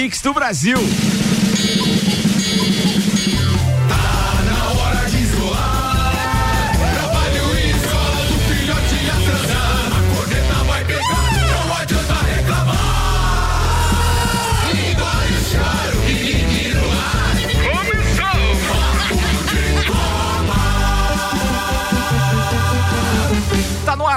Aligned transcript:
Mix 0.00 0.22
do 0.22 0.32
Brasil. 0.32 0.78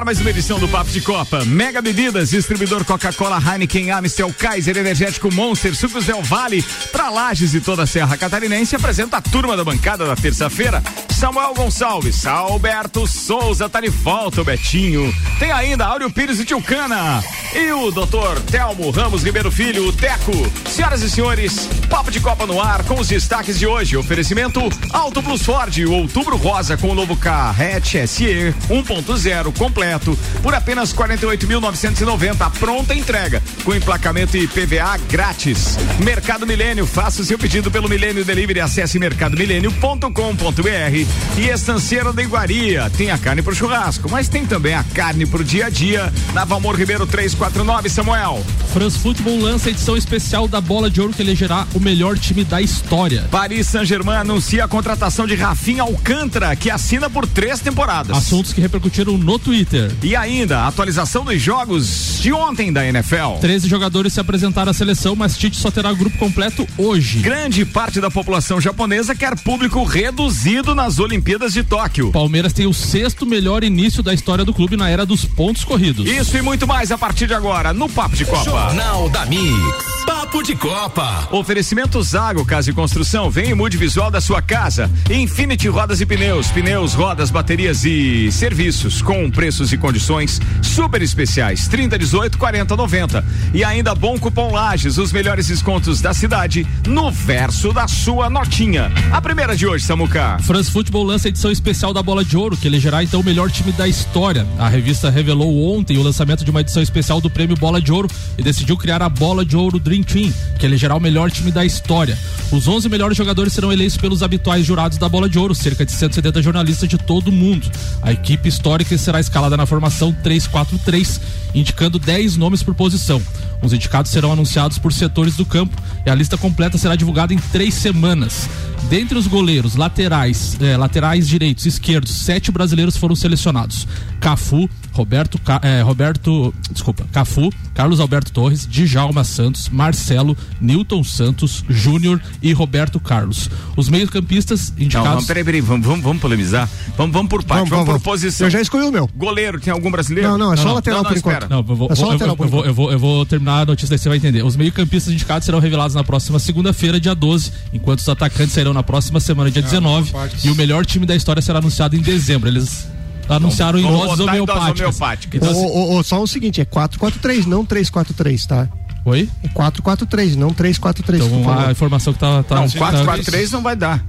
Ar 0.04 0.06
mais 0.06 0.20
uma 0.20 0.30
edição 0.30 0.60
do 0.60 0.68
Papo 0.68 0.92
de 0.92 1.00
Copa. 1.02 1.46
Mega 1.46 1.82
Bebidas, 1.82 2.30
distribuidor 2.30 2.84
Coca-Cola, 2.84 3.40
Heineken, 3.42 3.90
Amstel, 3.92 4.34
Kaiser, 4.34 4.78
Energético 4.78 5.34
Monster, 5.34 5.74
Sucos 5.74 6.06
Del 6.06 6.22
Vale, 6.22 6.64
para 6.92 7.10
Lages 7.10 7.54
e 7.54 7.62
toda 7.62 7.84
a 7.84 7.88
Serra 7.88 8.18
Catarinense, 8.18 8.76
apresenta 8.76 9.18
a 9.18 9.22
turma 9.22 9.56
da 9.56 9.64
bancada 9.64 10.06
da 10.06 10.16
terça-feira. 10.16 10.84
Samuel 11.24 11.54
Gonçalves, 11.54 12.26
Alberto 12.26 13.08
Souza, 13.08 13.70
tá 13.70 13.80
de 13.80 13.88
volta 13.88 14.42
o 14.42 14.44
Betinho. 14.44 15.16
Tem 15.40 15.54
ainda 15.54 15.86
Áureo 15.86 16.12
Pires 16.12 16.38
e 16.38 16.44
Tilcana. 16.44 17.24
E 17.56 17.72
o 17.72 17.92
doutor 17.92 18.42
Telmo 18.42 18.92
Ramos 18.92 19.24
Ribeiro 19.24 19.50
Filho, 19.50 19.88
o 19.88 19.94
Teco. 19.94 20.34
Senhoras 20.68 21.02
e 21.02 21.10
senhores, 21.10 21.70
Papo 21.90 22.12
de 22.12 22.20
Copa 22.20 22.46
no 22.46 22.60
ar 22.60 22.84
com 22.84 23.00
os 23.00 23.08
destaques 23.08 23.58
de 23.58 23.66
hoje. 23.66 23.96
Oferecimento 23.96 24.60
Auto 24.92 25.24
Plus 25.24 25.44
Ford, 25.44 25.74
Outubro 25.88 26.36
Rosa 26.36 26.76
com 26.76 26.90
o 26.90 26.96
novo 26.96 27.16
Carrete 27.16 28.06
SE 28.06 28.54
1.0 28.70 29.58
completo 29.58 30.20
por 30.42 30.54
apenas 30.54 30.94
48.990. 30.94 32.52
Pronta 32.60 32.94
entrega 32.94 33.42
com 33.64 33.74
emplacamento 33.74 34.36
e 34.36 34.46
PVA 34.46 34.98
grátis. 35.10 35.78
Mercado 36.04 36.46
Milênio, 36.46 36.86
faça 36.86 37.22
o 37.22 37.26
seu 37.26 37.40
pedido 37.40 37.72
pelo 37.72 37.88
Milênio 37.88 38.26
Delivery. 38.26 38.60
Acesse 38.60 39.00
mercadomilênio.com.br 39.00 41.13
e 41.38 41.48
Estanceira 41.48 42.14
da 42.14 42.22
Iguaria. 42.22 42.90
Tem 42.96 43.10
a 43.10 43.18
carne 43.18 43.42
pro 43.42 43.56
churrasco, 43.56 44.10
mas 44.10 44.28
tem 44.28 44.46
também 44.46 44.76
a 44.76 44.84
carne 44.84 45.26
pro 45.26 45.44
dia 45.44 45.66
a 45.66 45.70
dia. 45.70 46.14
Na 46.34 46.46
Valmor 46.46 46.76
Ribeiro 46.76 47.08
349, 47.08 47.90
Samuel. 47.90 48.44
France 48.72 49.00
Football 49.00 49.40
lança 49.40 49.70
a 49.70 49.72
edição 49.72 49.98
especial 49.98 50.48
da 50.48 50.62
Bola 50.62 50.90
de 50.90 51.02
Ouro 51.02 51.14
que 51.14 51.22
elegerá 51.22 51.68
o 51.74 51.80
melhor 51.80 52.18
time 52.18 52.44
da 52.44 52.62
história. 52.62 53.28
Paris 53.32 53.68
Saint-Germain 53.68 54.18
anuncia 54.18 54.64
a 54.64 54.68
contratação 54.68 55.26
de 55.26 55.36
Rafinha 55.36 55.84
Alcântara, 55.84 56.56
que 56.56 56.70
assina 56.70 57.10
por 57.10 57.28
três 57.28 57.60
temporadas. 57.60 58.16
Assuntos 58.16 58.54
que 58.54 58.62
repercutiram 58.62 59.18
no 59.18 59.40
Twitter. 59.40 59.92
E 60.02 60.16
ainda, 60.16 60.60
a 60.60 60.68
atualização 60.68 61.26
dos 61.26 61.42
jogos 61.42 62.20
de 62.20 62.32
ontem 62.32 62.72
da 62.72 62.86
NFL. 62.86 63.40
13 63.42 63.68
jogadores 63.68 64.14
se 64.14 64.20
apresentaram 64.20 64.72
à 64.72 64.74
seleção, 64.74 65.16
mas 65.16 65.38
Tite 65.38 65.58
só 65.58 65.72
terá 65.72 65.92
grupo 65.94 66.18
completo 66.18 66.68
hoje. 66.78 67.20
Grande 67.20 67.66
parte 67.66 68.00
da 68.00 68.12
população 68.12 68.62
japonesa 68.62 69.16
quer 69.16 69.38
público 69.40 69.84
reduzido 69.84 70.76
nas 70.76 70.93
Olimpíadas 71.00 71.54
de 71.54 71.64
Tóquio. 71.64 72.12
Palmeiras 72.12 72.54
tem 72.54 72.68
o 72.68 72.74
sexto 72.74 73.26
melhor 73.26 73.64
início 73.64 74.04
da 74.04 74.14
história 74.14 74.44
do 74.46 74.54
clube 74.54 74.76
na 74.76 74.90
era 74.90 75.06
dos 75.06 75.26
pontos 75.26 75.64
corridos. 75.64 76.10
Isso 76.10 76.38
e 76.38 76.42
muito 76.42 76.68
mais 76.68 76.92
a 76.92 76.98
partir 76.98 77.28
de 77.28 77.34
agora 77.34 77.74
no 77.74 77.90
Papo 77.90 78.16
de 78.16 78.26
Copa. 78.26 78.44
Jornal 78.44 79.10
da 79.10 79.26
Mix. 79.26 79.93
Papo 80.06 80.44
de 80.44 80.56
Copa. 80.56 81.28
Oferecimento 81.32 82.02
Zago 82.02 82.46
Casa 82.46 82.70
e 82.70 82.74
Construção. 82.74 83.30
Vem 83.30 83.52
e 83.52 83.54
mude 83.54 83.78
visual 83.78 84.12
da 84.12 84.20
sua 84.20 84.42
casa. 84.42 84.90
Infinity 85.10 85.68
Rodas 85.68 86.02
e 86.02 86.06
Pneus. 86.06 86.52
Pneus, 86.52 86.94
rodas, 86.94 87.30
baterias 87.30 87.86
e 87.86 88.32
serviços 88.32 89.02
com 89.02 89.30
preços 89.30 89.72
e 89.72 89.78
condições 89.78 90.42
super 90.62 91.02
especiais. 91.02 91.68
30, 91.68 91.98
18, 91.98 92.38
40, 92.38 92.76
90. 92.76 93.26
E 93.54 93.64
ainda 93.64 93.96
bom 93.96 94.18
cupom 94.20 94.52
Lages. 94.52 94.98
Os 94.98 95.12
melhores 95.12 95.48
descontos 95.48 96.02
da 96.02 96.14
cidade 96.14 96.66
no 96.88 97.12
verso 97.12 97.72
da 97.72 97.88
sua 97.88 98.30
notinha. 98.30 98.92
A 99.12 99.22
primeira 99.22 99.56
de 99.56 99.66
hoje, 99.68 99.86
Samuca. 99.86 100.38
France 100.42 100.72
Football 100.72 101.04
lança 101.04 101.28
a 101.28 101.30
edição 101.30 101.52
especial 101.52 101.94
da 101.94 102.04
Bola 102.04 102.26
de 102.26 102.36
Ouro, 102.36 102.58
que 102.58 102.68
elegerá 102.68 103.04
então 103.04 103.22
o 103.22 103.24
melhor 103.24 103.50
time 103.50 103.72
da 103.72 103.88
história. 103.88 104.46
A 104.58 104.68
revista 104.68 105.10
revelou 105.10 105.76
ontem 105.76 105.98
o 105.98 106.04
lançamento 106.04 106.44
de 106.44 106.52
uma 106.52 106.62
edição 106.62 106.82
especial 106.82 107.22
do 107.22 107.30
prêmio 107.30 107.56
Bola 107.56 107.82
de 107.82 107.92
Ouro 107.92 108.10
e 108.38 108.42
decidiu 108.42 108.76
criar 108.76 109.02
a 109.02 109.10
Bola 109.10 109.46
de 109.46 109.56
Ouro 109.56 109.80
Dream 109.80 109.93
Team, 110.02 110.34
que 110.58 110.66
elegerá 110.66 110.96
o 110.96 111.00
melhor 111.00 111.30
time 111.30 111.52
da 111.52 111.66
história. 111.66 112.18
Os 112.52 112.68
11 112.68 112.88
melhores 112.90 113.18
jogadores 113.18 113.54
serão 113.54 113.72
eleitos 113.72 113.98
pelos 113.98 114.24
habituais 114.24 114.66
jurados 114.66 114.98
da 114.98 115.10
Bola 115.10 115.30
de 115.30 115.38
Ouro, 115.38 115.54
cerca 115.54 115.86
de 115.86 115.92
170 115.92 116.42
jornalistas 116.42 116.88
de 116.88 116.98
todo 116.98 117.28
o 117.28 117.32
mundo. 117.32 117.70
A 118.02 118.12
equipe 118.12 118.48
histórica 118.48 118.98
será 118.98 119.20
escalada 119.20 119.58
na 119.58 119.66
formação 119.66 120.16
3-4-3, 120.24 121.20
indicando 121.54 122.00
10 122.00 122.38
nomes 122.38 122.64
por 122.64 122.74
posição. 122.74 123.22
Os 123.62 123.74
indicados 123.74 124.12
serão 124.12 124.32
anunciados 124.32 124.78
por 124.78 124.92
setores 124.92 125.36
do 125.36 125.46
campo 125.46 125.76
e 126.06 126.10
a 126.10 126.16
lista 126.16 126.38
completa 126.38 126.78
será 126.78 126.96
divulgada 126.96 127.34
em 127.34 127.38
três 127.38 127.74
semanas. 127.74 128.50
Dentre 128.90 129.18
os 129.18 129.28
goleiros, 129.28 129.76
laterais, 129.76 130.58
eh, 130.62 130.76
laterais 130.76 131.28
direitos, 131.28 131.66
esquerdos, 131.66 132.12
sete 132.12 132.52
brasileiros 132.52 132.98
foram 132.98 133.16
selecionados: 133.16 133.88
Cafu, 134.20 134.70
Roberto, 134.94 135.40
eh, 135.64 135.82
Roberto, 135.82 136.54
desculpa, 136.72 137.06
Cafu, 137.12 137.52
Carlos 137.74 138.00
Alberto 138.00 138.32
Torres, 138.32 138.68
Djalma 138.68 139.24
Santos, 139.24 139.68
Marcelo, 139.70 140.38
Newton 140.62 141.04
Santos, 141.04 141.66
Júnior 141.68 142.22
e 142.42 142.54
Roberto 142.54 143.00
Carlos. 143.00 143.50
Os 143.76 143.90
meio-campistas 143.90 144.72
indicados. 144.78 145.10
Não, 145.10 145.16
não, 145.18 145.26
peraí, 145.26 145.44
peraí, 145.44 145.62
vamos, 145.62 145.86
vamos, 145.86 146.04
vamos 146.04 146.22
polemizar. 146.22 146.70
Vamos, 146.96 147.12
vamos 147.12 147.30
por 147.30 147.44
parte, 147.44 147.60
vamos, 147.60 147.70
vamos, 147.70 147.86
vamos, 147.88 148.02
por 148.04 148.12
posição. 148.12 148.46
Eu 148.48 148.52
já 148.52 148.62
escolhi 148.62 148.86
o 148.86 148.92
meu. 148.92 149.10
Goleiro, 149.16 149.60
tem 149.60 149.74
algum 149.74 149.90
brasileiro? 149.90 150.30
Não, 150.30 150.38
não, 150.38 150.54
é 150.54 150.58
só 150.58 150.66
não, 150.66 150.76
lateral 150.76 151.02
não, 151.02 151.10
por 151.10 151.18
enquanto. 151.18 151.50
Não, 151.50 151.58
eu 151.58 151.76
vou, 151.76 151.92
é 151.92 151.96
só 151.96 152.08
lateral 152.08 152.36
eu, 152.38 152.46
eu, 152.46 152.50
vou, 152.50 152.66
eu, 152.66 152.74
vou, 152.74 152.92
eu 152.92 153.00
vou 153.00 153.26
terminar 153.26 153.62
a 153.62 153.66
notícia, 153.66 153.90
daí 153.90 153.98
você 153.98 154.10
vai 154.10 154.20
entender. 154.20 154.44
Os 154.44 154.56
meio-campistas 154.56 155.12
indicados 155.12 155.46
serão 155.46 155.60
revelados 155.60 155.96
na 155.96 156.04
próxima 156.04 156.38
segunda-feira, 156.38 157.00
dia 157.00 157.16
12, 157.16 157.52
enquanto 157.74 158.00
os 158.00 158.10
atacantes 158.10 158.54
sairão 158.54 158.74
na 158.74 158.84
próxima 158.84 159.20
semana, 159.20 159.50
dia 159.50 159.62
19, 159.64 160.14
e 160.44 160.52
o 160.52 160.56
melhor 160.56 160.86
time 160.86 161.06
da 161.06 161.16
história 161.16 161.42
será 161.42 161.58
anunciado 161.58 161.96
em 161.96 162.00
dezembro. 162.00 162.48
Eles 162.48 162.88
anunciaram 163.30 163.80
em 163.80 163.84
doses 163.84 164.20
homeopáticas. 164.20 164.98
Então, 165.34 165.54
o, 165.54 165.98
o, 165.98 166.04
só 166.04 166.22
o 166.22 166.28
seguinte, 166.28 166.62
é 166.62 166.66
443, 166.66 167.46
não 167.46 167.66
343, 167.66 168.46
tá? 168.46 168.70
Oi? 169.06 169.30
É 169.44 169.48
443, 169.50 170.36
não 170.36 170.54
343. 170.54 171.26
Então 171.26 171.60
a 171.60 171.72
informação 171.72 172.14
que 172.14 172.20
tá. 172.20 172.44
tá 172.44 172.56
não, 172.56 172.70
443 172.70 173.50
tá... 173.50 173.58
não 173.58 173.64
vai 173.64 173.76
dar. 173.76 174.06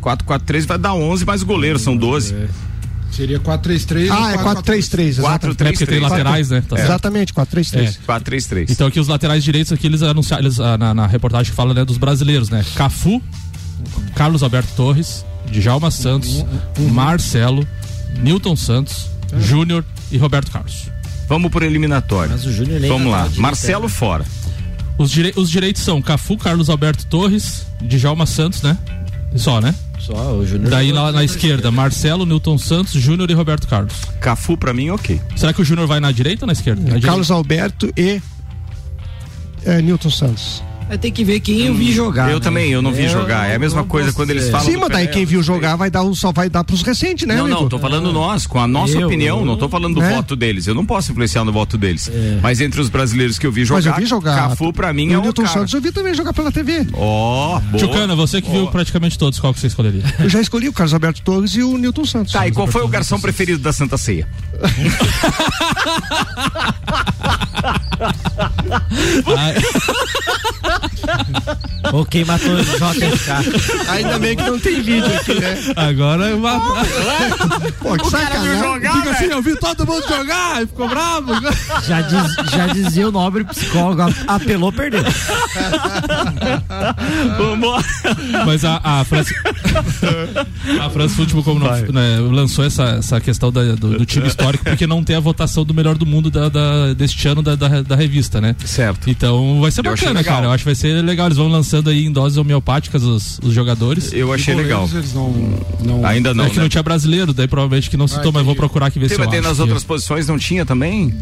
443 0.00 0.66
vai 0.66 0.78
dar 0.78 0.94
11, 0.94 1.24
mas 1.24 1.42
o 1.42 1.46
goleiro 1.46 1.78
são 1.78 1.96
12. 1.96 2.34
É. 2.34 2.48
Seria 3.10 3.38
433 3.38 4.10
Ah, 4.10 4.32
é 4.32 4.38
433. 4.38 5.18
433. 5.18 5.68
É 5.68 5.72
porque 5.72 5.86
tem 5.86 6.00
laterais, 6.00 6.50
né? 6.50 6.62
Tá 6.68 6.76
é. 6.78 6.84
Exatamente, 6.84 7.32
433. 7.32 7.96
É. 7.96 8.06
433. 8.06 8.70
Então 8.70 8.86
aqui 8.86 9.00
os 9.00 9.08
laterais 9.08 9.42
direitos 9.42 9.72
aqui 9.72 9.86
eles 9.86 10.02
anunciaram 10.02 10.44
eles, 10.44 10.60
ah, 10.60 10.76
na, 10.76 10.94
na 10.94 11.06
reportagem 11.06 11.50
que 11.50 11.56
fala 11.56 11.72
né, 11.72 11.84
dos 11.84 11.96
brasileiros, 11.96 12.50
né? 12.50 12.64
Cafu, 12.74 13.22
Carlos 14.14 14.42
Alberto 14.42 14.72
Torres, 14.76 15.24
Djalma 15.50 15.90
Santos, 15.90 16.44
uhum. 16.78 16.88
Marcelo, 16.90 17.66
Newton 18.18 18.56
Santos, 18.56 19.08
uhum. 19.32 19.40
Júnior 19.40 19.84
e 20.10 20.18
Roberto 20.18 20.50
Carlos. 20.50 20.88
Vamos 21.28 21.50
por 21.50 21.62
eliminatório. 21.62 22.32
Mas 22.32 22.46
o 22.46 22.52
Júnior 22.52 22.80
nem 22.80 22.90
Vamos 22.90 23.12
lá. 23.12 23.28
Marcelo 23.36 23.84
né? 23.84 23.88
fora. 23.88 24.24
Os, 24.96 25.10
direi 25.10 25.32
os 25.36 25.50
direitos 25.50 25.82
são 25.82 26.02
Cafu, 26.02 26.36
Carlos 26.36 26.68
Alberto 26.68 27.06
Torres, 27.06 27.66
Djalma 27.80 28.26
Santos, 28.26 28.62
né? 28.62 28.76
Só, 29.36 29.60
né? 29.60 29.74
Só, 29.98 30.34
o 30.34 30.46
Júnior. 30.46 30.70
Daí 30.70 30.90
lá 30.90 31.12
na 31.12 31.22
esquerda, 31.22 31.70
Marcelo, 31.70 32.24
Newton 32.24 32.56
Santos, 32.56 32.92
Júnior 32.92 33.30
e 33.30 33.34
Roberto 33.34 33.68
Carlos. 33.68 33.94
Cafu 34.20 34.56
pra 34.56 34.72
mim, 34.72 34.90
ok. 34.90 35.20
Será 35.36 35.52
que 35.52 35.60
o 35.60 35.64
Júnior 35.64 35.86
vai 35.86 36.00
na 36.00 36.10
direita 36.10 36.44
ou 36.44 36.46
na 36.46 36.52
esquerda? 36.52 36.80
Na 36.82 37.00
Carlos 37.00 37.26
direita? 37.26 37.34
Alberto 37.34 37.92
e 37.96 38.20
é, 39.64 39.82
Newton 39.82 40.10
Santos. 40.10 40.62
Vai 40.88 40.96
ter 40.96 41.10
que 41.10 41.22
ver 41.22 41.40
quem 41.40 41.66
eu 41.66 41.74
vi 41.74 41.92
jogar. 41.92 42.30
Eu 42.30 42.38
né? 42.38 42.40
também, 42.40 42.70
eu 42.70 42.80
não 42.80 42.90
vi 42.90 43.04
eu 43.04 43.10
jogar. 43.10 43.46
É 43.46 43.56
a 43.56 43.58
mesma 43.58 43.84
coisa 43.84 44.10
quando 44.10 44.30
eles 44.30 44.48
falam. 44.48 44.66
Sim, 44.66 44.78
mas 44.78 44.88
daí 44.88 45.06
quem 45.06 45.26
viu 45.26 45.42
jogar 45.42 45.76
vai 45.76 45.90
dar, 45.90 46.02
só 46.14 46.32
vai 46.32 46.48
dar 46.48 46.64
pros 46.64 46.80
recentes, 46.80 47.28
né? 47.28 47.36
Não, 47.36 47.46
não, 47.46 47.68
tô 47.68 47.78
falando 47.78 48.10
nós, 48.10 48.46
com 48.46 48.58
a 48.58 48.66
nossa 48.66 48.96
eu, 48.96 49.06
opinião, 49.06 49.40
eu, 49.40 49.44
não 49.44 49.58
tô 49.58 49.68
falando 49.68 49.96
do 49.96 50.02
é? 50.02 50.14
voto 50.14 50.34
deles. 50.34 50.66
Eu 50.66 50.74
não 50.74 50.86
posso 50.86 51.12
influenciar 51.12 51.44
no 51.44 51.52
voto 51.52 51.76
deles. 51.76 52.08
É. 52.08 52.38
Mas 52.42 52.62
entre 52.62 52.80
os 52.80 52.88
brasileiros 52.88 53.38
que 53.38 53.46
eu 53.46 53.52
vi 53.52 53.66
jogar, 53.66 53.76
mas 53.76 53.86
eu 53.86 53.94
vi 53.94 54.06
jogar 54.06 54.48
Cafu 54.48 54.72
pra 54.72 54.90
mim 54.94 55.12
é 55.12 55.18
o 55.18 55.20
Newton 55.20 55.46
Santos 55.46 55.74
eu 55.74 55.80
vi 55.80 55.92
também 55.92 56.14
jogar 56.14 56.32
pela 56.32 56.50
TV. 56.50 56.86
Ó, 56.94 57.58
oh, 57.58 57.76
Tchucana, 57.76 58.16
você 58.16 58.40
que 58.40 58.48
oh. 58.48 58.52
viu 58.52 58.66
praticamente 58.68 59.18
todos, 59.18 59.38
qual 59.38 59.52
que 59.52 59.60
você 59.60 59.66
escolheria? 59.66 60.02
Eu 60.18 60.28
já 60.28 60.40
escolhi 60.40 60.68
o 60.68 60.72
Carlos 60.72 60.94
Alberto 60.94 61.20
Torres 61.22 61.54
e 61.54 61.62
o 61.62 61.76
Newton 61.76 62.04
Santos. 62.04 62.32
Tá, 62.32 62.48
e 62.48 62.52
qual 62.52 62.66
foi 62.66 62.82
o 62.82 62.88
garçom 62.88 63.20
preferido 63.20 63.58
da 63.60 63.72
Santa 63.72 63.98
Ceia? 63.98 64.26
Ou 71.92 72.04
quem 72.04 72.24
matou 72.24 72.52
o 72.54 72.62
JFK. 72.62 73.90
Ainda 73.90 74.18
bem 74.18 74.36
que 74.36 74.42
não 74.42 74.58
tem 74.58 74.80
vídeo 74.82 75.06
aqui, 75.16 75.34
né? 75.34 75.56
Agora 75.76 76.24
eu 76.26 76.40
vou- 76.40 76.50
Pô, 77.80 77.96
que 77.96 78.10
sacanagem. 78.10 78.80
Fica 78.92 79.10
assim, 79.10 79.24
eu 79.26 79.42
vi 79.42 79.56
todo 79.58 79.86
mundo 79.86 80.06
jogar 80.08 80.62
e 80.62 80.66
ficou 80.66 80.88
bravo. 80.88 81.32
Já, 81.86 82.00
diz- 82.02 82.34
já 82.52 82.66
dizia 82.68 83.08
o 83.08 83.12
nobre 83.12 83.44
psicólogo, 83.44 84.02
apelou, 84.26 84.72
perdeu. 84.72 85.02
Vambora. 87.38 87.84
Mas 88.46 88.64
a, 88.64 88.80
a 88.82 89.04
França. 89.04 89.34
a 90.80 90.90
França 90.90 91.14
Futebol 91.14 91.42
como 91.42 91.60
não, 91.60 91.70
né, 91.92 92.18
lançou 92.20 92.64
essa, 92.64 92.84
essa 92.98 93.20
questão 93.20 93.50
da- 93.52 93.62
do, 93.74 93.98
do 93.98 94.06
time 94.06 94.26
histórico 94.26 94.64
porque 94.64 94.86
não 94.86 95.02
tem 95.02 95.16
a 95.16 95.20
votação 95.20 95.64
do 95.64 95.72
melhor 95.74 95.96
do 95.96 96.06
mundo 96.06 96.30
da, 96.30 96.48
da- 96.48 96.92
deste 96.94 97.26
ano 97.28 97.42
da, 97.42 97.54
da, 97.54 97.82
da 97.82 97.96
revista, 97.96 98.40
né? 98.40 98.54
Certo. 98.64 99.08
Então 99.08 99.60
vai 99.60 99.70
ser 99.70 99.80
Eu 99.80 99.90
bacana, 99.92 100.22
cara. 100.24 100.46
Eu 100.46 100.50
acho 100.52 100.62
que 100.62 100.68
vai 100.68 100.74
ser 100.74 100.97
legal. 101.02 101.26
Eles 101.26 101.38
vão 101.38 101.48
lançando 101.48 101.90
aí 101.90 102.06
em 102.06 102.12
doses 102.12 102.38
homeopáticas 102.38 103.02
os, 103.02 103.38
os 103.42 103.52
jogadores. 103.52 104.12
Eu 104.12 104.32
achei 104.32 104.54
legal. 104.54 104.88
Não, 105.14 105.32
não... 105.84 106.06
Ainda 106.06 106.34
não. 106.34 106.44
é 106.44 106.50
que 106.50 106.56
né? 106.56 106.62
não 106.62 106.68
tinha 106.68 106.82
brasileiro, 106.82 107.32
daí 107.32 107.48
provavelmente 107.48 107.90
que 107.90 107.96
não 107.96 108.08
citou, 108.08 108.32
mas 108.32 108.44
vou 108.44 108.54
procurar 108.54 108.86
aqui 108.86 108.98
ver 108.98 109.08
Tem, 109.08 109.16
se 109.16 109.22
eu 109.22 109.28
acho 109.28 109.42
nas 109.42 109.60
outras 109.60 109.84
posições 109.84 110.26
não 110.26 110.38
tinha 110.38 110.64
também? 110.64 111.14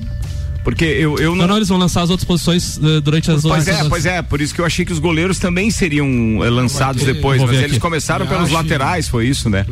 Porque 0.66 0.84
eu, 0.84 1.16
eu 1.18 1.30
Não, 1.30 1.42
não. 1.42 1.46
não, 1.46 1.56
eles 1.58 1.68
vão 1.68 1.78
lançar 1.78 2.02
as 2.02 2.10
outras 2.10 2.26
posições 2.26 2.76
eh, 2.82 3.00
durante 3.00 3.30
as 3.30 3.42
Pois 3.42 3.68
outras. 3.68 3.86
é, 3.86 3.88
pois 3.88 4.04
é, 4.04 4.20
por 4.20 4.40
isso 4.40 4.52
que 4.52 4.60
eu 4.60 4.64
achei 4.64 4.84
que 4.84 4.92
os 4.92 4.98
goleiros 4.98 5.38
também 5.38 5.70
seriam 5.70 6.08
eh, 6.44 6.50
lançados 6.50 7.04
ter- 7.04 7.14
depois, 7.14 7.40
mas 7.40 7.50
ver 7.50 7.56
eles 7.58 7.70
aqui. 7.72 7.80
começaram 7.80 8.26
pelos 8.26 8.50
laterais, 8.50 9.06
foi 9.06 9.28
isso, 9.28 9.48
né? 9.48 9.64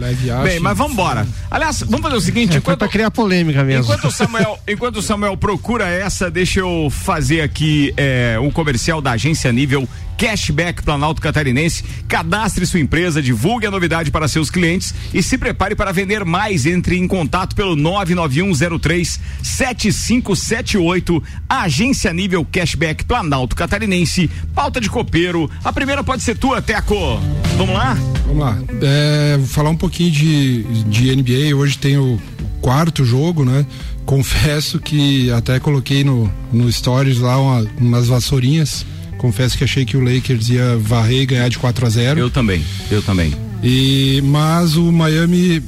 Bem, 0.45 0.61
mas 0.61 0.79
vamos 0.79 0.93
embora. 0.93 1.27
Aliás, 1.51 1.81
vamos 1.83 2.01
fazer 2.01 2.15
o 2.17 2.21
seguinte, 2.21 2.55
É, 2.55 2.59
enquanto, 2.59 2.79
pra 2.79 2.87
criar 2.87 3.11
polêmica 3.11 3.65
mesmo. 3.65 3.83
enquanto 3.93 4.05
o 4.07 4.11
Samuel, 4.13 4.57
enquanto 4.69 4.97
o 4.99 5.03
Samuel 5.03 5.37
procura 5.37 5.89
essa, 5.89 6.31
deixa 6.31 6.61
eu 6.61 6.89
fazer 6.91 7.41
aqui 7.41 7.93
eh, 7.97 8.39
um 8.41 8.51
comercial 8.53 9.01
da 9.03 9.11
agência 9.11 9.51
nível 9.53 9.89
Cashback 10.17 10.83
Planalto 10.83 11.21
Catarinense. 11.21 11.85
Cadastre 12.09 12.67
sua 12.67 12.81
empresa, 12.81 13.23
divulgue 13.23 13.67
a 13.67 13.71
novidade 13.71 14.11
para 14.11 14.29
seus 14.29 14.51
clientes 14.51 14.95
e 15.13 15.23
se 15.23 15.37
prepare 15.39 15.75
para 15.75 15.93
vender 15.93 16.25
mais. 16.25 16.67
Entre 16.67 16.97
em 16.97 17.07
contato 17.09 17.55
pelo 17.55 17.75
99103 17.77 19.21
7578. 19.43 21.23
Agência 21.49 22.13
nível 22.13 22.45
Cashback 22.51 23.05
Planalto 23.05 23.55
Catarinense. 23.57 24.31
Pauta 24.55 24.81
de 24.81 24.89
copeiro. 24.91 25.51
A 25.65 25.73
primeira 25.73 26.03
pode 26.05 26.23
ser 26.23 26.37
tua, 26.37 26.61
Teco. 26.63 26.95
Vamos 27.57 27.75
lá? 27.75 27.95
Vamos 28.27 28.39
lá. 28.45 28.59
É, 28.83 29.37
vou 29.39 29.47
falar 29.47 29.71
um 29.71 29.77
pouquinho 29.77 30.11
de, 30.11 30.63
de 30.85 31.15
NBA. 31.17 31.57
Hoje 31.57 31.79
tem 31.79 31.97
o 31.99 32.21
quarto 32.61 33.05
jogo, 33.05 33.45
né? 33.45 33.67
Confesso 34.05 34.79
que 34.79 35.31
até 35.31 35.59
coloquei 35.59 36.05
no, 36.05 36.31
no 36.53 36.71
Stories 36.71 37.19
lá 37.19 37.39
uma- 37.41 37.67
umas 37.79 38.07
vassourinhas. 38.09 38.85
Confesso 39.25 39.57
que 39.57 39.65
achei 39.65 39.87
que 39.87 39.97
o 39.97 40.01
Lakers 40.01 40.51
ia 40.51 40.77
varrer 40.77 41.23
e 41.23 41.25
ganhar 41.25 41.49
de 41.49 41.59
4 41.59 41.87
a 41.87 41.89
0 41.89 42.21
Eu 42.21 42.29
também, 42.29 42.63
eu 42.91 43.01
também. 43.01 43.33
E, 43.63 44.23
mas 44.23 44.77
o 44.77 44.93
Miami 44.93 45.63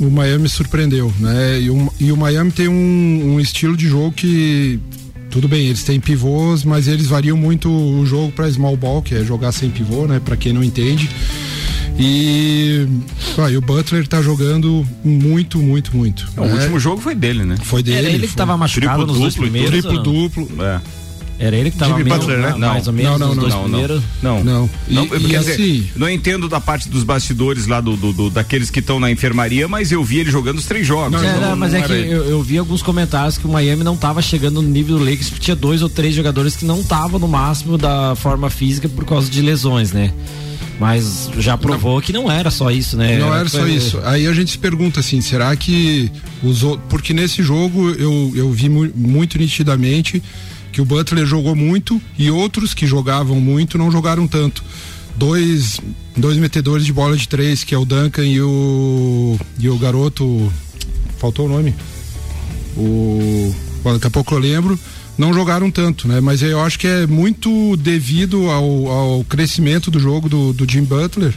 o 0.00 0.10
Miami 0.10 0.48
surpreendeu, 0.48 1.12
né? 1.20 1.60
E 1.60 1.68
o, 1.68 1.92
e 2.00 2.10
o 2.10 2.16
Miami 2.16 2.50
tem 2.50 2.68
um, 2.68 3.34
um 3.34 3.38
estilo 3.38 3.76
de 3.76 3.86
jogo 3.86 4.12
que 4.12 4.80
tudo 5.28 5.46
bem, 5.46 5.66
eles 5.66 5.84
têm 5.84 6.00
pivôs, 6.00 6.64
mas 6.64 6.88
eles 6.88 7.06
variam 7.06 7.36
muito 7.36 7.70
o 7.70 8.06
jogo 8.06 8.32
para 8.32 8.50
small 8.50 8.78
ball, 8.78 9.02
que 9.02 9.14
é 9.14 9.22
jogar 9.22 9.52
sem 9.52 9.68
pivô, 9.68 10.06
né? 10.06 10.18
Para 10.18 10.34
quem 10.34 10.54
não 10.54 10.64
entende. 10.64 11.10
E, 11.98 12.88
ó, 13.36 13.46
e 13.46 13.58
o 13.58 13.60
Butler 13.60 14.08
tá 14.08 14.22
jogando 14.22 14.86
muito, 15.04 15.58
muito, 15.58 15.94
muito. 15.94 16.32
O 16.34 16.46
né? 16.46 16.54
último 16.54 16.80
jogo 16.80 17.02
foi 17.02 17.14
dele, 17.14 17.44
né? 17.44 17.56
foi 17.62 17.82
dele. 17.82 17.98
Era 17.98 18.08
ele 18.08 18.20
que 18.20 18.28
foi 18.28 18.36
tava 18.38 18.56
machucado 18.56 19.06
nos 19.06 19.18
dois 19.18 19.34
duplo 19.34 19.48
e 19.48 19.50
tudo. 19.50 19.60
primeiros. 19.60 19.84
triplo 19.84 20.02
duplo. 20.02 20.64
É. 20.64 21.01
Era 21.44 21.56
ele 21.56 21.70
que 21.72 21.76
tava 21.76 21.92
Jimmy 21.96 22.04
meio- 22.04 22.20
Butler, 22.20 22.38
né? 22.38 22.54
mais 22.56 22.86
ou 22.86 22.92
menos 22.92 23.18
Não, 23.18 23.34
não, 23.34 23.34
nos 23.34 23.52
não, 23.52 23.68
não, 23.68 23.78
não. 23.88 24.02
Não. 24.22 24.44
Não. 24.44 24.70
E, 24.88 24.94
Não, 24.94 25.04
e 25.06 25.08
quer 25.08 25.38
dizer, 25.40 25.52
assim, 25.54 25.90
não 25.96 26.08
entendo 26.08 26.48
da 26.48 26.60
parte 26.60 26.88
dos 26.88 27.02
bastidores 27.02 27.66
lá 27.66 27.80
do, 27.80 27.96
do- 27.96 28.12
do- 28.12 28.30
daqueles 28.30 28.70
que 28.70 28.78
estão 28.78 29.00
na 29.00 29.10
enfermaria, 29.10 29.66
mas 29.66 29.90
eu 29.90 30.04
vi 30.04 30.18
ele 30.20 30.30
jogando 30.30 30.58
os 30.58 30.66
três 30.66 30.86
jogos. 30.86 31.20
Não, 31.20 31.28
Então, 31.28 31.40
não, 31.50 31.56
mas 31.56 31.72
não 31.72 31.80
é 31.80 31.82
que 31.82 31.92
era 31.92 32.00
eu, 32.06 32.24
eu 32.26 32.42
vi 32.42 32.58
alguns 32.58 32.80
comentários 32.80 33.36
que 33.36 33.46
o 33.46 33.50
Miami 33.50 33.82
não 33.82 33.96
tava 33.96 34.22
chegando 34.22 34.62
no 34.62 34.68
nível 34.68 34.98
do 34.98 35.04
Lakers, 35.04 35.30
porque 35.30 35.44
tinha 35.44 35.56
dois 35.56 35.82
ou 35.82 35.88
três 35.88 36.14
jogadores 36.14 36.54
que 36.54 36.64
não 36.64 36.80
estavam 36.80 37.18
no 37.18 37.26
máximo 37.26 37.76
da 37.76 38.14
forma 38.14 38.48
física 38.48 38.88
por 38.88 39.04
causa 39.04 39.28
de 39.28 39.42
lesões, 39.42 39.90
né? 39.90 40.12
Mas 40.80 41.30
já 41.38 41.56
provou 41.56 42.00
que 42.00 42.12
não 42.12 42.30
era 42.30 42.50
só 42.50 42.70
isso, 42.70 42.96
né? 42.96 43.18
Não 43.18 43.32
era 43.32 43.48
só 43.48 43.58
coisa- 43.60 43.74
isso. 43.76 44.00
Aí 44.04 44.26
a 44.26 44.32
gente 44.32 44.52
se 44.52 44.58
pergunta 44.58 45.00
assim, 45.00 45.20
será 45.20 45.54
que 45.54 46.10
os 46.42 46.62
outros. 46.64 46.82
Porque 46.88 47.12
nesse 47.12 47.42
jogo 47.42 47.90
eu, 47.90 48.32
eu 48.34 48.50
vi 48.50 48.68
mu- 48.68 48.90
muito 48.94 49.38
nitidamente 49.38 50.20
que 50.72 50.80
o 50.80 50.84
Butler 50.84 51.26
jogou 51.26 51.54
muito 51.54 52.00
e 52.18 52.30
outros 52.30 52.72
que 52.72 52.86
jogavam 52.86 53.38
muito 53.38 53.76
não 53.76 53.92
jogaram 53.92 54.26
tanto. 54.26 54.64
Dois, 55.14 55.78
dois 56.16 56.38
metedores 56.38 56.86
de 56.86 56.92
bola 56.92 57.16
de 57.16 57.28
três, 57.28 57.62
que 57.62 57.74
é 57.74 57.78
o 57.78 57.84
Duncan 57.84 58.24
e 58.24 58.40
o. 58.40 59.38
e 59.58 59.68
o 59.68 59.78
garoto. 59.78 60.50
Faltou 61.18 61.46
o 61.46 61.48
nome? 61.48 61.74
O. 62.76 63.54
Daqui 63.84 64.06
a 64.06 64.10
pouco 64.10 64.34
eu 64.34 64.38
lembro. 64.38 64.78
Não 65.18 65.34
jogaram 65.34 65.70
tanto, 65.70 66.08
né? 66.08 66.20
Mas 66.20 66.42
eu 66.42 66.60
acho 66.62 66.78
que 66.78 66.86
é 66.86 67.06
muito 67.06 67.76
devido 67.76 68.50
ao, 68.50 68.86
ao 68.88 69.24
crescimento 69.24 69.90
do 69.90 70.00
jogo 70.00 70.26
do, 70.26 70.54
do 70.54 70.70
Jim 70.70 70.84
Butler. 70.84 71.34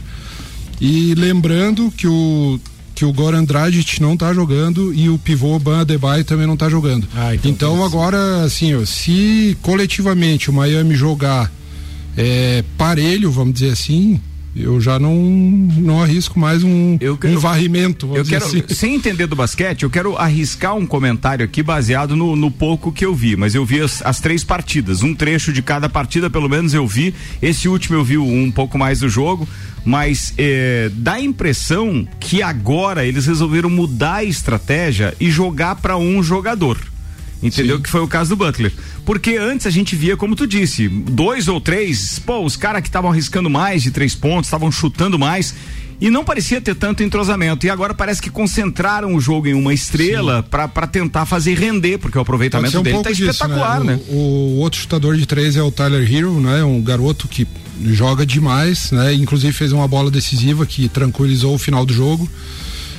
E 0.80 1.14
lembrando 1.14 1.92
que 1.94 2.06
o 2.06 2.58
que 2.96 3.04
o 3.04 3.12
Goran 3.12 3.44
Dragic 3.44 4.00
não 4.00 4.16
tá 4.16 4.32
jogando 4.32 4.92
e 4.92 5.10
o 5.10 5.18
pivô 5.18 5.58
Ban 5.58 5.82
Adebayo 5.82 6.24
também 6.24 6.46
não 6.46 6.56
tá 6.56 6.70
jogando. 6.70 7.06
Ah, 7.14 7.34
então 7.34 7.50
então 7.50 7.84
agora, 7.84 8.42
assim, 8.42 8.74
ó, 8.74 8.86
se 8.86 9.56
coletivamente 9.60 10.48
o 10.48 10.52
Miami 10.52 10.94
jogar 10.94 11.52
é, 12.16 12.64
parelho, 12.78 13.30
vamos 13.30 13.52
dizer 13.52 13.70
assim, 13.72 14.18
eu 14.56 14.80
já 14.80 14.98
não 14.98 15.14
não 15.14 16.02
arrisco 16.02 16.38
mais 16.38 16.62
um, 16.64 16.96
Eu 17.00 17.16
quero- 17.16 17.34
um 17.36 17.38
varrimento, 17.38 18.10
Eu 18.16 18.24
quero, 18.24 18.44
assim. 18.44 18.62
sem 18.68 18.94
entender 18.94 19.26
do 19.26 19.36
basquete, 19.36 19.82
eu 19.82 19.90
quero 19.90 20.16
arriscar 20.16 20.74
um 20.74 20.86
comentário 20.86 21.44
aqui 21.44 21.62
baseado 21.62 22.16
no, 22.16 22.34
no 22.34 22.50
pouco 22.50 22.90
que 22.90 23.04
eu 23.04 23.14
vi, 23.14 23.36
mas 23.36 23.54
eu 23.54 23.64
vi 23.64 23.80
as, 23.80 24.00
as 24.04 24.20
três 24.20 24.42
partidas, 24.42 25.02
um 25.02 25.14
trecho 25.14 25.52
de 25.52 25.62
cada 25.62 25.88
partida, 25.88 26.30
pelo 26.30 26.48
menos 26.48 26.72
eu 26.74 26.86
vi. 26.86 27.14
Esse 27.42 27.68
último 27.68 27.96
eu 27.96 28.04
vi 28.04 28.16
um 28.18 28.50
pouco 28.50 28.78
mais 28.78 29.00
do 29.00 29.08
jogo, 29.08 29.46
mas 29.84 30.32
eh, 30.38 30.90
dá 30.94 31.14
a 31.14 31.20
impressão 31.20 32.06
que 32.18 32.42
agora 32.42 33.04
eles 33.04 33.26
resolveram 33.26 33.68
mudar 33.70 34.16
a 34.16 34.24
estratégia 34.24 35.14
e 35.20 35.30
jogar 35.30 35.76
para 35.76 35.96
um 35.96 36.22
jogador. 36.22 36.78
Entendeu? 37.42 37.76
Sim. 37.76 37.82
Que 37.82 37.90
foi 37.90 38.00
o 38.00 38.08
caso 38.08 38.30
do 38.30 38.36
Butler. 38.36 38.72
Porque 39.04 39.36
antes 39.36 39.66
a 39.66 39.70
gente 39.70 39.94
via, 39.94 40.16
como 40.16 40.34
tu 40.34 40.46
disse, 40.46 40.88
dois 40.88 41.48
ou 41.48 41.60
três, 41.60 42.18
pô, 42.18 42.44
os 42.44 42.56
caras 42.56 42.82
que 42.82 42.88
estavam 42.88 43.10
arriscando 43.10 43.50
mais 43.50 43.82
de 43.82 43.90
três 43.90 44.14
pontos, 44.14 44.46
estavam 44.46 44.70
chutando 44.72 45.18
mais. 45.18 45.54
E 46.00 46.10
não 46.10 46.24
parecia 46.24 46.60
ter 46.60 46.74
tanto 46.74 47.02
entrosamento. 47.02 47.64
E 47.64 47.70
agora 47.70 47.94
parece 47.94 48.20
que 48.20 48.28
concentraram 48.28 49.14
o 49.14 49.20
jogo 49.20 49.46
em 49.48 49.54
uma 49.54 49.72
estrela 49.72 50.42
pra 50.42 50.86
tentar 50.86 51.24
fazer 51.24 51.58
render, 51.58 51.98
porque 51.98 52.18
o 52.18 52.20
aproveitamento 52.20 52.78
um 52.78 52.82
dele 52.82 53.02
tá 53.02 53.10
disso, 53.10 53.30
espetacular, 53.30 53.82
né? 53.82 53.98
O, 54.08 54.14
o 54.14 54.56
outro 54.58 54.80
chutador 54.80 55.16
de 55.16 55.24
três 55.24 55.56
é 55.56 55.62
o 55.62 55.70
Tyler 55.70 56.02
Hero, 56.02 56.38
né? 56.40 56.62
Um 56.64 56.82
garoto 56.82 57.26
que 57.28 57.46
joga 57.82 58.26
demais, 58.26 58.90
né? 58.90 59.14
Inclusive 59.14 59.52
fez 59.52 59.72
uma 59.72 59.88
bola 59.88 60.10
decisiva 60.10 60.66
que 60.66 60.88
tranquilizou 60.88 61.54
o 61.54 61.58
final 61.58 61.86
do 61.86 61.94
jogo. 61.94 62.28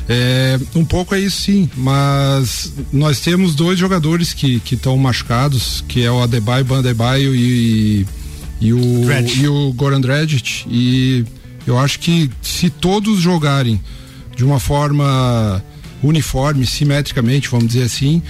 É, 0.09 0.57
um 0.73 0.85
pouco 0.85 1.13
é 1.13 1.19
isso 1.19 1.41
sim, 1.41 1.69
mas 1.75 2.73
nós 2.93 3.19
temos 3.19 3.55
dois 3.55 3.77
jogadores 3.77 4.33
que 4.33 4.61
estão 4.71 4.95
machucados, 4.97 5.83
que 5.87 6.03
é 6.03 6.11
o 6.11 6.21
Adebayo, 6.21 6.63
Ban 6.63 6.79
Adebayo 6.79 7.35
e, 7.35 8.07
e 8.61 8.73
o 8.73 9.05
e 9.35 9.47
o 9.47 9.73
Goran 9.73 9.99
Dragic 9.99 10.65
e 10.69 11.25
eu 11.65 11.77
acho 11.77 11.99
que 11.99 12.31
se 12.41 12.69
todos 12.69 13.19
jogarem 13.19 13.81
de 14.35 14.45
uma 14.45 14.59
forma 14.59 15.61
uniforme, 16.01 16.65
simetricamente, 16.65 17.49
vamos 17.49 17.67
dizer 17.67 17.83
assim, 17.83 18.21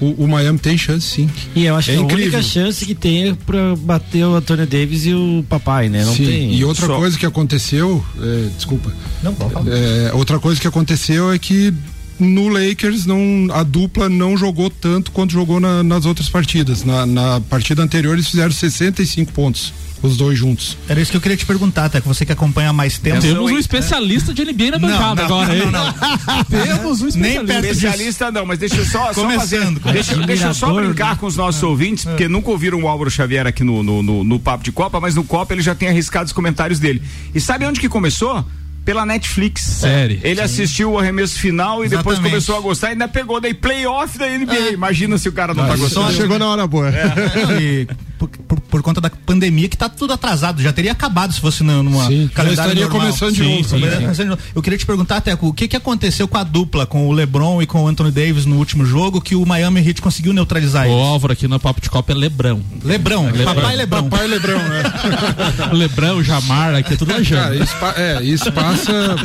o, 0.00 0.24
o 0.24 0.28
Miami 0.28 0.58
tem 0.58 0.76
chance 0.78 1.06
sim. 1.06 1.30
E 1.54 1.64
eu 1.66 1.74
acho 1.76 1.90
É 1.90 1.94
que 1.94 2.00
a 2.00 2.02
incrível. 2.02 2.24
única 2.26 2.42
chance 2.42 2.84
que 2.86 2.94
tem 2.94 3.28
é 3.30 3.34
pra 3.46 3.74
bater 3.76 4.24
o 4.24 4.34
Antônio 4.34 4.66
Davis 4.66 5.06
e 5.06 5.12
o 5.14 5.44
papai, 5.48 5.88
né? 5.88 6.04
Não 6.04 6.14
Sim, 6.14 6.24
tem. 6.26 6.54
E 6.54 6.64
outra 6.64 6.86
Só- 6.86 6.96
coisa 6.96 7.18
que 7.18 7.26
aconteceu, 7.26 8.04
é, 8.20 8.48
desculpa, 8.56 8.92
Não, 9.22 9.34
é, 9.66 10.12
outra 10.14 10.38
coisa 10.38 10.60
que 10.60 10.66
aconteceu 10.68 11.32
é 11.32 11.38
que 11.38 11.72
no 12.18 12.48
Lakers 12.48 13.06
não, 13.06 13.46
a 13.52 13.62
dupla 13.62 14.08
não 14.08 14.36
jogou 14.36 14.68
tanto 14.70 15.12
quanto 15.12 15.32
jogou 15.32 15.60
na- 15.60 15.82
nas 15.84 16.04
outras 16.04 16.28
partidas. 16.28 16.84
Na, 16.84 17.06
na 17.06 17.40
partida 17.42 17.82
anterior 17.82 18.14
eles 18.14 18.28
fizeram 18.28 18.50
65 18.50 19.32
pontos, 19.32 19.72
os 20.02 20.16
dois 20.16 20.38
juntos. 20.38 20.76
Era 20.88 21.00
isso 21.00 21.10
que 21.10 21.16
eu 21.16 21.20
queria 21.20 21.36
te 21.36 21.44
perguntar, 21.46 21.86
até 21.86 22.00
que 22.00 22.06
você 22.06 22.24
que 22.24 22.32
acompanha 22.32 22.70
há 22.70 22.72
mais 22.72 22.98
tempo. 22.98 23.20
Temos 23.20 23.50
um 23.50 23.54
hein? 23.54 23.58
especialista 23.58 24.32
de 24.32 24.44
NBA 24.44 24.70
na 24.72 24.78
bancada 24.78 25.24
agora, 25.24 25.56
hein? 25.56 25.62
Temos 26.48 27.02
um 27.02 27.04
Nem 27.04 27.36
especialista. 27.36 27.44
perto 27.44 27.60
disso. 27.62 27.72
Especialista 27.86 28.30
não, 28.30 28.46
mas 28.46 28.58
deixa 28.58 28.76
eu 28.76 28.84
só, 28.84 29.12
só 29.12 29.28
fazer. 29.30 29.58
Começando, 29.58 29.80
Deixa, 29.92 30.16
deixa 30.18 30.46
eu 30.46 30.54
só 30.54 30.72
brincar 30.72 31.16
com 31.18 31.26
os 31.26 31.36
nossos 31.36 31.62
ouvintes, 31.62 32.04
porque 32.04 32.28
nunca 32.28 32.50
ouviram 32.50 32.80
o 32.82 32.88
Álvaro 32.88 33.10
Xavier 33.10 33.46
aqui 33.46 33.64
no, 33.64 33.82
no, 33.82 34.02
no, 34.02 34.24
no 34.24 34.38
Papo 34.40 34.64
de 34.64 34.72
Copa, 34.72 35.00
mas 35.00 35.14
no 35.14 35.24
Copa 35.24 35.54
ele 35.54 35.62
já 35.62 35.74
tem 35.74 35.88
arriscado 35.88 36.26
os 36.26 36.32
comentários 36.32 36.78
dele. 36.78 37.02
E 37.34 37.40
sabe 37.40 37.66
onde 37.66 37.80
que 37.80 37.88
começou? 37.88 38.44
Pela 38.84 39.04
Netflix. 39.04 39.60
Série. 39.60 40.18
Ele 40.24 40.40
assistiu 40.40 40.92
o 40.92 40.98
arremesso 40.98 41.38
final 41.38 41.84
e 41.84 41.88
depois 41.90 42.14
Exatamente. 42.14 42.30
começou 42.30 42.56
a 42.56 42.60
gostar 42.60 42.88
e 42.88 42.90
ainda 42.92 43.06
pegou 43.06 43.38
daí 43.38 43.52
playoff 43.52 44.16
da 44.16 44.26
NBA. 44.26 44.70
Imagina 44.72 45.18
se 45.18 45.28
o 45.28 45.32
cara 45.32 45.52
não 45.52 45.66
tá 45.66 45.76
Só 45.76 45.82
gostando. 45.82 46.12
chegou 46.14 46.38
na 46.38 46.46
hora 46.48 46.66
boa. 46.66 46.90
Não, 46.90 47.60
e 47.60 47.86
por, 48.18 48.28
por- 48.28 48.60
por 48.60 48.82
conta 48.82 49.00
da 49.00 49.08
pandemia 49.10 49.68
que 49.68 49.76
tá 49.76 49.88
tudo 49.88 50.12
atrasado. 50.12 50.60
Já 50.62 50.72
teria 50.72 50.92
acabado 50.92 51.32
se 51.32 51.40
fosse 51.40 51.62
numa 51.62 52.06
Sim, 52.06 52.24
já 52.24 52.28
calendário 52.34 52.50
estaria 52.72 52.84
normal. 52.88 53.00
começando 53.00 53.32
de 53.34 53.42
Sim, 53.42 53.56
novo. 53.56 53.68
sim, 53.68 54.14
sim. 54.14 54.38
Eu 54.54 54.62
queria 54.62 54.78
te 54.78 54.84
perguntar, 54.86 55.20
Teco, 55.20 55.48
o 55.48 55.52
que 55.52 55.68
que 55.68 55.76
aconteceu 55.76 56.26
com 56.28 56.36
a 56.36 56.42
dupla, 56.44 56.86
com 56.86 57.08
o 57.08 57.12
LeBron 57.12 57.62
e 57.62 57.66
com 57.66 57.84
o 57.84 57.88
Anthony 57.88 58.10
Davis 58.10 58.44
no 58.46 58.56
último 58.56 58.84
jogo 58.84 59.20
que 59.20 59.34
o 59.34 59.44
Miami 59.46 59.80
Heat 59.86 60.02
conseguiu 60.02 60.32
neutralizar 60.32 60.86
O 60.86 60.90
eles? 60.90 61.06
Álvaro 61.06 61.32
aqui 61.32 61.46
no 61.48 61.58
Papo 61.60 61.80
de 61.80 61.88
Copa 61.90 62.12
é 62.12 62.14
Lebrão. 62.14 62.60
Lebrão, 62.84 63.26
Lebrão. 63.26 63.54
papai 63.54 63.76
Lebrão. 63.76 64.08
Papai 64.08 64.26
Lebrão, 64.26 64.58
né? 64.58 64.82
Lebrão, 65.72 66.22
Jamar, 66.22 66.74
aqui 66.74 66.94
é 66.94 66.96
tudo 66.96 67.08
Cara, 67.08 67.18
lajando. 67.20 67.62
isso, 67.62 67.76
pa- 67.76 67.94
é, 67.96 68.22
isso 68.22 68.52
passa, 68.52 69.16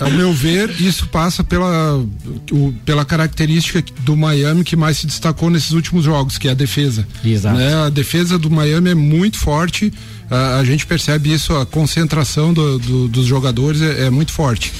ao 0.00 0.10
meu 0.10 0.32
ver, 0.32 0.70
isso 0.80 1.06
passa 1.08 1.42
pela, 1.44 1.96
o- 2.50 2.72
pela 2.84 3.04
característica 3.04 3.82
do 4.00 4.16
Miami 4.16 4.64
que 4.64 4.76
mais 4.76 4.98
se 4.98 5.06
destacou 5.06 5.50
nesses 5.50 5.72
últimos 5.72 6.04
jogos, 6.04 6.38
que 6.38 6.48
é 6.48 6.50
a 6.50 6.54
defesa. 6.54 7.06
Exato. 7.24 7.56
Né? 7.56 7.74
A 7.86 7.88
defesa 8.00 8.38
do 8.38 8.50
Miami 8.50 8.90
é 8.90 8.94
muito 8.94 9.38
forte, 9.38 9.92
a, 10.30 10.58
a 10.58 10.64
gente 10.64 10.86
percebe 10.86 11.32
isso, 11.32 11.54
a 11.56 11.66
concentração 11.66 12.52
do- 12.54 12.78
do- 12.78 13.08
dos 13.08 13.26
jogadores 13.26 13.80
é, 13.82 14.06
é 14.06 14.10
muito 14.10 14.32
forte. 14.32 14.72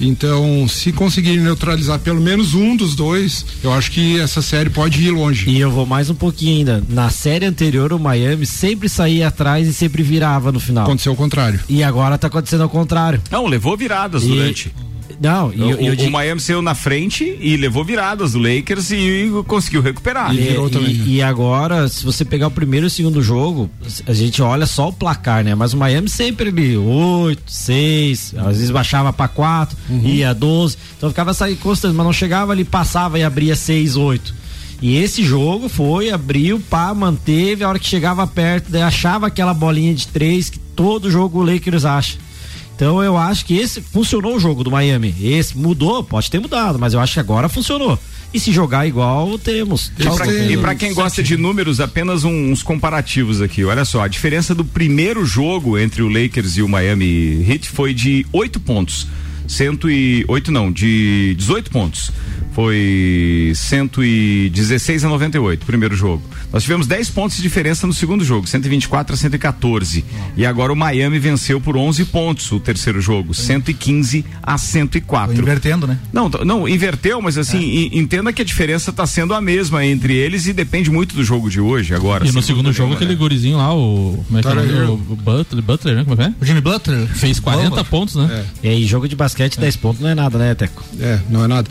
Então, 0.00 0.66
se 0.68 0.92
conseguirem 0.92 1.40
neutralizar 1.40 1.98
pelo 1.98 2.20
menos 2.20 2.54
um 2.54 2.76
dos 2.76 2.94
dois, 2.94 3.44
eu 3.64 3.72
acho 3.72 3.90
que 3.90 4.18
essa 4.20 4.40
série 4.40 4.70
pode 4.70 5.02
ir 5.02 5.10
longe. 5.10 5.50
E 5.50 5.58
eu 5.58 5.70
vou 5.72 5.84
mais 5.84 6.08
um 6.08 6.14
pouquinho 6.14 6.58
ainda. 6.58 6.84
Na 6.88 7.10
série 7.10 7.44
anterior, 7.46 7.92
o 7.92 7.98
Miami 7.98 8.46
sempre 8.46 8.88
saía 8.88 9.26
atrás 9.28 9.66
e 9.66 9.74
sempre 9.74 10.02
virava 10.04 10.52
no 10.52 10.60
final. 10.60 10.84
Aconteceu 10.84 11.12
o 11.12 11.16
contrário. 11.16 11.58
E 11.68 11.82
agora 11.82 12.16
tá 12.16 12.28
acontecendo 12.28 12.62
ao 12.62 12.68
contrário. 12.68 13.20
Não, 13.30 13.46
levou 13.46 13.76
viradas 13.76 14.22
E- 14.22 14.28
durante. 14.28 14.72
Não, 15.20 15.52
e, 15.52 15.60
o, 15.60 15.70
eu- 15.70 15.94
eu 15.94 16.08
o 16.08 16.10
Miami 16.12 16.40
saiu 16.40 16.62
na 16.62 16.74
frente 16.74 17.36
e 17.40 17.56
levou 17.56 17.84
viradas 17.84 18.32
do 18.32 18.38
Lakers 18.38 18.90
e 18.92 19.28
conseguiu 19.46 19.82
recuperar. 19.82 20.32
E 20.32 20.38
virou 20.38 20.68
e, 20.68 20.74
né? 20.78 21.04
e 21.06 21.22
agora, 21.22 21.88
se 21.88 22.04
você 22.04 22.24
pegar 22.24 22.46
o 22.46 22.50
primeiro 22.52 22.86
e 22.86 22.88
o 22.88 22.90
segundo 22.90 23.20
jogo, 23.22 23.68
a 24.06 24.12
gente 24.12 24.40
olha 24.40 24.64
só 24.66 24.88
o 24.88 24.92
placar, 24.92 25.42
né? 25.42 25.54
Mas 25.56 25.72
o 25.72 25.76
Miami 25.76 26.08
sempre 26.08 26.50
ali, 26.50 26.76
8, 26.76 27.42
6, 27.46 28.34
às 28.38 28.46
vezes 28.56 28.70
baixava 28.70 29.12
pra 29.12 29.26
4, 29.26 29.76
Uhum. 29.90 30.06
ia 30.06 30.32
12. 30.32 30.76
Então 30.96 31.08
ficava 31.10 31.32
essa 31.32 31.48
constante, 31.56 31.94
mas 31.96 32.06
não 32.06 32.12
chegava 32.12 32.52
ali, 32.52 32.64
passava 32.64 33.18
e 33.18 33.24
abria 33.24 33.56
6, 33.56 33.96
8. 33.96 34.34
E 34.80 34.96
esse 34.96 35.24
jogo 35.24 35.68
foi, 35.68 36.10
abriu, 36.10 36.60
pá, 36.70 36.94
manteve, 36.94 37.64
a 37.64 37.68
hora 37.68 37.80
que 37.80 37.86
chegava 37.88 38.24
perto, 38.28 38.70
daí 38.70 38.82
achava 38.82 39.26
aquela 39.26 39.52
bolinha 39.52 39.92
de 39.92 40.06
três 40.06 40.48
que 40.48 40.58
todo 40.60 41.10
jogo 41.10 41.40
o 41.40 41.42
Lakers 41.44 41.84
acha. 41.84 42.16
Então 42.78 43.02
eu 43.02 43.16
acho 43.16 43.44
que 43.44 43.56
esse 43.58 43.80
funcionou 43.80 44.36
o 44.36 44.38
jogo 44.38 44.62
do 44.62 44.70
Miami. 44.70 45.12
Esse 45.20 45.58
mudou, 45.58 46.04
pode 46.04 46.30
ter 46.30 46.38
mudado, 46.38 46.78
mas 46.78 46.94
eu 46.94 47.00
acho 47.00 47.14
que 47.14 47.18
agora 47.18 47.48
funcionou. 47.48 47.98
E 48.32 48.38
se 48.38 48.52
jogar 48.52 48.86
igual, 48.86 49.36
teremos. 49.36 49.90
E 50.52 50.56
pra 50.58 50.76
quem 50.76 50.94
gosta 50.94 51.20
de 51.20 51.36
números, 51.36 51.80
apenas 51.80 52.22
um- 52.22 52.52
uns 52.52 52.62
comparativos 52.62 53.40
aqui. 53.42 53.64
Olha 53.64 53.84
só, 53.84 54.02
a 54.02 54.06
diferença 54.08 54.54
do 54.54 54.64
primeiro 54.64 55.26
jogo 55.26 55.76
entre 55.76 56.02
o 56.02 56.08
Lakers 56.08 56.56
e 56.56 56.62
o 56.62 56.68
Miami 56.68 57.44
Heat 57.50 57.68
foi 57.68 57.92
de 57.92 58.24
8 58.32 58.60
pontos. 58.60 59.08
108 59.48 60.52
não, 60.52 60.70
de 60.70 61.34
18 61.38 61.70
pontos. 61.70 62.12
Foi 62.52 63.52
116 63.54 65.04
a 65.04 65.08
98, 65.08 65.64
primeiro 65.64 65.94
jogo. 65.94 66.22
Nós 66.52 66.62
tivemos 66.64 66.86
10 66.86 67.10
pontos 67.10 67.36
de 67.36 67.42
diferença 67.42 67.86
no 67.86 67.92
segundo 67.92 68.24
jogo, 68.24 68.46
124 68.48 69.14
a 69.14 69.16
114. 69.16 70.04
E 70.36 70.44
agora 70.44 70.72
o 70.72 70.76
Miami 70.76 71.18
venceu 71.20 71.60
por 71.60 71.76
11 71.76 72.06
pontos 72.06 72.50
o 72.50 72.58
terceiro 72.58 73.00
jogo, 73.00 73.32
115 73.32 74.24
a 74.42 74.58
104. 74.58 75.36
Foi 75.36 75.42
invertendo, 75.42 75.86
né? 75.86 75.98
Não, 76.12 76.28
não, 76.28 76.68
inverteu, 76.68 77.20
mas 77.22 77.38
assim, 77.38 77.60
e- 77.60 77.96
entenda 77.98 78.32
que 78.32 78.42
a 78.42 78.44
diferença 78.44 78.90
está 78.90 79.06
sendo 79.06 79.34
a 79.34 79.40
mesma 79.40 79.84
entre 79.86 80.14
eles 80.16 80.46
e 80.46 80.52
depende 80.52 80.90
muito 80.90 81.14
do 81.14 81.22
jogo 81.22 81.48
de 81.48 81.60
hoje 81.60 81.94
agora. 81.94 82.26
E 82.26 82.32
no 82.32 82.42
segundo 82.42 82.72
jogo, 82.72 82.88
nenhuma, 82.88 82.96
aquele 82.96 83.12
né? 83.12 83.18
gurizinho 83.18 83.56
lá, 83.58 83.72
o. 83.72 84.24
Como 84.26 84.38
é 84.38 84.42
que 84.42 84.48
é 84.48 84.84
o. 84.84 84.94
O 84.94 85.16
Butler, 85.16 85.62
Butler, 85.62 85.94
né? 85.96 86.04
Como 86.04 86.14
é 86.20 86.24
que 86.24 86.30
é? 86.30 86.34
O 86.40 86.44
Jimmy 86.44 86.60
Butler 86.60 87.06
Fez 87.08 87.38
40 87.38 87.70
Boa. 87.70 87.84
pontos, 87.84 88.16
né? 88.16 88.44
E 88.62 88.68
aí, 88.68 88.84
jogo 88.84 89.06
de 89.08 89.14
basquete, 89.14 89.37
10 89.38 89.76
pontos 89.76 90.00
não 90.00 90.08
é 90.08 90.14
nada, 90.14 90.38
né, 90.38 90.54
Teco? 90.54 90.84
É, 91.00 91.20
não 91.28 91.44
é 91.44 91.48
nada. 91.48 91.68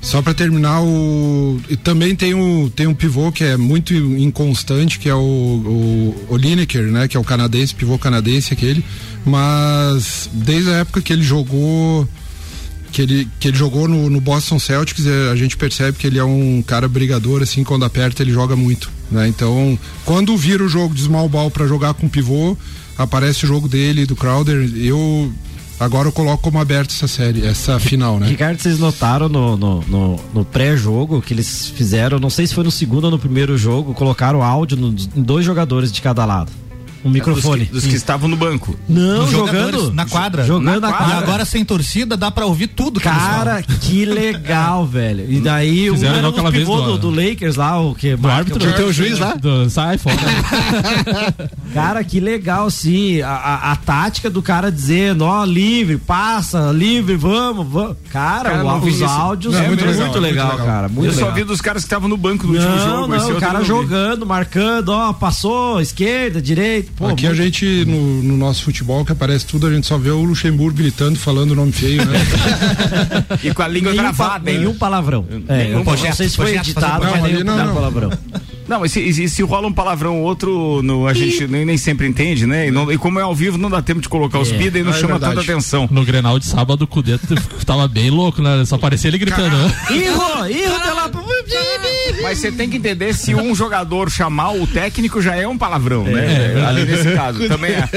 Só 0.00 0.20
para 0.20 0.34
terminar, 0.34 0.82
o 0.82 1.60
e 1.70 1.76
também 1.76 2.16
tem 2.16 2.34
um 2.34 2.68
tem 2.68 2.88
um 2.88 2.94
pivô 2.94 3.30
que 3.30 3.44
é 3.44 3.56
muito 3.56 3.94
inconstante, 3.94 4.98
que 4.98 5.08
é 5.08 5.14
o, 5.14 5.18
o, 5.18 6.26
o 6.30 6.36
Lineker, 6.36 6.82
né, 6.90 7.06
que 7.06 7.16
é 7.16 7.20
o 7.20 7.24
canadense, 7.24 7.72
pivô 7.72 7.96
canadense 7.96 8.52
aquele, 8.52 8.84
mas 9.24 10.28
desde 10.32 10.70
a 10.70 10.78
época 10.78 11.00
que 11.00 11.12
ele 11.12 11.22
jogou 11.22 12.08
que 12.90 13.00
ele, 13.00 13.28
que 13.40 13.48
ele 13.48 13.56
jogou 13.56 13.88
no, 13.88 14.10
no 14.10 14.20
Boston 14.20 14.58
Celtics, 14.58 15.06
eh, 15.06 15.30
a 15.32 15.36
gente 15.36 15.56
percebe 15.56 15.96
que 15.96 16.06
ele 16.06 16.18
é 16.18 16.24
um 16.24 16.62
cara 16.62 16.86
brigador, 16.86 17.42
assim, 17.42 17.64
quando 17.64 17.84
aperta 17.86 18.22
ele 18.22 18.32
joga 18.32 18.54
muito, 18.54 18.90
né? 19.10 19.26
Então, 19.26 19.78
quando 20.04 20.36
vira 20.36 20.62
o 20.62 20.68
jogo 20.68 20.94
de 20.94 21.02
small 21.02 21.28
ball 21.28 21.50
para 21.50 21.66
jogar 21.66 21.94
com 21.94 22.06
pivô, 22.06 22.56
aparece 22.98 23.44
o 23.44 23.48
jogo 23.48 23.66
dele, 23.66 24.04
do 24.04 24.14
Crowder, 24.14 24.70
eu 24.76 25.32
agora 25.78 26.08
eu 26.08 26.12
coloco 26.12 26.42
como 26.42 26.58
aberto 26.58 26.90
essa 26.90 27.08
série, 27.08 27.44
essa 27.44 27.78
final, 27.78 28.18
né? 28.18 28.28
Ricardo, 28.28 28.60
vocês 28.60 28.78
notaram 28.78 29.28
no, 29.28 29.56
no, 29.56 29.80
no, 29.82 30.20
no 30.32 30.44
pré-jogo 30.44 31.20
que 31.20 31.34
eles 31.34 31.68
fizeram, 31.68 32.18
não 32.18 32.30
sei 32.30 32.46
se 32.46 32.54
foi 32.54 32.64
no 32.64 32.70
segundo 32.70 33.04
ou 33.04 33.10
no 33.10 33.18
primeiro 33.18 33.56
jogo, 33.56 33.94
colocaram 33.94 34.42
áudio 34.42 34.78
em 35.16 35.22
dois 35.22 35.44
jogadores 35.44 35.90
de 35.90 36.00
cada 36.00 36.24
lado. 36.24 36.50
Um 37.04 37.10
microfone. 37.10 37.60
Dos 37.64 37.68
que, 37.68 37.72
dos 37.74 37.84
que 37.86 37.94
estavam 37.96 38.28
no 38.28 38.36
banco. 38.36 38.76
Não, 38.88 39.28
jogando. 39.30 39.92
na 39.92 40.06
quadra. 40.06 40.44
Jogando 40.44 40.80
Na 40.80 40.88
na 40.88 40.94
E 40.94 40.98
quadra. 40.98 41.16
agora 41.18 41.44
sem 41.44 41.64
torcida 41.64 42.16
dá 42.16 42.30
pra 42.30 42.46
ouvir 42.46 42.68
tudo 42.68 43.00
que 43.00 43.08
Cara, 43.08 43.62
que 43.62 44.04
legal, 44.04 44.84
velho. 44.86 45.30
E 45.30 45.40
daí 45.40 45.90
o 45.90 45.94
aquela 45.94 46.48
um 46.48 46.52
vez 46.52 46.66
do- 46.66 46.82
do, 46.82 46.98
do 46.98 47.10
Lakers 47.10 47.56
lá, 47.56 47.80
o 47.80 47.94
que? 47.94 48.14
Do 48.16 48.28
árbitro. 48.28 48.72
Teu 48.74 48.92
juiz 48.92 49.18
lá? 49.18 49.34
Do, 49.34 49.68
sai 49.68 49.98
fora. 49.98 50.16
Cara, 51.74 52.04
que 52.04 52.20
legal, 52.20 52.70
sim. 52.70 53.20
A, 53.22 53.30
a, 53.30 53.72
a 53.72 53.76
tática 53.76 54.28
do 54.30 54.42
cara 54.42 54.70
dizendo, 54.70 55.24
ó, 55.24 55.44
livre, 55.44 55.96
passa, 55.98 56.70
livre, 56.72 57.16
vamos, 57.16 57.66
vamos. 57.66 57.96
Cara, 58.10 58.50
Cara, 58.50 58.64
o- 58.64 58.78
os 58.82 58.94
isso. 58.94 59.04
áudios 59.04 59.54
Não, 59.54 59.60
é 59.62 59.66
muito, 59.68 59.84
muito 59.84 59.94
legal, 59.94 60.10
legal, 60.20 60.46
muito 60.46 60.60
legal. 60.60 60.66
cara. 60.66 60.88
Muito 60.88 61.06
eu 61.08 61.12
só 61.12 61.20
legal. 61.20 61.34
vi 61.34 61.44
dos 61.44 61.60
caras 61.60 61.82
que 61.82 61.86
estavam 61.86 62.08
no 62.08 62.16
banco 62.16 62.46
último 62.46 62.64
Não, 62.68 62.78
jogo. 62.78 63.14
esse 63.14 63.28
não, 63.30 63.36
o 63.36 63.40
cara 63.40 63.64
jogando, 63.64 64.26
marcando, 64.26 64.90
ó, 64.90 65.12
passou, 65.12 65.80
esquerda, 65.80 66.40
direita. 66.40 66.91
Pô, 67.02 67.08
Aqui 67.08 67.26
a 67.26 67.34
gente, 67.34 67.84
no, 67.84 68.22
no 68.22 68.36
nosso 68.36 68.62
futebol, 68.62 69.04
que 69.04 69.10
aparece 69.10 69.44
tudo, 69.44 69.66
a 69.66 69.74
gente 69.74 69.86
só 69.86 69.98
vê 69.98 70.10
o 70.10 70.22
Luxemburgo 70.22 70.76
gritando, 70.78 71.18
falando 71.18 71.50
o 71.50 71.54
nome 71.56 71.72
feio, 71.72 72.04
né? 72.04 72.12
E 73.42 73.52
com 73.52 73.62
a 73.62 73.66
língua 73.68 73.90
nenhum, 73.90 74.02
pa- 74.04 74.10
gravada, 74.12 74.50
hein? 74.50 74.58
nenhum 74.58 74.74
palavrão. 74.74 75.26
É, 75.48 75.64
Nenhum 75.64 75.78
eu 75.78 75.84
posso- 75.84 75.96
não 75.96 75.96
projeto, 75.96 76.14
sei 76.16 76.28
se 76.28 76.36
foi 76.36 76.44
projeto, 76.46 76.64
editado, 76.66 77.00
mas 77.04 77.12
projeto. 77.18 77.32
nenhum 77.32 77.44
Não, 77.44 77.66
não. 77.66 77.74
palavrão. 77.74 78.10
Não, 78.68 78.84
e 78.84 78.88
se, 78.88 79.00
e 79.00 79.28
se 79.28 79.42
rola 79.42 79.66
um 79.66 79.72
palavrão 79.72 80.18
ou 80.18 80.22
outro, 80.24 80.80
no, 80.82 81.06
a 81.08 81.12
gente 81.12 81.48
nem, 81.48 81.64
nem 81.64 81.76
sempre 81.76 82.06
entende, 82.06 82.46
né? 82.46 82.68
E, 82.68 82.70
não- 82.70 82.90
e 82.92 82.96
como 82.96 83.18
é 83.18 83.22
ao 83.22 83.34
vivo, 83.34 83.58
não 83.58 83.68
dá 83.68 83.82
tempo 83.82 84.00
de 84.00 84.08
colocar 84.08 84.38
os 84.38 84.52
É. 84.52 84.56
pida 84.56 84.78
e 84.78 84.82
não 84.84 84.92
Ah, 84.92 84.96
é 84.96 84.98
chama 85.00 85.12
verdade. 85.14 85.34
tanta 85.34 85.50
atenção. 85.52 85.88
No 85.90 86.04
Grenal 86.04 86.38
de 86.38 86.46
sábado, 86.46 86.82
o 86.82 86.86
Cudê 86.86 87.18
tava 87.66 87.88
bem 87.88 88.10
louco, 88.10 88.40
né? 88.40 88.64
Só 88.64 88.78
parecia 88.78 89.08
ele 89.08 89.18
gritando. 89.18 89.56
né? 89.56 89.74
Errou, 89.90 90.78
tá 90.80 90.92
lá. 90.94 91.10
Mas 92.20 92.38
você 92.38 92.52
tem 92.52 92.68
que 92.68 92.76
entender 92.76 93.14
se 93.14 93.34
um 93.34 93.54
jogador 93.54 94.10
chamar 94.10 94.52
o 94.52 94.66
técnico 94.66 95.20
já 95.22 95.34
é 95.36 95.46
um 95.46 95.56
palavrão, 95.56 96.04
né? 96.04 96.64
Ali 96.66 96.84
nesse 96.84 97.12
caso, 97.12 97.46
também 97.48 97.72
é. 97.72 97.88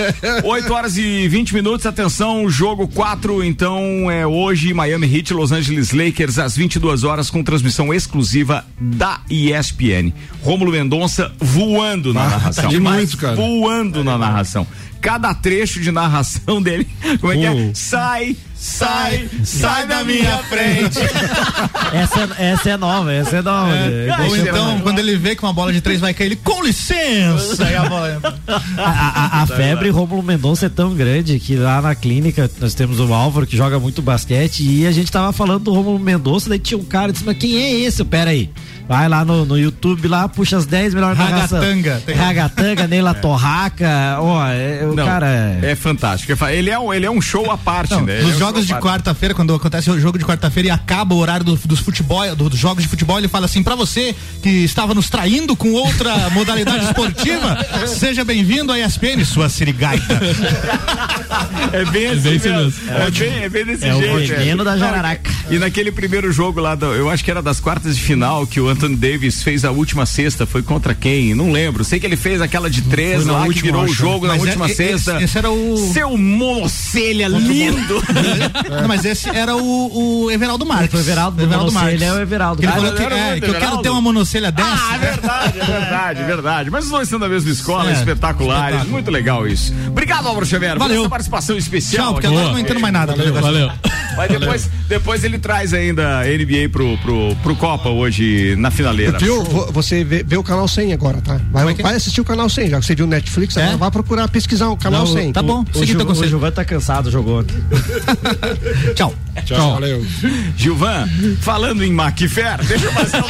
8 0.43 0.73
horas 0.73 0.97
e 0.97 1.27
20 1.27 1.53
minutos, 1.53 1.85
atenção, 1.85 2.49
jogo 2.49 2.87
4, 2.87 3.43
então 3.43 4.09
é 4.09 4.25
hoje 4.25 4.73
Miami 4.73 5.13
Heat, 5.13 5.33
Los 5.33 5.51
Angeles 5.51 5.91
Lakers 5.91 6.39
às 6.39 6.55
22 6.55 7.03
horas 7.03 7.29
com 7.29 7.43
transmissão 7.43 7.93
exclusiva 7.93 8.65
da 8.79 9.19
ESPN. 9.29 10.11
Rômulo 10.41 10.71
Mendonça 10.71 11.31
voando 11.39 12.13
na 12.13 12.23
Ah, 12.25 12.29
narração. 12.29 12.63
tá 12.65 12.69
demais, 12.69 13.15
cara. 13.15 13.35
Voando 13.35 14.03
na 14.03 14.17
narração. 14.17 14.65
Cada 15.05 15.33
trecho 15.35 15.79
de 15.79 15.91
narração 15.91 16.61
dele, 16.61 16.87
como 17.21 17.31
é 17.31 17.37
que 17.37 17.45
é? 17.45 17.51
Uh. 17.51 17.71
Sai, 17.75 18.35
sai, 18.55 19.29
sai 19.43 19.85
da 19.85 20.03
minha 20.03 20.37
frente. 20.39 20.97
Essa, 21.93 22.29
essa 22.37 22.69
é 22.71 22.77
nova, 22.77 23.13
essa 23.13 23.37
é 23.37 23.41
nova. 23.41 23.71
né? 23.71 24.09
Ah, 24.09 24.23
Ou 24.27 24.35
é 24.35 24.39
então, 24.39 24.79
quando 24.81 24.99
ele 24.99 25.15
vê 25.15 25.35
que 25.35 25.43
uma 25.43 25.53
bola 25.53 25.71
de 25.71 25.79
três 25.79 25.99
vai 26.01 26.13
cair, 26.13 26.27
ele, 26.27 26.35
com 26.35 26.61
licença! 26.63 27.63
Aí 27.65 27.75
a 27.75 27.87
bola. 27.87 28.19
A, 28.77 29.39
a- 29.39 29.41
a 29.43 29.47
febre 29.47 29.89
Rômulo 29.89 30.21
Mendonça 30.23 30.65
é 30.65 30.69
tão 30.69 30.93
grande 30.95 31.39
que 31.39 31.55
lá 31.55 31.81
na 31.81 31.95
clínica 31.95 32.49
nós 32.59 32.73
temos 32.73 32.99
o 32.99 33.13
Álvaro 33.13 33.45
que 33.47 33.55
joga 33.55 33.79
muito 33.79 34.01
basquete 34.01 34.61
e 34.63 34.85
a 34.87 34.91
gente 34.91 35.11
tava 35.11 35.31
falando 35.31 35.63
do 35.65 35.73
Rômulo 35.73 35.99
Mendonça, 35.99 36.49
daí 36.49 36.59
tinha 36.59 36.77
um 36.77 36.83
cara 36.83 37.13
disse, 37.13 37.23
mas 37.23 37.37
quem 37.37 37.57
é 37.61 37.71
esse? 37.81 38.03
Pera 38.03 38.31
aí. 38.31 38.49
Vai 38.87 39.09
lá 39.09 39.25
no, 39.25 39.45
no 39.45 39.57
YouTube 39.57 40.07
lá, 40.07 40.29
puxa 40.29 40.57
as 40.57 40.65
10 40.67 40.93
melhores 40.93 41.17
narração. 41.17 41.59
Ragatanga. 41.59 42.03
Tem- 42.05 42.13
Ragatanga, 42.15 42.87
Neila 42.87 43.13
Torraca, 43.15 44.17
ó, 44.19 44.47
é, 44.47 44.81
o 44.85 44.93
Não, 44.93 45.03
cara 45.05 45.27
é... 45.61 45.71
é 45.71 45.75
fantástico. 45.75 46.31
É 46.31 46.35
fa- 46.35 46.53
Ele 46.53 46.69
é 46.69 46.77
um, 46.77 46.93
ele 46.93 47.05
é 47.05 47.09
um 47.09 47.19
show 47.19 47.49
à 47.49 47.57
parte, 47.57 47.91
Não, 47.95 48.01
né? 48.01 48.13
Ele 48.13 48.21
é 48.21 48.25
nos 48.27 48.35
um 48.35 48.39
jogos 48.39 48.67
de 48.67 48.73
quarta-feira, 48.75 49.33
quando 49.33 49.55
acontece 49.55 49.89
o 49.89 49.99
jogo 49.99 50.19
de 50.19 50.23
quarta-feira 50.25 50.67
e 50.69 50.71
acaba 50.71 51.15
o 51.15 51.17
horário 51.17 51.43
do- 51.43 51.55
dos 51.55 51.79
futebol, 51.79 52.35
do- 52.35 52.47
dos 52.49 52.59
jogos 52.59 52.83
de 52.83 52.89
futebol, 52.89 53.17
ele 53.17 53.27
fala 53.27 53.45
assim: 53.45 53.63
pra 53.63 53.75
você 53.75 54.15
que 54.43 54.49
estava 54.49 54.93
nos 54.93 55.09
traindo 55.09 55.55
com 55.55 55.71
outra 55.73 56.29
modalidade 56.29 56.85
esportiva, 56.85 57.57
seja 57.87 58.23
bem-vindo 58.23 58.71
à 58.71 58.79
ESPN, 58.79 59.23
sua 59.25 59.49
sirigaita. 59.49 60.19
É 61.73 61.85
bem 61.85 62.07
assim 62.07 62.21
bem 62.21 62.35
isso 62.35 62.49
mesmo. 62.49 62.63
mesmo. 62.63 62.91
É 62.91 63.11
bem, 63.11 63.43
é 63.43 63.49
bem 63.49 63.65
desse 63.65 63.85
É 63.85 63.93
o 63.95 63.99
jeito. 64.19 64.35
veneno 64.39 64.63
da 64.63 64.77
jararaca. 64.77 65.29
E 65.49 65.57
naquele 65.57 65.91
primeiro 65.91 66.31
jogo 66.31 66.59
lá, 66.59 66.75
do- 66.75 66.93
eu 66.93 67.09
acho 67.09 67.23
que 67.23 67.31
era 67.31 67.41
das 67.41 67.59
quartas 67.59 67.95
de 67.97 68.01
final, 68.03 68.45
que 68.47 68.59
o 68.59 68.69
Anthony 68.75 68.95
Davis 68.97 69.41
fez 69.41 69.63
a 69.63 69.71
última 69.71 70.05
sexta, 70.05 70.45
foi 70.45 70.61
contra 70.61 70.93
quem? 70.93 71.33
Não 71.33 71.51
lembro. 71.51 71.83
Sei 71.85 71.99
que 71.99 72.05
ele 72.05 72.17
fez 72.17 72.41
aquela 72.41 72.69
de 72.69 72.81
três 72.83 73.25
lá 73.25 73.41
que 73.43 73.47
última, 73.47 73.63
virou 73.63 73.83
o 73.85 73.87
jogo 73.87 74.27
Mas 74.27 74.29
na 74.29 74.35
é- 74.35 74.39
última 74.47 74.65
esse- 74.65 74.75
sexta. 74.75 75.23
esse 75.23 75.37
era 75.37 75.49
o- 75.49 75.91
Seu 75.93 76.17
monocelha 76.17 77.27
lindo. 77.27 78.03
Não, 78.81 78.87
mas 78.87 79.05
esse 79.05 79.29
era 79.29 79.55
o, 79.55 80.25
o 80.25 80.31
Everaldo 80.31 80.65
Marques. 80.65 80.91
Foi 80.91 80.99
o 80.99 81.03
Everaldo, 81.03 81.41
Everaldo 81.41 81.71
Marques. 81.71 81.99
monocelha 81.99 82.05
é 82.05 82.19
o 82.19 82.21
Everaldo. 82.21 82.59
Que 82.61 82.65
ele 82.65 82.73
Ah, 82.73 82.75
falou 82.75 82.91
que, 82.93 83.03
é, 83.03 83.39
que 83.39 83.49
eu 83.49 83.53
quero 83.55 83.77
ter 83.81 83.89
uma 83.89 84.01
monocelha 84.01 84.51
dessa. 84.51 84.69
Ah, 84.69 84.95
é 84.95 84.99
verdade, 84.99 85.59
é 85.59 85.65
verdade, 85.65 86.19
é 86.21 86.25
verdade. 86.25 86.69
Mas 86.69 86.85
os 86.85 86.91
dois 86.91 87.07
são 87.07 87.17
da 87.19 87.29
mesma 87.29 87.49
escola, 87.51 87.89
É, 87.89 87.93
espetaculares. 87.93 88.65
espetáculo. 88.65 88.91
Muito 88.91 89.09
legal 89.11 89.47
isso. 89.47 89.73
Obrigado, 89.87 90.27
Álvaro 90.27 90.45
Xavier, 90.45 90.77
Valeu. 90.77 90.95
por 90.97 91.01
essa 91.01 91.09
participação 91.09 91.57
especial. 91.57 92.05
Tchau, 92.07 92.13
porque 92.15 92.27
agora 92.27 92.45
eu 92.47 92.51
não 92.51 92.59
entendo 92.59 92.79
mais 92.81 92.93
nada. 92.93 93.13
do 93.13 93.23
negócio. 93.23 93.41
Valeu. 93.41 93.71
Mas 94.15 94.29
depois, 94.29 94.69
depois 94.87 95.23
ele 95.23 95.37
traz 95.39 95.73
ainda 95.73 96.19
a 96.19 96.23
NBA 96.25 96.69
pro, 96.71 96.97
pro, 96.99 97.35
pro 97.43 97.55
Copa 97.55 97.89
hoje 97.89 98.55
na 98.57 98.71
finaleira. 98.71 99.17
Viu? 99.19 99.43
Vo- 99.43 99.71
Você 99.71 100.03
vê, 100.03 100.23
vê 100.23 100.37
o 100.37 100.43
canal 100.43 100.67
100 100.67 100.93
agora, 100.93 101.21
tá? 101.21 101.39
Vai, 101.51 101.73
vai 101.75 101.95
assistir 101.95 102.21
o 102.21 102.25
canal 102.25 102.49
100, 102.49 102.69
já 102.69 102.79
que 102.79 102.85
você 102.85 102.95
viu 102.95 103.05
o 103.05 103.09
Netflix, 103.09 103.55
É? 103.57 103.63
agora 103.63 103.77
vai 103.77 103.91
procurar 103.91 104.27
pesquisar 104.29 104.69
o 104.69 104.77
canal 104.77 105.05
Não, 105.05 105.13
100. 105.13 105.33
tá 105.33 105.41
bom, 105.43 105.63
O, 105.73 105.77
segui 105.77 105.91
Gil, 105.93 106.01
o. 106.09 106.25
Gilvan 106.27 106.51
tá 106.51 106.63
cansado, 106.65 107.09
jogou 107.11 107.39
ontem. 107.39 107.55
Tchau. 108.95 109.13
Tchau. 109.45 109.73
Valeu. 109.73 110.05
Gilvan, 110.55 111.07
falando 111.41 111.83
em 111.83 111.91
Macfair, 111.91 112.63
deixa 112.65 112.85
eu 112.85 112.91
fazer 112.93 113.17
um 113.17 113.25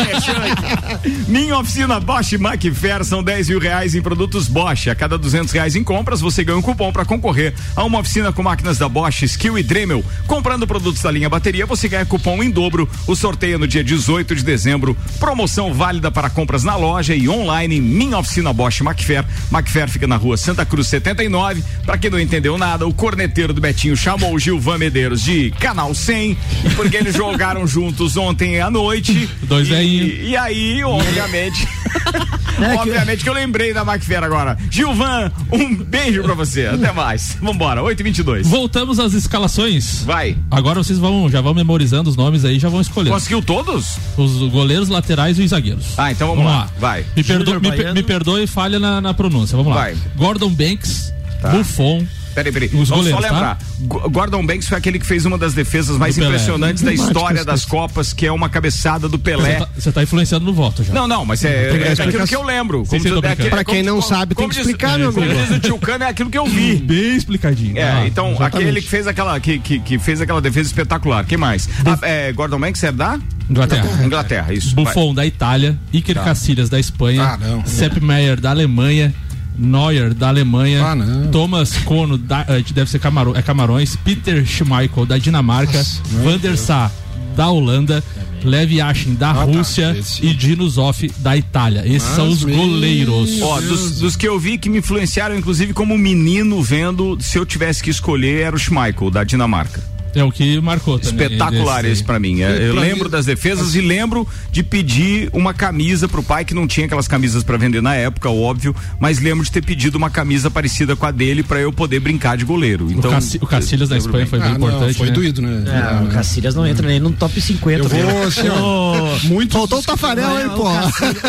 aqui. 1.00 1.26
Minha 1.28 1.58
oficina 1.58 2.00
Bosch 2.00 2.34
Macfair 2.38 3.04
são 3.04 3.24
10 3.24 3.50
mil 3.50 3.60
reais 3.60 3.96
em 3.96 4.02
produtos 4.02 4.48
Bosch. 4.48 4.88
A 4.88 4.96
cada 4.96 5.18
200 5.18 5.52
reais 5.52 5.76
em 5.76 5.84
compras, 5.84 6.22
você 6.22 6.44
ganha 6.44 6.58
um 6.58 6.62
cupom 6.62 6.92
para 6.92 7.06
concorrer 7.06 7.54
a 7.76 7.84
uma 7.84 8.00
oficina 8.00 8.32
com 8.32 8.44
máquinas 8.44 8.78
da 8.78 8.88
Bosch, 8.88 9.24
Skill 9.24 9.58
e 9.58 9.64
Dremel. 9.64 10.04
Comprando 10.28 10.68
produtos 10.76 11.02
da 11.02 11.10
linha 11.10 11.30
bateria, 11.30 11.66
você 11.66 11.88
ganha 11.88 12.06
cupom 12.06 12.44
em 12.44 12.52
dobro. 12.52 12.90
O 13.08 13.16
sorteio 13.16 13.56
é 13.56 13.58
no 13.58 13.66
dia 13.66 13.82
18 13.82 14.36
de 14.36 14.44
dezembro. 14.44 14.96
Promoção 15.22 15.74
válida 15.74 16.12
para 16.12 16.30
compras 16.30 16.66
na 16.66 16.76
loja 16.76 17.16
e 17.16 17.30
online 17.30 17.78
em 17.78 17.82
Minha 17.82 18.18
Oficina 18.18 18.52
Bosch 18.52 18.82
Macfair. 18.82 19.24
Macfair 19.50 19.88
fica 19.90 20.06
na 20.06 20.18
rua 20.18 20.36
Santa 20.36 20.66
Cruz 20.66 20.88
79. 20.88 21.64
Para 21.86 21.98
quem 21.98 22.10
não 22.12 22.20
entendeu 22.20 22.58
nada, 22.58 22.86
o 22.86 22.94
corneteiro 22.94 23.54
do 23.54 23.62
Betinho 23.62 23.96
chamou 23.96 24.34
o 24.34 24.40
Gilvan 24.40 24.78
Medeiros 24.78 25.22
de 25.24 25.50
Canal 25.52 25.96
100, 25.96 26.38
porque 26.76 26.98
eles 26.98 27.16
jogaram 27.16 27.66
juntos 27.66 28.18
ontem 28.18 28.60
à 28.60 28.70
noite. 28.70 29.30
Dois 29.44 29.66
e, 29.68 29.70
veinho. 29.70 30.04
e, 30.06 30.30
e 30.32 30.38
aí, 30.38 30.84
obviamente. 30.84 31.66
É 32.58 32.70
que- 32.70 32.76
obviamente 32.78 33.24
que 33.24 33.30
eu 33.30 33.34
lembrei 33.34 33.74
da 33.74 33.84
Macfair 33.84 34.24
agora. 34.24 34.58
Gilvan, 34.72 35.30
um 35.52 35.76
beijo 35.76 36.24
pra 36.24 36.34
você. 36.34 36.66
Até 36.68 36.90
mais. 36.94 37.38
Vambora, 37.42 37.82
8h22. 37.82 38.44
Voltamos 38.44 38.98
às 38.98 39.12
escalações. 39.14 40.04
Vai. 40.06 40.38
Agora 40.50 40.65
vocês 40.74 40.98
vão, 41.00 41.30
já 41.30 41.42
vão 41.42 41.54
memorizando 41.54 42.10
os 42.10 42.16
nomes 42.16 42.44
aí, 42.44 42.58
já 42.60 42.70
vão 42.70 42.82
escolher. 42.82 43.10
Conseguiu 43.12 43.42
todos? 43.42 43.98
Os 44.18 44.38
goleiros, 44.52 44.90
laterais 44.90 45.38
e 45.38 45.44
os 45.44 45.52
zagueiros. 45.52 45.86
Ah, 45.98 46.12
então 46.12 46.30
vamos, 46.30 46.46
lá. 46.46 46.70
Vai. 46.80 47.06
Me, 47.16 47.24
perdo, 47.24 47.62
me, 47.62 47.94
me 47.94 48.04
perdoe 48.04 48.44
e 48.44 48.48
falha 48.48 48.80
na, 48.80 49.00
na 49.00 49.14
pronúncia. 49.14 49.56
Vamos 49.56 49.74
lá. 49.74 49.82
Vai. 49.82 49.98
Gordon 50.16 50.50
Banks, 50.50 51.14
Tá. 51.42 51.50
Buffon. 51.52 52.06
Peraí, 52.36 52.52
peraí. 52.52 52.68
Os 52.74 52.90
Vamos 52.90 53.08
só 53.08 53.16
goleiros, 53.16 53.22
tá? 53.22 53.32
lembrar. 53.34 53.58
Go- 53.80 54.10
Gordon 54.10 54.46
Banks 54.46 54.68
foi 54.68 54.78
aquele 54.78 55.00
que 55.00 55.06
fez 55.06 55.26
uma 55.26 55.38
das 55.38 55.54
defesas 55.54 55.98
mais 55.98 56.18
impressionantes 56.18 56.84
da 56.84 56.94
história 56.94 57.44
das. 57.44 57.66
Copas, 57.66 58.14
que 58.14 58.26
é 58.28 58.32
uma 58.32 58.48
cabeçada 58.50 59.10
do 59.10 59.18
Pelé. 59.18 59.56
tá, 59.56 59.68
você 59.76 59.92
tá 59.92 60.04
influenciando 60.04 60.46
no 60.46 60.54
voto 60.54 60.84
já. 60.84 60.94
Não, 60.94 61.08
não, 61.08 61.26
mas 61.26 61.44
é, 61.44 61.70
é 61.72 61.92
aquilo 61.94 62.28
que 62.28 62.36
eu 62.36 62.44
lembro. 62.44 62.86
Sim, 62.86 62.98
tô 63.00 63.04
brincando. 63.22 63.28
aquele- 63.28 63.50
Pra 63.50 63.64
quem 63.64 63.82
não 63.82 64.02
sabe, 64.02 64.36
tem 64.36 64.48
que 64.48 64.56
diz- 64.56 64.66
explicar, 64.66 65.00
meu 65.00 65.12
como 65.12 65.26
amigo. 65.26 65.42
diz 65.42 65.58
o 65.58 65.60
tio 65.60 65.78
Cano, 65.80 66.04
é 66.04 66.10
aquilo 66.10 66.30
que 66.30 66.38
eu 66.38 66.46
vi. 66.46 66.76
Bem 66.86 67.16
explicadinho. 67.16 67.78
É, 67.78 67.84
Ah, 67.92 68.08
então, 68.08 68.32
exatamente. 68.32 68.58
aquele 68.58 68.82
que 68.82 68.90
fez 68.90 69.08
aquela, 69.08 69.40
que, 69.40 69.58
que, 69.60 69.80
que 69.80 69.98
fez 69.98 70.20
aquela 70.22 70.42
defesa 70.42 70.68
espetacular. 70.68 71.26
Quem 71.26 71.38
mais? 71.38 71.68
Ah, 71.86 71.98
é, 72.02 72.32
Gordon 72.34 72.60
Banks 72.60 72.84
é 72.84 72.92
da? 72.92 73.18
Inglaterra. 73.50 73.88
Inglaterra, 74.04 74.54
isso. 74.54 74.76
Buffon 74.76 75.14
da 75.14 75.26
Itália, 75.26 75.78
Iker 75.94 76.16
Casillas 76.24 76.68
da 76.70 76.80
Espanha, 76.80 77.24
Ah, 77.24 77.38
não. 77.38 77.66
Sepp 77.66 78.00
Maier 78.02 78.40
da 78.40 78.50
Alemanha, 78.50 79.14
Neuer 79.58 80.14
da 80.14 80.28
Alemanha, 80.30 80.84
Ah. 80.84 81.28
Thomas 81.32 81.78
Kono 81.80 82.18
da, 82.18 82.46
eh, 82.48 82.64
deve 82.74 82.90
ser 82.90 83.00
Camaro, 83.00 83.36
é 83.36 83.42
Camarões, 83.42 83.96
Peter 83.98 84.46
Schmeichel 84.46 85.06
da 85.06 85.18
Dinamarca, 85.18 85.84
Van 86.24 86.38
der 86.38 86.58
Sar 86.58 86.92
da 87.36 87.50
Holanda, 87.50 88.04
Levi 88.44 88.76
Yashin 88.76 89.16
da 89.16 89.34
tá, 89.34 89.44
Rússia. 89.44 89.96
Esse- 89.98 90.26
e 90.26 90.34
Dino 90.34 90.70
Zoff 90.70 91.12
da 91.18 91.36
Itália. 91.36 91.84
Esses 91.86 92.04
são 92.16 92.30
os 92.30 92.44
goleiros. 92.44 93.42
Ó, 93.42 93.60
dos, 93.60 94.00
dos 94.00 94.16
que 94.16 94.28
eu 94.28 94.40
vi 94.40 94.58
que 94.58 94.70
me 94.70 94.78
influenciaram, 94.78 95.36
inclusive 95.38 95.74
como 95.74 95.98
menino 95.98 96.62
vendo, 96.62 97.18
se 97.20 97.38
eu 97.38 97.46
tivesse 97.46 97.84
que 97.84 97.90
escolher, 97.90 98.42
era 98.44 98.56
o 98.56 98.60
Schmeichel, 98.60 99.10
da 99.12 99.24
Dinamarca. 99.24 99.82
É 100.16 100.24
o 100.24 100.32
que 100.32 100.60
marcou 100.62 100.98
também. 100.98 101.26
Espetacular 101.28 101.82
desse- 101.84 101.94
esse 101.94 102.04
pra 102.04 102.18
mim. 102.20 102.42
É, 102.42 102.70
Eu 102.70 102.76
lembro 102.76 103.10
das 103.10 103.26
defesas 103.26 103.76
e 103.76 103.82
lembro 103.82 104.28
de 104.52 104.64
pedir 104.64 105.30
uma 105.34 105.54
camisa 105.54 106.08
pro 106.08 106.24
pai, 106.24 106.46
que 106.46 106.54
não 106.54 106.66
tinha 106.68 106.86
aquelas 106.86 107.08
camisas 107.08 107.44
pra 107.44 107.58
vender 107.58 107.82
na 107.82 107.96
época, 107.96 108.30
óbvio, 108.30 108.76
mas 109.00 109.20
lembro 109.20 109.44
de 109.44 109.52
ter 109.52 109.64
pedido 109.64 109.96
uma 109.98 110.10
camisa 110.10 110.50
parecida 110.50 110.96
com 110.96 111.06
a 111.06 111.12
dele 111.12 111.44
pra 111.44 111.60
eu 111.60 111.72
poder 111.72 112.00
brincar 112.00 112.38
de 112.38 112.46
goleiro. 112.46 112.88
Então, 112.90 113.12
o, 113.12 113.14
Cassi, 113.14 113.38
o 113.42 113.48
Cacilhas 113.48 113.90
da 113.90 113.98
Espanha 113.98 114.20
bem. 114.20 114.26
foi 114.28 114.40
bem 114.40 114.48
Ah, 114.48 114.58
não, 114.58 114.68
importante. 114.70 114.98
foi 114.98 115.08
né? 115.08 115.14
doído, 115.14 115.42
né? 115.42 115.64
É, 115.68 116.04
o 116.04 116.08
Cacilhas 116.08 116.56
não 116.56 116.66
entra 116.66 116.88
nem 116.88 117.00
no 117.00 117.12
top 117.12 117.40
50. 117.42 117.84
Eu 117.84 117.90
vou 118.08 118.24
assim, 118.24 118.50
ó. 118.50 119.18
Muito. 119.26 119.54
Faltou 119.54 119.80
o 119.80 119.84
Tafarel, 119.84 120.40
hein, 120.40 120.50
pô? 120.56 120.70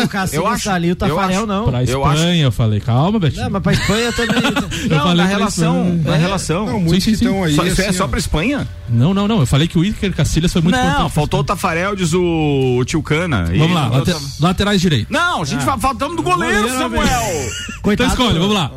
O 0.03 0.07
Cacilhas 0.07 0.33
Eu 0.33 0.47
acho- 0.47 0.63
tá 0.65 0.73
ali, 0.73 0.91
o 0.91 0.95
Tafarel 0.95 1.45
não. 1.45 1.65
Pra 1.65 1.83
Espanha, 1.83 2.43
eu, 2.43 2.51
falei, 2.51 2.79
calma, 2.79 3.19
Betinho. 3.19 3.43
Não, 3.43 3.49
mas 3.51 3.63
pra 3.63 3.73
Espanha 3.73 4.11
também. 4.13 4.41
Não, 4.89 4.97
falei 4.99 5.15
na 5.17 5.25
relação, 5.25 5.99
na 6.03 6.15
relação. 6.15 6.65
Não, 6.65 6.79
muitos 6.79 7.03
Sim, 7.03 7.11
sim, 7.11 7.17
sim. 7.17 7.25
estão 7.25 7.43
aí. 7.43 7.55
Só- 7.55 7.65
isso 7.65 7.81
é 7.81 7.87
assim, 7.89 7.97
só 7.97 8.07
pra 8.07 8.19
Espanha? 8.19 8.67
Não, 8.89 9.13
não, 9.13 9.27
não. 9.27 9.39
Eu 9.41 9.45
falei 9.45 9.67
que 9.67 9.77
o 9.77 9.83
Iker 9.83 10.13
Cacilhas 10.13 10.53
foi 10.53 10.61
muito 10.61 10.75
não, 10.75 10.83
importante. 10.85 11.13
faltou 11.13 11.39
o 11.41 11.43
Tafarel, 11.43 11.95
diz 11.95 12.13
o 12.13 12.81
tio 12.85 13.03
Cana. 13.03 13.45
Vamos 13.45 13.73
lá, 13.73 13.87
late- 13.87 14.15
laterais 14.39 14.79
direito. 14.79 15.11
Não, 15.11 15.41
a 15.41 15.45
gente 15.45 15.63
fa- 15.65 15.77
faltamos 15.77 16.15
do 16.15 16.23
goleiro, 16.23 16.55
Goleiro, 16.61 16.77
Samuel. 16.79 17.03
Então 17.03 17.81
Coitado. 17.81 18.09
escolhe, 18.11 18.39
vamos 18.39 18.55
lá. 18.55 18.71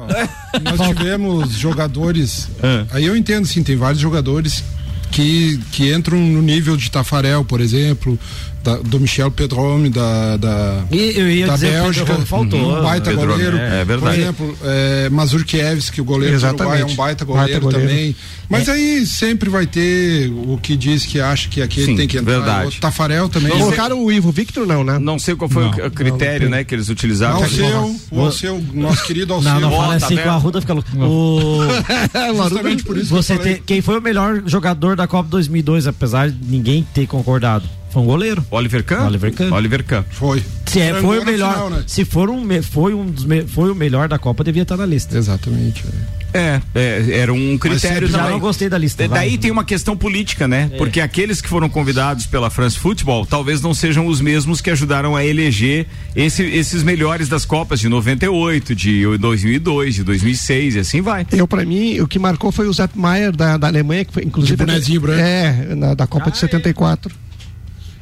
Nós 0.65 0.89
tivemos 0.89 1.51
jogadores. 1.53 2.49
É. 2.63 2.85
Aí 2.91 3.05
eu 3.07 3.17
entendo, 3.17 3.47
sim, 3.47 3.63
tem 3.63 3.77
vários 3.77 4.01
jogadores 4.01 4.65
que, 5.13 5.59
que 5.73 5.93
entram 5.95 6.19
no 6.19 6.43
nível 6.43 6.77
de 6.77 6.91
Tafarel, 6.91 7.45
por 7.45 7.61
exemplo, 7.61 8.19
da- 8.63 8.77
do 8.77 9.01
Michel 9.01 9.31
Pedrome, 9.31 9.89
da, 9.89 10.37
da, 10.37 10.85
E 10.93 11.13
eu 11.17 11.31
ia 11.31 11.47
da 11.47 11.55
dizer 11.55 11.71
que 11.73 11.79
o 11.79 11.83
Bélgica. 11.83 12.07
Pedro 12.07 12.27
faltou. 12.27 12.79
Um 12.79 12.83
baita 12.83 13.11
Pedrome, 13.11 13.33
goleiro. 13.33 13.57
é, 13.57 13.81
é 13.81 13.85
verdade. 13.85 14.17
Por 14.17 14.23
exemplo, 14.23 14.57
é, 14.65 15.09
Mazurkiewicz, 15.11 15.91
o 15.99 16.05
goleiro 16.05 16.39
do 16.39 16.47
Uruguai 16.47 16.67
é 16.67 16.71
um 16.71 16.75
Exatamente. 16.75 16.97
baita 16.97 17.25
goleiro, 17.25 17.49
Baita 17.53 17.61
goleiro. 17.61 17.89
também. 17.89 18.17
Mas 18.49 18.69
aí 18.69 19.07
sempre 19.07 19.49
vai 19.49 19.65
ter 19.67 20.29
o 20.29 20.59
que 20.61 20.77
diz 20.77 21.07
que 21.07 21.21
acha 21.21 21.49
que 21.49 21.63
aquele 21.63 21.87
Sim, 21.87 21.97
tem 21.97 22.09
que 22.09 22.19
entrar. 22.19 22.33
verdade. 22.33 22.77
O 22.79 22.81
Tafarel 22.81 23.29
também. 23.29 23.51
Colocaram 23.53 24.03
o 24.05 24.11
Ivo 24.11 24.33
Victor, 24.33 24.67
não, 24.67 24.83
né? 24.83 24.99
Não 24.99 25.19
sei 25.21 25.37
qual 25.37 25.49
foi 25.49 25.63
Não. 25.65 25.71
o 25.87 25.91
critério, 25.91 26.51
né, 26.51 26.65
que 26.65 26.75
eles 26.75 26.89
utilizaram. 26.89 27.41
Não, 27.41 27.97
o 28.11 28.27
o 28.27 28.33
seu, 28.33 28.61
nosso 28.75 29.05
querido 29.05 29.33
Alceu. 29.35 29.53
Não, 29.53 29.61
não 29.61 29.71
fala 29.71 29.95
assim 29.95 30.17
vendo? 30.17 30.25
com 30.25 30.31
a 30.31 30.37
Ruda 30.37 30.61
fica 30.61 30.73
louco. 30.75 30.89
O... 30.99 31.61
Justamente 32.43 32.83
por 32.83 32.97
isso 32.97 33.07
que 33.09 33.15
Você 33.23 33.33
eu 33.35 33.37
falei. 33.39 33.55
tem, 33.55 33.63
quem 33.65 33.81
foi 33.81 33.99
o 33.99 34.03
melhor 34.03 34.43
jogador 34.47 34.97
da 34.97 35.07
Copa 35.07 35.29
2002, 35.31 35.87
apesar 35.87 36.29
de 36.31 36.37
ninguém 36.45 36.87
ter 36.93 37.07
concordado? 37.07 37.69
Foi 37.91 38.03
um 38.03 38.07
goleiro. 38.07 38.45
Oliver 38.51 38.85
Kahn? 38.85 39.07
Oliver 39.07 39.33
Kahn. 39.33 39.53
Oliver 39.53 39.85
Kahn. 39.85 40.05
Foi. 40.11 40.43
Se 40.67 40.79
é, 40.81 40.95
foi 40.95 41.19
o 41.19 41.25
melhor, 41.25 41.53
final, 41.53 41.71
né? 41.71 41.85
se 41.87 42.05
for 42.05 42.31
um, 42.31 42.47
foi 42.63 42.95
um 42.95 43.07
dos 43.07 43.27
foi 43.49 43.71
o 43.71 43.75
melhor 43.75 44.09
da 44.09 44.19
Copa, 44.19 44.45
devia 44.45 44.63
estar 44.63 44.77
na 44.77 44.87
lista. 44.87 45.19
Exatamente. 45.19 45.85
É, 46.33 46.61
é, 46.77 47.19
era 47.19 47.33
um 47.33 47.59
critério 47.59 47.81
sempre 47.81 48.07
Já 48.07 48.19
também. 48.19 48.33
não 48.35 48.39
gostei 48.39 48.69
da 48.69 48.79
lista. 48.79 49.09
Da- 49.09 49.17
Daí 49.17 49.31
vai. 49.31 49.39
tem 49.39 49.51
uma 49.51 49.65
questão 49.65 49.97
política, 49.97 50.47
né? 50.47 50.71
Porque 50.79 51.01
aqueles 51.01 51.41
que 51.41 51.49
foram 51.49 51.69
convidados 51.69 52.25
pela 52.27 52.49
France 52.51 52.79
Football 52.79 53.27
talvez 53.27 53.61
não 53.61 53.75
sejam 53.75 54.07
os 54.07 54.21
mesmos 54.21 54.61
que 54.61 54.71
ajudaram 54.71 55.17
a 55.17 55.25
eleger 55.25 55.87
esse- 56.15 56.45
esses 56.45 56.85
melhores 56.85 57.29
das 57.29 57.45
Copas 57.45 57.81
de 57.81 57.89
98, 57.89 58.77
de 58.77 59.05
2002, 59.19 59.97
de 59.97 60.05
2006 60.05 60.77
e 60.77 60.79
assim 60.79 61.01
vai. 61.01 61.27
Eu, 61.33 61.49
pra 61.49 61.65
mim, 61.65 61.99
o 61.99 62.07
que 62.07 62.19
marcou 62.21 62.53
foi 62.53 62.69
o 62.69 62.73
Sepp 62.75 62.95
Maier 62.97 63.35
da, 63.35 63.57
da 63.57 63.67
Alemanha, 63.67 64.05
que 64.05 64.13
foi, 64.13 64.23
inclusive. 64.23 64.57
De 64.57 64.65
bonezinho 64.65 65.01
branco. 65.01 65.21
É, 65.21 65.75
na- 65.75 65.95
da 65.95 66.07
Copa 66.07 66.31
de 66.31 66.39
74. 66.39 67.13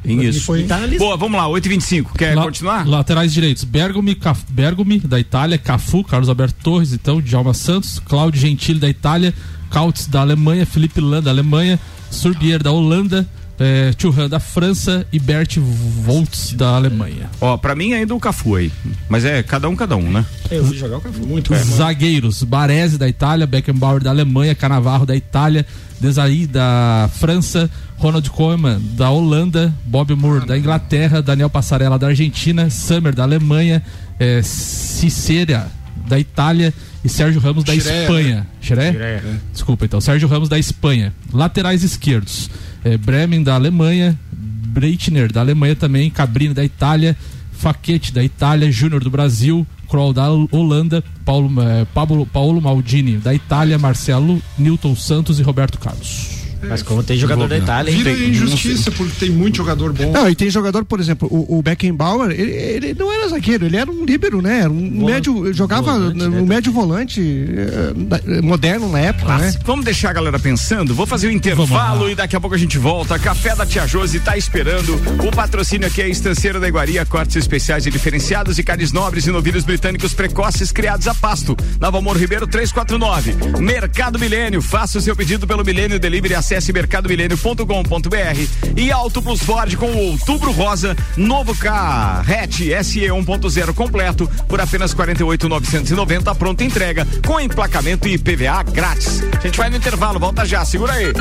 Isso. 0.04 0.42
foi- 0.44 0.62
Tá. 0.64 0.80
Boa, 0.98 1.16
vamos 1.16 1.36
lá, 1.38 1.48
8h25. 1.48 2.16
Quer 2.16 2.34
La- 2.34 2.42
continuar? 2.44 2.86
Laterais 2.86 3.32
direitos: 3.32 3.64
Bergomi, 3.64 4.14
Caf- 4.14 4.44
Bergomi, 4.48 5.00
da 5.00 5.18
Itália, 5.18 5.58
Cafu, 5.58 6.02
Carlos 6.04 6.28
Alberto 6.28 6.56
Torres, 6.62 6.92
então, 6.92 7.20
Djalma 7.20 7.52
Santos, 7.54 7.98
Claudio 7.98 8.40
Gentili, 8.40 8.78
da 8.78 8.88
Itália, 8.88 9.34
Kautz, 9.70 10.06
da 10.06 10.20
Alemanha, 10.20 10.64
Felipe 10.64 11.00
Lan, 11.00 11.22
da 11.22 11.30
Alemanha, 11.30 11.78
Surbier, 12.10 12.62
da 12.62 12.70
Holanda, 12.70 13.26
eh, 13.58 13.92
Thuram, 13.96 14.28
da 14.28 14.38
França 14.38 15.06
e 15.12 15.18
Bert 15.18 15.58
Voltz, 15.58 16.52
da 16.52 16.76
Alemanha. 16.76 17.28
Ó, 17.40 17.56
pra 17.56 17.74
mim 17.74 17.92
ainda 17.92 18.14
o 18.14 18.20
Cafu 18.20 18.54
aí. 18.54 18.72
Mas 19.08 19.24
é 19.24 19.42
cada 19.42 19.68
um, 19.68 19.76
cada 19.76 19.96
um, 19.96 20.10
né? 20.10 20.24
Eu 20.50 20.64
fui 20.64 20.76
jogar 20.76 20.98
o 20.98 21.00
Cafu. 21.00 21.26
Muito 21.26 21.54
Zagueiros: 21.54 22.42
Baresi, 22.42 22.96
da 22.96 23.08
Itália, 23.08 23.46
Beckenbauer, 23.46 24.02
da 24.02 24.10
Alemanha, 24.10 24.54
Canavarro, 24.54 25.04
da 25.04 25.16
Itália, 25.16 25.66
Desailly, 26.00 26.46
da 26.46 27.10
França, 27.14 27.68
Ronald 27.96 28.30
Koeman, 28.30 28.80
da 28.94 29.10
Holanda, 29.10 29.74
Bob 29.84 30.14
Moore, 30.14 30.46
da 30.46 30.56
Inglaterra, 30.56 31.20
Daniel 31.20 31.50
Passarella, 31.50 31.98
da 31.98 32.08
Argentina, 32.08 32.70
Summer, 32.70 33.14
da 33.14 33.24
Alemanha, 33.24 33.82
eh, 34.20 34.40
Cicera, 34.42 35.68
da 36.08 36.18
Itália 36.18 36.72
e 37.04 37.08
Sérgio 37.08 37.40
Ramos, 37.40 37.64
da 37.64 37.74
Schreier, 37.74 38.02
Espanha. 38.02 38.46
Xeré? 38.60 39.22
Desculpa, 39.52 39.84
então. 39.84 40.00
Sérgio 40.00 40.28
Ramos, 40.28 40.48
da 40.48 40.58
Espanha. 40.58 41.14
Laterais 41.32 41.82
esquerdos: 41.82 42.50
eh, 42.84 42.96
Bremen, 42.96 43.42
da 43.42 43.54
Alemanha, 43.54 44.18
Breitner, 44.32 45.32
da 45.32 45.40
Alemanha 45.40 45.76
também, 45.76 46.10
Cabrini, 46.10 46.54
da 46.54 46.64
Itália, 46.64 47.16
Faquete 47.52 48.12
da 48.12 48.22
Itália, 48.22 48.70
Júnior 48.70 49.02
do 49.02 49.10
Brasil, 49.10 49.66
Kroll 49.88 50.12
da 50.12 50.30
Holanda, 50.30 51.02
Paulo, 51.24 51.50
eh, 51.60 51.86
Pablo, 51.94 52.26
Paulo 52.26 52.60
Maldini 52.60 53.16
da 53.16 53.34
Itália, 53.34 53.78
Marcelo, 53.78 54.42
Newton 54.58 54.94
Santos 54.94 55.40
e 55.40 55.42
Roberto 55.42 55.78
Carlos. 55.78 56.37
Mas 56.62 56.82
como 56.82 57.02
tem 57.02 57.16
jogador 57.16 57.48
da 57.48 57.58
Itália, 57.58 57.90
hein? 57.90 57.98
Vira 57.98 58.12
injustiça, 58.12 58.90
porque 58.90 59.26
tem 59.26 59.30
muito 59.30 59.56
jogador 59.56 59.92
bom. 59.92 60.12
Não, 60.12 60.28
e 60.28 60.34
tem 60.34 60.50
jogador, 60.50 60.84
por 60.84 61.00
exemplo, 61.00 61.28
o, 61.30 61.58
o 61.58 61.62
Beckenbauer, 61.62 62.30
ele, 62.30 62.52
ele 62.52 62.94
não 62.94 63.12
era 63.12 63.28
zagueiro, 63.28 63.66
ele 63.66 63.76
era 63.76 63.90
um 63.90 64.04
líbero, 64.04 64.40
né? 64.42 64.60
Era 64.60 64.70
um 64.70 65.04
médio, 65.06 65.52
jogava 65.52 65.92
volante, 65.92 66.24
um 66.24 66.30
né? 66.30 66.40
médio 66.42 66.72
volante 66.72 67.20
eh, 67.20 68.40
moderno 68.42 68.88
na 68.90 69.00
época, 69.00 69.38
né? 69.38 69.54
Vamos 69.64 69.84
deixar 69.84 70.10
a 70.10 70.12
galera 70.12 70.38
pensando? 70.38 70.94
Vou 70.94 71.06
fazer 71.06 71.28
o 71.28 71.30
intervalo 71.30 72.10
e 72.10 72.14
daqui 72.14 72.36
a 72.36 72.40
pouco 72.40 72.54
a 72.54 72.58
gente 72.58 72.78
volta. 72.78 73.18
Café 73.18 73.54
da 73.54 73.66
Tia 73.66 73.86
Josi 73.86 74.20
tá 74.20 74.36
esperando. 74.36 74.94
O 75.26 75.30
patrocínio 75.34 75.86
aqui 75.86 76.02
é 76.02 76.08
Estanceiro 76.08 76.60
da 76.60 76.68
Iguaria, 76.68 77.04
cortes 77.04 77.36
especiais 77.36 77.86
e 77.86 77.90
diferenciados 77.90 78.58
e 78.58 78.62
carnes 78.62 78.92
nobres 78.92 79.26
e 79.26 79.30
novilhos 79.30 79.64
britânicos 79.64 80.12
precoces 80.12 80.72
criados 80.72 81.06
a 81.06 81.14
pasto. 81.14 81.56
Nova 81.80 81.98
Amor 81.98 82.16
Ribeiro 82.16 82.46
349. 82.46 83.60
Mercado 83.60 84.18
Milênio, 84.18 84.62
faça 84.62 84.98
o 84.98 85.00
seu 85.00 85.14
pedido 85.14 85.46
pelo 85.46 85.64
Milênio 85.64 85.98
Delivery, 85.98 86.34
acesse 86.48 86.72
mercadomilênio.com.br 86.72 88.72
e 88.74 88.90
Auto 88.90 89.20
Plus 89.20 89.42
Ford 89.42 89.76
com 89.76 89.90
o 89.90 90.12
Outubro 90.12 90.50
Rosa, 90.50 90.96
novo 91.14 91.54
K 91.54 92.24
hatch 92.26 92.60
SE 92.82 93.00
1.0 93.00 93.74
completo 93.74 94.30
por 94.48 94.58
apenas 94.58 94.94
48.990 94.94 96.34
pronta 96.36 96.64
entrega 96.64 97.06
com 97.26 97.38
emplacamento 97.38 98.08
e 98.08 98.14
IPVA 98.14 98.62
grátis. 98.62 99.22
A 99.36 99.40
gente 99.40 99.58
vai 99.58 99.68
no 99.68 99.76
intervalo, 99.76 100.18
volta 100.18 100.46
já, 100.46 100.64
segura 100.64 100.94
aí. 100.94 101.12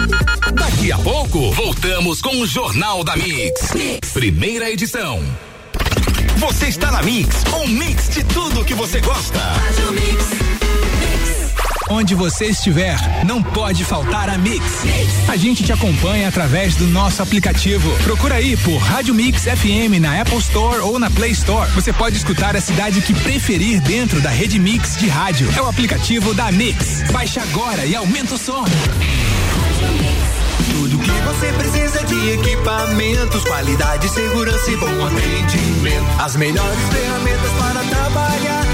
Daqui 0.54 0.94
a 0.94 0.98
pouco, 0.98 1.52
voltamos 1.52 2.22
com 2.22 2.38
o 2.38 2.48
Jornal 2.48 3.04
da 3.04 3.18
Mix. 3.18 3.74
Primeira 4.14 4.72
edição. 4.72 5.22
Você 6.38 6.68
está 6.68 6.90
na 6.90 7.04
Mix, 7.04 7.44
um 7.54 7.68
mix 7.68 8.10
de 8.10 8.24
tudo 8.24 8.64
que 8.64 8.74
você 8.74 9.02
gosta. 9.02 9.40
Onde 11.90 12.16
você 12.16 12.48
estiver, 12.48 12.98
não 13.26 13.42
pode 13.42 13.86
faltar 13.86 14.30
a 14.30 14.38
Mix. 14.38 14.84
A 15.28 15.38
gente 15.38 15.64
te 15.64 15.72
acompanha 15.72 16.28
através 16.28 16.76
do 16.76 16.86
nosso 16.88 17.22
aplicativo. 17.24 17.90
Procura 18.04 18.36
aí 18.36 18.58
por 18.58 18.78
Rádio 18.78 19.14
Mix 19.14 19.44
FM 19.44 20.02
na 20.02 20.22
Apple 20.22 20.38
Store 20.38 20.80
ou 20.80 21.00
na 21.00 21.10
Play 21.10 21.32
Store. 21.32 21.70
Você 21.72 21.94
pode 21.94 22.18
escutar 22.18 22.58
a 22.58 22.62
cidade 22.62 23.02
que 23.02 23.14
preferir 23.14 23.80
dentro 23.82 24.20
da 24.20 24.30
rede 24.30 24.60
Mix 24.60 24.98
de 24.98 25.08
rádio. 25.08 25.50
É 25.56 25.62
o 25.62 25.68
aplicativo 25.68 26.34
da 26.34 26.52
Mix. 26.52 27.04
Baixe 27.12 27.40
agora 27.40 27.86
e 27.86 27.96
aumenta 27.96 28.36
o 28.36 28.38
som. 28.38 28.66
Tudo 30.72 31.00
que 31.00 31.12
você 31.12 31.54
precisa 31.54 32.04
de 32.04 32.32
equipamentos, 32.32 33.44
qualidade, 33.46 34.10
segurança 34.10 34.72
e 34.72 34.76
bom 34.76 35.06
atendimento. 35.06 36.22
As 36.22 36.36
melhores 36.36 36.80
ferramentas 36.92 37.52
para 37.52 37.84
trabalhar. 37.84 38.67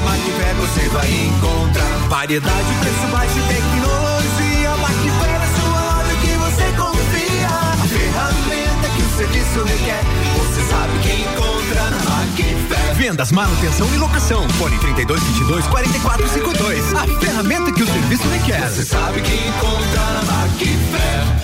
Na 0.00 0.12
Macfair 0.12 0.54
você 0.56 0.88
vai 0.88 1.10
encontrar. 1.10 2.08
Variedade, 2.08 2.74
preço 2.80 3.06
baixo 3.12 3.38
e 3.38 3.42
tecnologia. 3.42 4.70
Macfair 4.76 5.40
é 5.42 5.48
sua 5.60 5.80
loja 5.80 6.14
que 6.22 6.32
você 6.38 6.64
confia. 6.72 7.48
A 7.48 7.86
ferramenta 7.86 8.88
que 8.96 9.02
o 9.02 9.16
serviço 9.16 9.64
requer. 9.64 10.00
Você 10.38 10.62
sabe 10.70 10.98
que 11.00 11.12
encontra 11.20 11.90
na 11.90 11.98
Macfair. 12.10 12.94
Vendas, 12.96 13.30
manutenção 13.30 13.86
e 13.94 13.98
locação. 13.98 14.48
Fone 14.50 14.78
3222 14.78 15.66
4452. 15.66 16.94
A 16.94 17.20
ferramenta 17.20 17.72
que 17.72 17.82
o 17.82 17.86
serviço 17.86 18.28
requer. 18.28 18.68
Você 18.68 18.84
sabe 18.84 19.20
que 19.20 19.34
encontra 19.34 20.00
na 20.14 20.22
Macfair. 20.22 21.39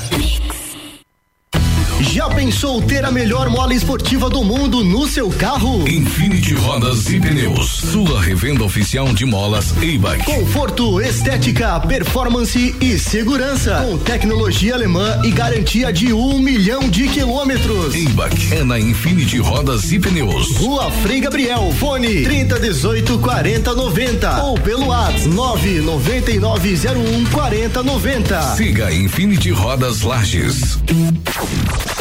Já 2.01 2.29
pensou 2.29 2.83
ter 2.83 3.05
a 3.05 3.11
melhor 3.11 3.49
mola 3.49 3.73
esportiva 3.73 4.29
do 4.29 4.45
mundo 4.45 4.85
no 4.85 5.07
seu 5.09 5.31
carro? 5.31 5.89
Infinity 5.89 6.53
Rodas 6.53 7.09
e 7.11 7.19
Pneus, 7.19 7.71
sua 7.91 8.21
revenda 8.21 8.65
oficial 8.65 9.13
de 9.15 9.25
molas 9.25 9.75
e-bike. 9.81 10.25
Conforto, 10.25 11.01
estética, 11.01 11.81
performance 11.81 12.77
e 12.81 12.99
segurança. 12.99 13.83
Com 13.87 13.97
tecnologia 13.99 14.75
alemã 14.75 15.23
e 15.25 15.31
garantia 15.31 15.91
de 15.91 16.13
um 16.13 16.39
milhão 16.39 16.89
de 16.89 17.09
quilômetros. 17.09 17.95
E-bike 17.95 18.55
é 18.55 18.63
na 18.63 18.79
Infinity 18.79 19.39
Rodas 19.39 19.91
e 19.91 19.99
Pneus. 19.99 20.55
Rua 20.59 20.91
Frei 21.03 21.21
Gabriel, 21.21 21.73
fone 21.79 22.23
30 22.25 22.61
18 22.61 23.19
40 23.19 23.75
90 23.75 24.43
ou 24.45 24.59
pelo 24.61 24.89
WhatsApp 24.89 25.29
99901 25.29 27.25
40 27.27 27.83
90. 27.83 28.43
Siga 28.57 28.93
Infinity 28.93 29.51
Rodas 29.51 30.03
Lages. 30.03 30.79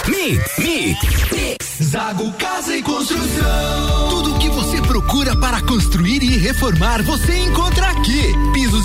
Mix, 0.07 0.59
Mix. 0.59 1.65
Zago 1.83 2.31
Casa 2.33 2.75
e 2.75 2.81
Construção. 2.83 4.09
Tudo 4.09 4.35
o 4.35 4.39
que 4.39 4.49
você 4.49 4.81
procura 4.81 5.35
para 5.35 5.61
construir 5.61 6.21
e 6.21 6.37
reformar, 6.37 7.01
você 7.03 7.37
encontra 7.39 7.89
aqui. 7.89 8.33
Pisos 8.53 8.84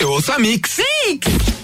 Eu 0.00 0.12
ouço 0.12 0.32
a 0.32 0.38
Mix. 0.38 0.80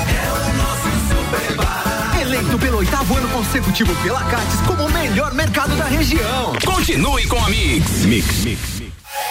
Eleito 2.52 2.60
pelo 2.60 2.78
oitavo 2.80 3.16
ano 3.16 3.30
consecutivo 3.30 3.96
pela 4.04 4.22
Cates 4.26 4.60
como 4.68 4.86
o 4.86 4.92
melhor 4.92 5.34
mercado 5.34 5.74
da 5.78 5.86
região. 5.86 6.54
Continue 6.66 7.26
com 7.28 7.38
a 7.38 7.50
Mix. 7.50 8.06
Mix. 8.06 8.44
Mix. 8.44 8.81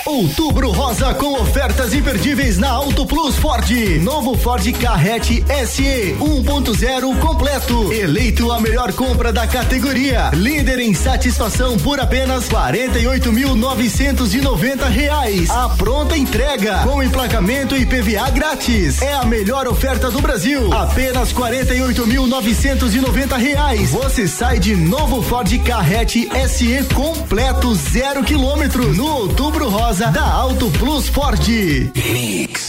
Outubro 0.07 0.71
Rosa 0.71 1.13
com 1.15 1.41
ofertas 1.41 1.93
imperdíveis 1.93 2.57
na 2.57 2.71
Auto 2.71 3.05
Plus 3.05 3.35
Ford. 3.37 3.69
Novo 4.01 4.37
Ford 4.37 4.65
Carrete 4.79 5.45
SE 5.67 6.15
1.0 6.19 7.19
completo. 7.19 7.93
Eleito 7.93 8.53
a 8.53 8.61
melhor 8.61 8.93
compra 8.93 9.33
da 9.33 9.45
categoria. 9.47 10.31
Líder 10.33 10.79
em 10.79 10.95
satisfação 10.95 11.77
por 11.79 11.99
apenas 12.01 12.49
48.990 12.49 14.89
reais. 14.89 15.51
A 15.51 15.69
pronta 15.69 16.17
entrega 16.17 16.79
com 16.79 17.03
emplacamento 17.03 17.77
e 17.77 17.85
PVA 17.85 18.31
grátis. 18.31 19.03
É 19.03 19.13
a 19.15 19.25
melhor 19.25 19.67
oferta 19.69 20.11
do 20.11 20.23
Brasil. 20.23 20.73
Apenas 20.73 21.31
48.990 21.33 23.37
reais. 23.37 23.91
Você 23.91 24.27
sai 24.27 24.59
de 24.59 24.75
novo 24.75 25.21
Ford 25.23 25.53
Carrete 25.63 26.27
SE 26.49 26.83
completo 26.95 27.75
zero 27.75 28.25
quilômetro 28.25 28.95
no 28.95 29.07
Outubro 29.07 29.69
Rosa 29.69 29.80
da 30.13 30.35
Auto 30.35 30.71
Plus 30.71 31.09
Ford. 31.09 31.49
Mix. 32.13 32.69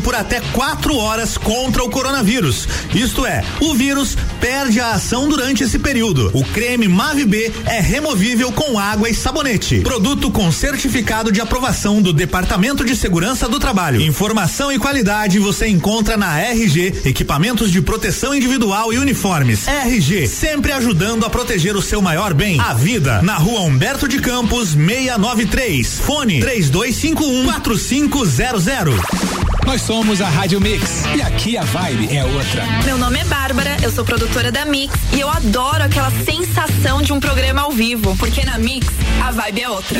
por 0.00 0.14
até 0.14 0.40
quatro 0.52 0.96
horas 0.96 1.36
contra 1.36 1.82
o 1.82 1.90
coronavírus. 1.90 2.68
Isto 2.94 3.26
é, 3.26 3.42
o 3.60 3.74
vírus 3.74 4.16
perde 4.40 4.80
a 4.80 4.92
ação 4.92 5.28
durante 5.28 5.64
esse 5.64 5.78
período. 5.78 6.30
O 6.32 6.44
creme 6.44 6.88
Mave 6.88 7.24
B 7.24 7.52
é 7.66 7.80
removível 7.80 8.52
com 8.52 8.78
água 8.78 9.08
e 9.08 9.14
sabonete. 9.14 9.80
Produto 9.80 10.30
com 10.30 10.50
certificado 10.52 11.30
de 11.30 11.40
aprovação 11.40 12.00
do 12.00 12.12
Departamento 12.12 12.84
de 12.84 12.96
Segurança 12.96 13.48
do 13.48 13.58
Trabalho. 13.58 14.00
Informação 14.00 14.72
e 14.72 14.78
qualidade 14.78 15.38
você 15.38 15.68
encontra 15.68 16.16
na 16.16 16.40
RG, 16.40 17.02
equipamentos 17.04 17.70
de 17.70 17.80
proteção 17.80 18.34
individual 18.34 18.92
e 18.92 18.98
uniformes. 18.98 19.66
RG, 19.66 20.26
sempre 20.26 20.72
ajudando 20.72 21.24
a 21.24 21.30
proteger 21.30 21.76
o 21.76 21.82
seu 21.82 22.00
maior 22.00 22.34
bem, 22.34 22.60
a 22.60 22.74
vida. 22.74 23.22
Na 23.22 23.36
rua 23.36 23.60
Humberto 23.60 24.08
de 24.08 24.18
Campos, 24.18 24.70
693. 24.70 26.00
Fone 26.00 26.40
3251 26.40 27.44
4500. 27.44 29.53
Nós 29.66 29.82
somos 29.82 30.20
a 30.20 30.28
Rádio 30.28 30.60
Mix 30.60 31.04
e 31.16 31.22
aqui 31.22 31.56
a 31.56 31.62
vibe 31.62 32.14
é 32.14 32.24
outra. 32.24 32.64
Meu 32.84 32.98
nome 32.98 33.18
é 33.18 33.24
Bárbara, 33.24 33.76
eu 33.82 33.90
sou 33.90 34.04
produtora 34.04 34.52
da 34.52 34.64
Mix 34.64 34.94
e 35.12 35.20
eu 35.20 35.28
adoro 35.28 35.82
aquela 35.82 36.10
sensação 36.10 37.00
de 37.02 37.12
um 37.12 37.18
programa 37.18 37.62
ao 37.62 37.70
vivo, 37.70 38.14
porque 38.16 38.44
na 38.44 38.58
Mix 38.58 38.86
a 39.22 39.30
vibe 39.30 39.62
é 39.62 39.68
outra. 39.68 39.98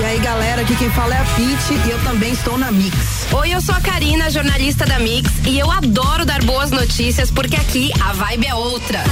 E 0.00 0.04
aí 0.04 0.18
galera, 0.20 0.62
aqui 0.62 0.76
quem 0.76 0.90
fala 0.90 1.14
é 1.14 1.18
a 1.18 1.24
Pete 1.24 1.74
e 1.86 1.90
eu 1.90 1.98
também 2.04 2.32
estou 2.32 2.56
na 2.56 2.70
Mix. 2.70 2.96
Oi, 3.32 3.54
eu 3.54 3.60
sou 3.60 3.74
a 3.74 3.80
Karina, 3.80 4.30
jornalista 4.30 4.86
da 4.86 4.98
Mix 4.98 5.30
e 5.46 5.58
eu 5.58 5.70
adoro 5.70 6.24
dar 6.24 6.42
boas 6.44 6.70
notícias 6.70 7.30
porque 7.30 7.56
aqui 7.56 7.90
a 8.00 8.12
vibe 8.12 8.46
é 8.46 8.54
outra. 8.54 9.02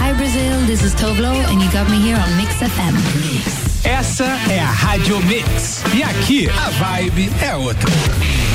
Hi 0.00 0.14
Brazil, 0.14 0.66
this 0.66 0.82
is 0.82 0.94
Toblo 0.94 1.26
and 1.26 1.60
you 1.62 1.70
got 1.70 1.88
me 1.90 1.98
here 1.98 2.16
on 2.18 2.36
Mix 2.36 2.54
FM. 2.54 3.67
Essa 3.84 4.24
é 4.50 4.60
a 4.60 4.70
Rádio 4.70 5.20
Mix 5.20 5.84
e 5.94 6.02
aqui 6.02 6.48
a 6.48 6.70
vibe 6.70 7.30
é 7.40 7.54
outra. 7.54 8.47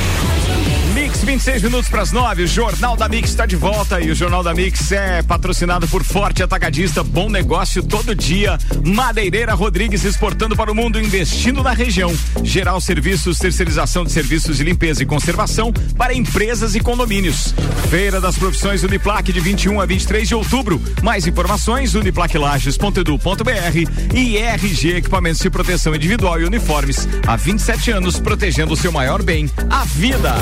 Mix, 1.24 1.34
26 1.44 1.62
minutos 1.62 1.88
para 1.88 2.02
as 2.02 2.12
9. 2.12 2.42
O 2.42 2.46
Jornal 2.46 2.96
da 2.96 3.08
Mix 3.08 3.30
está 3.30 3.46
de 3.46 3.56
volta 3.56 4.00
e 4.00 4.10
o 4.10 4.14
Jornal 4.14 4.42
da 4.42 4.54
Mix 4.54 4.92
é 4.92 5.22
patrocinado 5.22 5.88
por 5.88 6.04
Forte 6.04 6.42
Atacadista, 6.42 7.02
bom 7.02 7.30
negócio 7.30 7.82
todo 7.82 8.14
dia. 8.14 8.58
Madeireira 8.84 9.54
Rodrigues 9.54 10.04
exportando 10.04 10.54
para 10.54 10.70
o 10.70 10.74
mundo, 10.74 11.00
investindo 11.00 11.62
na 11.62 11.72
região. 11.72 12.14
Geral 12.42 12.78
Serviços, 12.80 13.38
terceirização 13.38 14.04
de 14.04 14.12
serviços 14.12 14.58
de 14.58 14.64
limpeza 14.64 15.02
e 15.02 15.06
conservação 15.06 15.72
para 15.96 16.14
empresas 16.14 16.74
e 16.74 16.80
condomínios. 16.80 17.54
Feira 17.90 18.20
das 18.20 18.36
Profissões 18.36 18.82
Uniplac 18.82 19.32
de 19.32 19.40
21 19.40 19.80
a 19.80 19.86
23 19.86 20.28
de 20.28 20.34
outubro. 20.34 20.80
Mais 21.02 21.26
informações 21.26 21.94
uniplaclages.edu.br 21.94 24.14
e 24.14 24.36
RG 24.36 24.96
Equipamentos 24.96 25.40
de 25.40 25.48
Proteção 25.50 25.94
Individual 25.94 26.40
e 26.40 26.44
Uniformes. 26.44 27.08
Há 27.26 27.36
27 27.36 27.90
anos 27.90 28.20
protegendo 28.20 28.74
o 28.74 28.76
seu 28.76 28.92
maior 28.92 29.22
bem, 29.22 29.50
a 29.70 29.84
vida. 29.84 30.34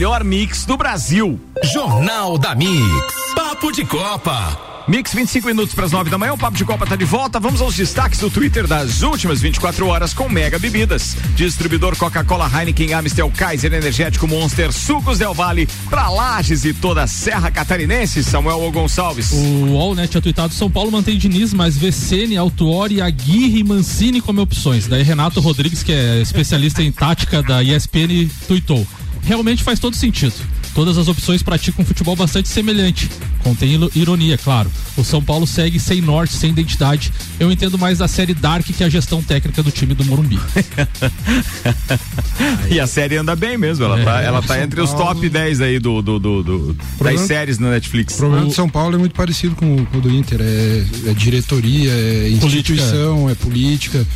Melhor 0.00 0.24
mix 0.24 0.64
do 0.64 0.78
Brasil. 0.78 1.38
Jornal 1.74 2.38
da 2.38 2.54
Mix. 2.54 3.14
Papo 3.34 3.70
de 3.70 3.84
Copa. 3.84 4.58
Mix 4.88 5.12
25 5.12 5.46
minutos 5.46 5.74
para 5.74 5.84
as 5.84 5.92
9 5.92 6.08
da 6.08 6.16
manhã, 6.16 6.32
o 6.32 6.38
Papo 6.38 6.56
de 6.56 6.64
Copa 6.64 6.84
está 6.84 6.96
de 6.96 7.04
volta. 7.04 7.38
Vamos 7.38 7.60
aos 7.60 7.76
destaques 7.76 8.18
do 8.18 8.30
Twitter 8.30 8.66
das 8.66 9.02
últimas 9.02 9.42
24 9.42 9.86
horas 9.86 10.14
com 10.14 10.26
Mega 10.26 10.58
Bebidas. 10.58 11.18
Distribuidor 11.36 11.94
Coca-Cola, 11.98 12.50
Heineken, 12.50 12.94
Amstel, 12.94 13.30
Kaiser, 13.30 13.74
Energético, 13.74 14.26
Monster, 14.26 14.72
Sucos 14.72 15.18
Del 15.18 15.34
Vale, 15.34 15.68
para 15.90 16.08
Lages 16.08 16.64
e 16.64 16.72
toda 16.72 17.02
a 17.02 17.06
Serra 17.06 17.50
Catarinense. 17.50 18.24
Samuel 18.24 18.62
o 18.62 18.72
Gonçalves. 18.72 19.32
O 19.32 19.66
UOL, 19.66 19.94
né, 19.94 20.06
tinha 20.06 20.22
São 20.48 20.70
Paulo 20.70 20.90
mantém 20.90 21.18
Diniz, 21.18 21.52
mas 21.52 21.76
Vecene, 21.76 22.38
Autuori, 22.38 23.02
Aguirre 23.02 23.58
e 23.58 23.64
Mancini 23.64 24.22
como 24.22 24.40
opções. 24.40 24.86
Daí 24.86 25.02
Renato 25.02 25.40
Rodrigues, 25.40 25.82
que 25.82 25.92
é 25.92 26.22
especialista 26.22 26.82
em 26.82 26.90
tática 26.90 27.42
da 27.42 27.62
ESPN, 27.62 28.30
tweetou. 28.48 28.86
Realmente 29.24 29.62
faz 29.62 29.78
todo 29.78 29.94
sentido. 29.96 30.34
Todas 30.74 30.98
as 30.98 31.08
opções 31.08 31.42
praticam 31.42 31.82
um 31.82 31.86
futebol 31.86 32.14
bastante 32.14 32.48
semelhante. 32.48 33.08
Contém 33.42 33.78
ironia, 33.94 34.38
claro. 34.38 34.70
O 34.96 35.02
São 35.02 35.22
Paulo 35.22 35.46
segue 35.46 35.80
sem 35.80 36.00
norte, 36.00 36.34
sem 36.34 36.50
identidade. 36.50 37.12
Eu 37.40 37.50
entendo 37.50 37.76
mais 37.76 37.98
da 37.98 38.06
série 38.06 38.34
Dark 38.34 38.64
que 38.66 38.84
a 38.84 38.88
gestão 38.88 39.22
técnica 39.22 39.62
do 39.62 39.70
time 39.70 39.94
do 39.94 40.04
Morumbi. 40.04 40.38
e 42.70 42.78
a 42.78 42.86
série 42.86 43.16
anda 43.16 43.34
bem 43.34 43.56
mesmo. 43.58 43.84
Ela 43.84 44.00
É, 44.00 44.04
tá, 44.04 44.20
ela 44.22 44.42
tá 44.42 44.62
entre 44.62 44.80
os 44.80 44.90
Paulo- 44.90 45.14
top 45.14 45.28
10 45.28 45.60
aí 45.60 45.78
do, 45.78 46.00
do, 46.02 46.18
do- 46.18 46.42
do- 46.42 46.76
das 47.02 47.20
séries 47.22 47.58
na 47.58 47.70
Netflix. 47.70 48.14
O 48.14 48.18
problema 48.18 48.46
de 48.46 48.54
São 48.54 48.68
Paulo 48.68 48.94
é 48.94 48.98
muito 48.98 49.14
parecido 49.14 49.54
com, 49.56 49.84
com 49.86 49.98
o 49.98 50.00
do 50.00 50.10
Inter. 50.10 50.40
É, 50.40 51.10
é 51.10 51.14
diretoria, 51.14 51.90
é 51.90 52.28
instituição, 52.30 53.28
é 53.28 53.34
política. 53.34 54.06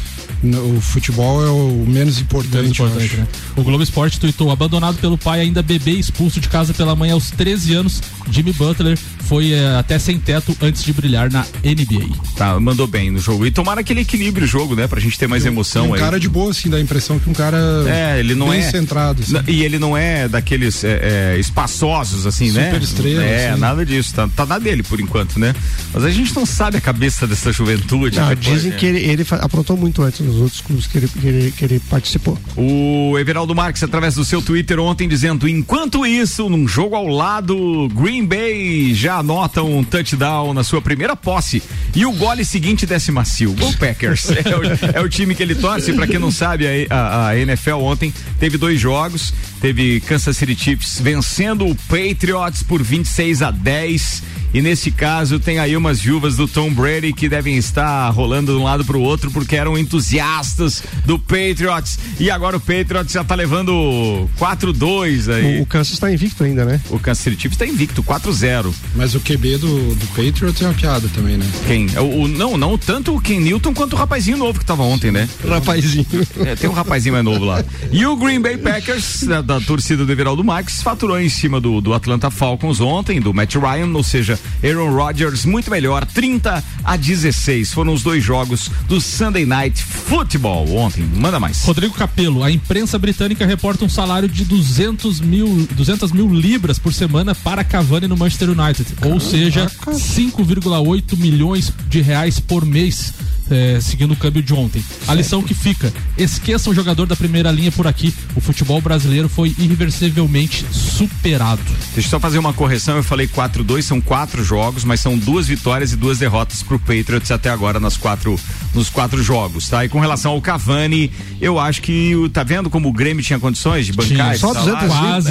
O 0.77 0.81
futebol 0.81 1.45
é 1.45 1.51
o 1.51 1.85
menos 1.87 2.21
importante. 2.21 2.57
Menos 2.57 2.73
importante, 2.73 3.17
né? 3.17 3.27
O 3.57 3.63
Globo 3.63 3.83
Esporte 3.83 4.21
tweetou: 4.21 4.51
abandonado 4.51 4.97
pelo 4.99 5.17
pai, 5.17 5.41
ainda 5.41 5.63
bebê 5.63 5.93
expulso 5.93 6.41
de 6.41 6.49
casa 6.49 6.75
pela 6.75 6.95
mãe 6.95 7.11
aos 7.11 7.31
13 7.31 7.75
anos. 7.75 8.03
Jimmy 8.31 8.53
Butler 8.53 8.99
foi 9.27 9.53
é, 9.53 9.77
até 9.77 9.99
sem 9.99 10.19
teto 10.19 10.57
antes 10.61 10.83
de 10.85 10.93
brilhar 10.93 11.31
na 11.31 11.45
NBA. 11.65 12.15
Tá, 12.37 12.59
mandou 12.61 12.87
bem 12.87 13.11
no 13.11 13.19
jogo. 13.19 13.47
E 13.47 13.51
tomara 13.51 13.83
que 13.83 13.93
ele 13.93 14.01
equilibre 14.01 14.45
o 14.45 14.47
jogo, 14.47 14.75
né? 14.75 14.87
Pra 14.87 15.01
gente 15.01 15.19
ter 15.19 15.27
mais 15.27 15.45
emoção. 15.47 15.91
Um 15.91 15.95
aí. 15.95 16.01
cara 16.01 16.21
de 16.21 16.29
boa, 16.29 16.51
assim, 16.51 16.69
dá 16.69 16.77
a 16.77 16.81
impressão 16.81 17.19
que 17.19 17.29
um 17.29 17.33
cara 17.33 17.57
É, 17.87 18.19
ele 18.21 18.35
não 18.35 18.51
bem 18.51 18.61
é 18.61 18.71
centrado. 18.71 19.23
assim. 19.23 19.35
E 19.49 19.63
ele 19.63 19.79
não 19.79 19.97
é 19.97 20.29
daqueles 20.29 20.85
é, 20.85 21.35
é, 21.35 21.39
espaçosos, 21.39 22.27
assim, 22.27 22.51
né? 22.51 22.67
Super 22.67 22.83
estrela, 22.83 23.23
É, 23.23 23.51
assim. 23.51 23.61
nada 23.61 23.85
disso. 23.87 24.13
Tá, 24.15 24.29
tá 24.29 24.45
na 24.47 24.59
dele, 24.59 24.83
por 24.83 25.01
enquanto, 25.01 25.39
né? 25.39 25.55
Mas 25.93 26.05
a 26.05 26.11
gente 26.11 26.35
não 26.35 26.45
sabe 26.45 26.77
a 26.77 26.81
cabeça 26.81 27.27
dessa 27.27 27.53
juventude. 27.53 28.19
Não, 28.19 28.29
né? 28.29 28.35
dizem 28.35 28.73
que 28.73 28.85
ele, 28.85 28.99
ele 28.99 29.27
aprontou 29.41 29.77
muito 29.77 30.03
antes 30.03 30.21
nos 30.35 30.43
outros 30.43 30.61
clubes 30.61 30.87
que 30.87 30.99
ele, 30.99 31.09
que 31.09 31.27
ele, 31.27 31.51
que 31.53 31.65
ele 31.65 31.81
participou. 31.89 32.39
O 32.57 33.19
Everaldo 33.19 33.55
Marques, 33.55 33.83
através 33.83 34.15
do 34.15 34.25
seu 34.25 34.43
Twitter 34.43 34.79
ontem, 34.81 35.09
dizendo: 35.09 35.49
enquanto 35.49 36.05
isso, 36.05 36.49
num 36.49 36.67
jogo 36.69 36.95
ao 36.97 37.07
lado, 37.07 37.89
Green 37.95 38.25
Bay 38.27 38.93
já 38.95 39.17
anota 39.19 39.63
um 39.63 39.83
touchdown 39.85 40.53
na 40.53 40.63
sua 40.65 40.83
primeira 40.83 41.15
posse. 41.17 41.63
E 41.95 42.05
o 42.05 42.13
gole 42.13 42.45
seguinte 42.45 42.85
desce 42.87 43.11
macio. 43.13 43.53
Go 43.55 43.73
Packers. 43.79 44.25
É 44.45 44.57
o, 44.57 44.99
é 44.99 45.01
o 45.01 45.09
time 45.09 45.35
que 45.35 45.43
ele 45.43 45.55
torce. 45.55 45.93
Pra 45.93 46.07
quem 46.07 46.19
não 46.19 46.31
sabe, 46.31 46.67
a, 46.91 46.95
a- 46.95 47.29
a 47.29 47.39
NFL 47.39 47.77
ontem 47.77 48.13
teve 48.39 48.59
dois 48.59 48.79
jogos. 48.81 49.33
Teve 49.61 50.01
Kansas 50.01 50.37
City 50.37 50.55
Chiefs 50.55 50.99
vencendo 51.01 51.67
o 51.67 51.75
Patriots 51.75 52.63
por 52.63 52.83
26 52.83 53.41
a 53.43 53.51
10. 53.51 54.23
E 54.55 54.63
nesse 54.63 54.91
caso 54.93 55.39
tem 55.41 55.59
aí 55.59 55.77
umas 55.77 56.01
viúvas 56.01 56.37
do 56.37 56.47
Tom 56.47 56.73
Brady 56.73 57.13
que 57.13 57.29
devem 57.29 57.57
estar 57.57 58.09
rolando 58.11 58.53
de 58.53 58.59
um 58.59 58.63
lado 58.63 58.85
pro 58.85 59.01
outro 59.01 59.31
porque 59.31 59.57
eram 59.57 59.77
entusiastas 59.77 60.83
do 61.05 61.19
Patriots. 61.19 61.99
E 62.21 62.31
agora 62.31 62.57
o 62.57 62.61
Patriots 62.61 63.13
já 63.13 63.25
tá 63.25 63.35
levando 63.35 64.29
4-2 64.39 65.33
aí. 65.33 65.59
O, 65.59 65.63
o 65.63 65.67
Kansas 65.67 65.95
está 65.95 66.13
invicto 66.13 66.45
ainda, 66.45 66.65
né? 66.65 66.81
O 66.89 66.99
Kansas 66.99 67.25
City 67.25 67.43
Chiefs 67.43 67.59
tá 67.59 67.67
invicto, 67.67 68.03
4-0. 68.03 68.73
Mas 68.95 69.15
o 69.15 69.21
QB 69.21 69.59
do, 69.59 69.95
do 69.97 70.07
Patriots 70.09 70.63
é 70.63 70.67
uma 70.67 70.75
piada 70.75 71.09
também, 71.15 71.37
né? 71.37 71.47
Quem? 71.67 71.87
O, 71.99 72.23
o- 72.23 72.29
não, 72.29 72.57
não 72.57 72.79
tanto 72.79 73.15
o 73.15 73.21
Ken 73.21 73.41
Newton 73.41 73.75
quanto 73.75 73.95
o 73.95 73.97
rapazinho 73.97 74.37
novo 74.37 74.59
que 74.61 74.65
tava 74.65 74.83
ontem, 74.85 75.11
né? 75.11 75.29
Rapazinho. 75.47 76.07
É, 76.47 76.55
tem 76.55 76.71
um 76.71 76.73
rapazinho 76.73 77.13
mais 77.15 77.25
novo 77.25 77.45
lá. 77.45 77.65
E 77.91 78.07
o 78.07 78.17
Green 78.17 78.41
Bay 78.41 78.57
Packers, 78.57 79.25
da, 79.25 79.41
da 79.43 79.61
torcida 79.61 80.05
do 80.05 80.13
Everaldo 80.13 80.45
Marques, 80.45 80.83
faturou 80.83 81.21
em 81.21 81.29
cima 81.29 81.61
do, 81.61 81.81
do 81.81 81.93
Atlanta 81.93 82.31
Falcons 82.31 82.81
ontem, 82.81 83.21
do 83.21 83.33
Matt 83.35 83.55
Ryan, 83.57 83.91
ou 83.95 84.03
seja, 84.03 84.39
Aaron 84.63 84.95
Rodgers 84.95 85.45
muito 85.45 85.71
melhor, 85.71 86.05
30 86.07 86.63
a 86.83 86.97
16. 86.97 87.73
Foram 87.73 87.93
os 87.93 88.03
dois 88.03 88.23
jogos 88.23 88.71
do 88.89 89.01
Sunday 89.01 89.45
Night 89.45 89.83
Football 89.83 90.75
ontem. 90.77 91.03
Manda 91.03 91.39
mais. 91.39 91.63
Rodrigo 91.65 91.95
Capello, 91.95 92.43
a 92.43 92.51
imprensa 92.51 92.99
britânica 92.99 93.47
reporta 93.47 93.85
um 93.85 93.89
salário 93.89 94.29
de 94.29 94.45
200 94.45 95.21
mil, 95.21 95.69
200 95.73 96.13
mil 96.13 96.33
libras 96.33 96.79
por 96.79 96.93
semana 96.93 97.35
para 97.35 97.65
Cavani 97.65 98.07
no 98.07 98.17
Manchester 98.17 98.51
United, 98.51 98.87
ou 99.05 99.21
seja, 99.21 99.67
5,8 99.67 101.17
milhões 101.17 101.73
de 101.89 102.01
reais 102.01 102.41
por 102.41 102.65
mês. 102.65 103.13
Eh, 103.51 103.79
seguindo 103.81 104.13
o 104.13 104.17
câmbio 104.17 104.43
de 104.43 104.53
ontem. 104.55 104.83
A 105.09 105.15
lição 105.15 105.43
que 105.43 105.55
fica: 105.55 105.93
esqueça 106.17 106.71
o 106.71 106.75
jogador 106.75 107.07
da 107.07 107.17
primeira 107.17 107.51
linha 107.51 107.71
por 107.73 107.87
aqui. 107.87 108.13
O 108.35 108.41
futebol 108.41 108.81
brasileiro 108.81 109.29
foi 109.29 109.55
irreversivelmente 109.59 110.65
superado. 110.73 111.61
Deixa 111.95 112.07
eu 112.07 112.11
só 112.11 112.21
fazer 112.21 112.39
uma 112.39 112.53
correção. 112.53 112.97
Eu 112.97 113.03
falei 113.03 113.27
4-2, 113.29 113.83
são 113.83 114.01
quatro 114.01 114.43
jogos, 114.45 114.85
mas 114.85 115.01
são 115.01 115.17
duas 115.17 115.47
vitórias 115.47 115.93
e 115.93 115.97
duas 115.97 116.19
derrotas 116.19 116.63
pro 116.63 116.79
Patriots 116.79 117.31
até 117.31 117.51
agora 117.51 117.79
nas 117.79 117.97
quatro, 117.97 118.39
nos 118.75 118.89
quatro 118.91 119.23
jogos, 119.23 119.69
tá? 119.69 119.85
E 119.85 119.89
com 119.89 120.01
relação 120.01 120.33
ao 120.33 120.41
Cavani, 120.41 121.11
eu 121.41 121.59
acho 121.59 121.83
que 121.83 122.15
o- 122.17 122.29
tá 122.29 122.43
vendo 122.43 122.69
como 122.71 122.89
o 122.89 122.93
Grêmio 122.93 123.23
tinha 123.23 123.39
condições 123.39 123.87
de 123.87 123.93
bancar 123.93 124.33
esse 124.35 124.41
salário? 124.55 124.89
quase, 124.89 125.29